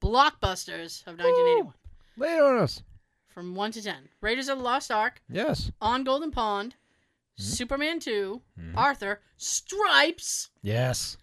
blockbusters 0.00 1.00
of 1.06 1.16
1981 1.18 1.74
Lay 2.16 2.38
on 2.38 2.58
us. 2.58 2.82
from 3.28 3.54
1 3.54 3.72
to 3.72 3.82
10. 3.82 4.10
Raiders 4.20 4.48
of 4.48 4.58
the 4.58 4.64
Lost 4.64 4.90
Ark, 4.90 5.22
Yes. 5.28 5.70
On 5.80 6.04
Golden 6.04 6.30
Pond, 6.30 6.76
Superman 7.36 8.00
2, 8.00 8.42
Mhm. 8.58 8.76
Arthur, 8.76 9.22
Stripes, 9.38 10.50
Yes. 10.62 11.16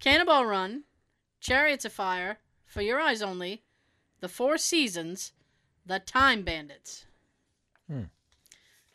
Cannonball 0.00 0.44
Run, 0.46 0.84
Chariots 1.40 1.84
of 1.84 1.92
Fire, 1.92 2.40
For 2.66 2.82
Your 2.82 3.00
Eyes 3.00 3.22
Only, 3.22 3.64
The 4.20 4.28
Four 4.28 4.58
Seasons, 4.58 5.32
The 5.86 5.98
Time 5.98 6.42
Bandits. 6.42 7.06
Hmm. 7.90 8.04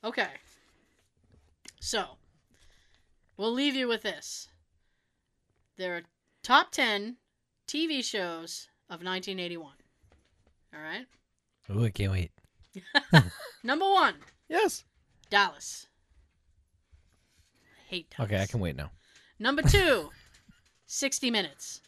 Okay. 0.04 0.28
So, 1.80 2.06
we'll 3.38 3.52
leave 3.54 3.76
you 3.76 3.88
with 3.88 4.04
this. 4.04 4.48
There 5.78 5.96
are 5.98 6.02
top 6.44 6.72
10 6.72 7.18
TV 7.68 8.04
shows 8.04 8.68
of 8.90 9.04
1981. 9.04 9.72
All 10.74 10.80
right? 10.82 11.06
Ooh, 11.72 11.86
I 11.86 11.90
can't 11.90 12.12
wait. 12.12 12.32
Number 13.64 13.86
one, 13.86 14.16
Yes. 14.48 14.84
Dallas. 15.30 15.88
I 17.64 17.90
hate 17.90 18.10
Dallas. 18.16 18.32
Okay, 18.32 18.42
I 18.42 18.46
can 18.46 18.60
wait 18.60 18.76
now. 18.76 18.92
Number 19.40 19.64
two, 19.64 20.12
60 20.86 21.32
Minutes. 21.32 21.82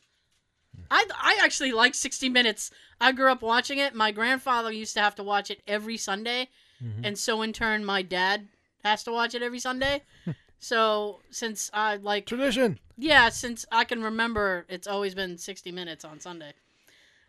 I, 0.91 1.05
I 1.15 1.39
actually 1.43 1.71
like 1.71 1.93
60 1.95 2.29
Minutes. 2.29 2.71
I 2.99 3.11
grew 3.11 3.31
up 3.31 3.41
watching 3.41 3.77
it. 3.77 3.93
My 3.93 4.11
grandfather 4.11 4.71
used 4.71 4.93
to 4.95 5.01
have 5.01 5.15
to 5.15 5.23
watch 5.23 5.51
it 5.51 5.61
every 5.67 5.97
Sunday. 5.97 6.49
Mhm. 6.83 7.01
And 7.03 7.17
so, 7.17 7.41
in 7.41 7.53
turn, 7.53 7.83
my 7.85 8.01
dad 8.01 8.47
has 8.83 9.03
to 9.03 9.11
watch 9.11 9.33
it 9.35 9.41
every 9.43 9.59
Sunday. 9.59 10.03
so, 10.59 11.21
since 11.31 11.69
I 11.73 11.95
like, 11.97 12.25
Tradition. 12.25 12.79
yeah, 12.97 13.29
since 13.29 13.65
I 13.71 13.83
can 13.83 14.01
remember, 14.03 14.65
it's 14.69 14.87
always 14.87 15.13
been 15.15 15.37
60 15.37 15.71
Minutes 15.71 16.03
on 16.05 16.19
Sunday. 16.19 16.53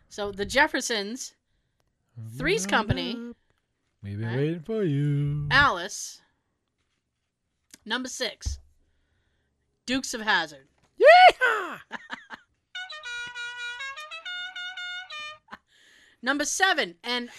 So, 0.09 0.31
The 0.31 0.45
Jeffersons, 0.45 1.33
Three's 2.37 2.65
Company. 2.65 3.15
We've 4.01 4.17
been 4.19 4.27
Right. 4.27 4.37
waiting 4.37 4.61
for 4.63 4.83
you. 4.83 5.47
Alice. 5.51 6.21
Number 7.85 8.09
six, 8.09 8.59
Dukes 9.85 10.13
of 10.13 10.21
Hazzard. 10.21 10.67
Yeehaw! 10.99 11.79
Number 16.21 16.45
seven, 16.45 16.95
and 17.03 17.29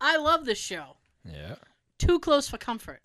I 0.00 0.16
love 0.16 0.44
this 0.44 0.58
show. 0.58 0.96
Yeah. 1.24 1.56
Too 1.98 2.18
Close 2.18 2.48
for 2.48 2.58
Comfort. 2.58 3.00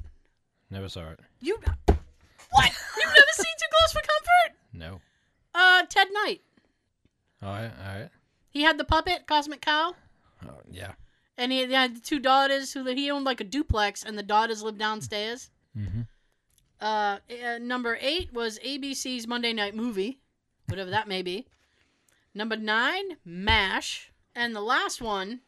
Never 0.70 0.90
saw 0.90 1.10
it. 1.12 1.20
You 1.40 1.58
what? 1.58 2.72
You've 2.98 3.08
never 3.08 3.34
seen 3.34 3.46
Too 3.60 3.68
Close 3.72 3.92
for 3.94 4.02
Comfort? 4.02 4.58
No. 4.74 5.02
Uh, 5.54 5.84
Ted 5.90 6.08
Knight. 6.12 6.42
All 7.42 7.50
right. 7.54 7.72
All 7.86 8.00
right. 8.00 8.10
He 8.50 8.62
had 8.62 8.78
the 8.78 8.84
puppet 8.84 9.26
Cosmic 9.28 9.62
Cow, 9.62 9.96
Oh, 10.48 10.60
yeah. 10.72 10.92
and 11.38 11.52
he 11.52 11.62
had 11.72 11.96
the 11.96 12.00
two 12.02 12.20
daughters 12.20 12.72
who 12.74 12.86
he 12.86 13.10
owned 13.10 13.26
like 13.26 13.42
a 13.42 13.44
duplex, 13.46 14.04
and 14.04 14.18
the 14.18 14.24
daughters 14.24 14.62
lived 14.62 14.78
downstairs. 14.78 15.50
Mm-hmm. 15.78 16.02
Uh, 16.80 17.18
uh, 17.46 17.58
number 17.60 17.98
eight 18.00 18.32
was 18.34 18.60
ABC's 18.60 19.26
Monday 19.28 19.54
Night 19.54 19.74
Movie, 19.76 20.20
whatever 20.68 20.92
that 20.92 21.08
may 21.08 21.22
be. 21.24 21.48
Number 22.36 22.56
nine, 22.56 23.18
MASH, 23.26 24.12
and 24.36 24.56
the 24.56 24.62
last 24.62 25.02
one, 25.02 25.42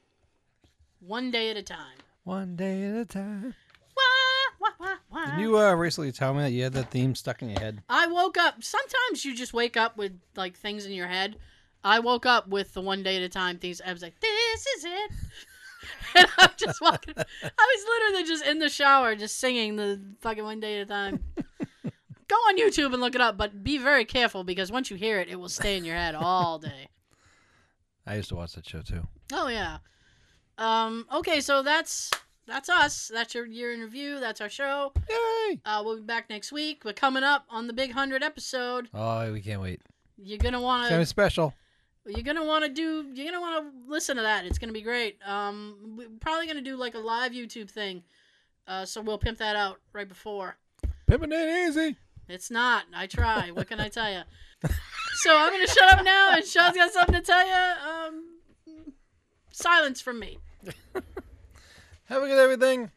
One 1.00 1.32
Day 1.32 1.50
at 1.50 1.58
a 1.58 1.64
Time. 1.64 1.98
One 2.24 2.56
day 2.56 2.84
at 2.86 2.96
a 2.96 3.06
time. 3.06 3.54
Wah, 3.96 4.04
wah, 4.60 4.70
wah, 4.80 4.96
wah. 5.12 5.26
Did 5.36 5.42
you 5.42 5.60
uh, 5.60 5.74
recently 5.74 6.12
tell 6.12 6.34
me 6.34 6.42
that 6.42 6.52
you 6.52 6.64
had 6.64 6.74
that 6.74 6.90
theme 6.90 7.14
stuck 7.14 7.42
in 7.44 7.50
your 7.50 7.60
head? 7.60 7.84
I 7.88 8.08
woke 8.08 8.38
up. 8.38 8.64
Sometimes 8.64 9.24
you 9.24 9.36
just 9.36 9.54
wake 9.54 9.78
up 9.78 9.96
with 9.96 10.20
like 10.36 10.58
things 10.58 10.86
in 10.86 10.92
your 10.92 11.08
head. 11.08 11.38
I 11.84 12.00
woke 12.00 12.26
up 12.26 12.48
with 12.48 12.74
the 12.74 12.82
one 12.82 13.04
day 13.04 13.18
at 13.18 13.22
a 13.22 13.30
time 13.30 13.60
things. 13.60 13.80
I 13.86 13.94
was 13.94 14.02
like, 14.02 14.20
"This 14.20 14.66
is 14.78 14.86
it," 14.86 15.12
and 16.16 16.28
I'm 16.40 16.50
just 16.58 16.82
walking. 16.82 17.14
I 17.16 17.76
was 17.76 17.86
literally 17.88 18.28
just 18.28 18.44
in 18.44 18.58
the 18.58 18.70
shower, 18.70 19.16
just 19.16 19.38
singing 19.38 19.76
the 19.76 20.02
fucking 20.22 20.44
one 20.44 20.60
day 20.60 20.80
at 20.80 20.88
a 20.88 20.90
time. 20.90 21.24
Go 22.28 22.36
on 22.36 22.58
YouTube 22.58 22.92
and 22.92 23.02
look 23.02 23.14
it 23.14 23.22
up, 23.22 23.38
but 23.38 23.64
be 23.64 23.78
very 23.78 24.04
careful 24.04 24.44
because 24.44 24.72
once 24.72 24.90
you 24.90 24.98
hear 24.98 25.20
it, 25.20 25.30
it 25.30 25.40
will 25.40 25.48
stay 25.48 25.78
in 25.78 25.86
your 25.86 25.96
head 25.96 26.16
all 26.16 26.58
day. 26.58 26.88
I 28.08 28.16
used 28.16 28.30
to 28.30 28.36
watch 28.36 28.54
that 28.54 28.68
show 28.68 28.82
too. 28.82 29.02
Oh 29.34 29.48
yeah. 29.48 29.78
Um. 30.58 31.06
Okay, 31.14 31.42
so 31.42 31.64
that's 31.64 32.12
that's 32.48 32.70
us. 32.70 33.10
That's 33.14 33.34
your 33.36 33.46
year 33.46 33.74
in 33.74 33.80
review. 33.82 34.20
That's 34.20 34.40
our 34.42 34.50
show. 34.50 34.92
Yay! 35.10 35.60
Uh, 35.66 35.82
we'll 35.84 35.98
be 35.98 36.04
back 36.04 36.30
next 36.30 36.52
week. 36.52 36.84
We're 36.86 36.94
coming 36.94 37.24
up 37.24 37.46
on 37.50 37.68
the 37.68 37.74
big 37.74 37.92
hundred 37.92 38.24
episode. 38.24 38.88
Oh, 38.94 39.32
we 39.34 39.42
can't 39.42 39.62
wait. 39.62 39.82
You're 40.18 40.38
gonna 40.38 40.62
want 40.62 40.84
It's 40.84 40.90
gonna 40.92 41.02
be 41.02 41.06
to. 41.06 41.10
special. 41.10 41.54
You're 42.06 42.22
gonna 42.24 42.46
want 42.46 42.64
to 42.64 42.70
do. 42.70 43.06
You're 43.14 43.26
gonna 43.32 43.42
want 43.42 43.66
to 43.66 43.92
listen 43.92 44.16
to 44.18 44.22
that. 44.22 44.46
It's 44.46 44.60
gonna 44.60 44.72
be 44.74 44.82
great. 44.84 45.18
Um, 45.26 45.96
we're 45.98 46.08
probably 46.22 46.48
gonna 46.48 46.62
do 46.62 46.76
like 46.78 46.94
a 46.96 47.00
live 47.00 47.32
YouTube 47.32 47.70
thing. 47.70 48.04
Uh, 48.68 48.86
so 48.86 49.02
we'll 49.02 49.18
pimp 49.18 49.40
that 49.40 49.56
out 49.56 49.80
right 49.94 50.08
before. 50.08 50.58
Pimpin' 51.10 51.32
it 51.34 51.70
easy. 51.70 51.98
It's 52.28 52.50
not. 52.50 52.86
I 52.94 53.08
try. 53.08 53.52
What 53.52 53.68
can 53.68 53.80
I 53.80 53.90
tell 53.90 54.12
you? 54.12 54.22
so 55.16 55.38
I'm 55.38 55.52
gonna 55.52 55.68
shut 55.68 55.94
up 55.94 56.04
now, 56.04 56.34
and 56.34 56.46
Sean's 56.46 56.76
got 56.76 56.92
something 56.92 57.16
to 57.16 57.22
tell 57.22 57.46
you. 57.46 57.54
Um, 57.54 58.24
silence 59.52 60.02
from 60.02 60.20
me. 60.20 60.40
Have 62.06 62.24
a 62.24 62.28
good 62.28 62.40
everything. 62.40 62.92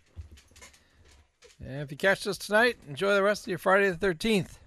And 1.64 1.82
if 1.82 1.90
you 1.90 1.96
catch 1.96 2.26
us 2.26 2.38
tonight, 2.38 2.76
enjoy 2.88 3.14
the 3.14 3.22
rest 3.22 3.44
of 3.44 3.48
your 3.48 3.58
Friday 3.58 3.90
the 3.90 3.96
13th. 3.96 4.58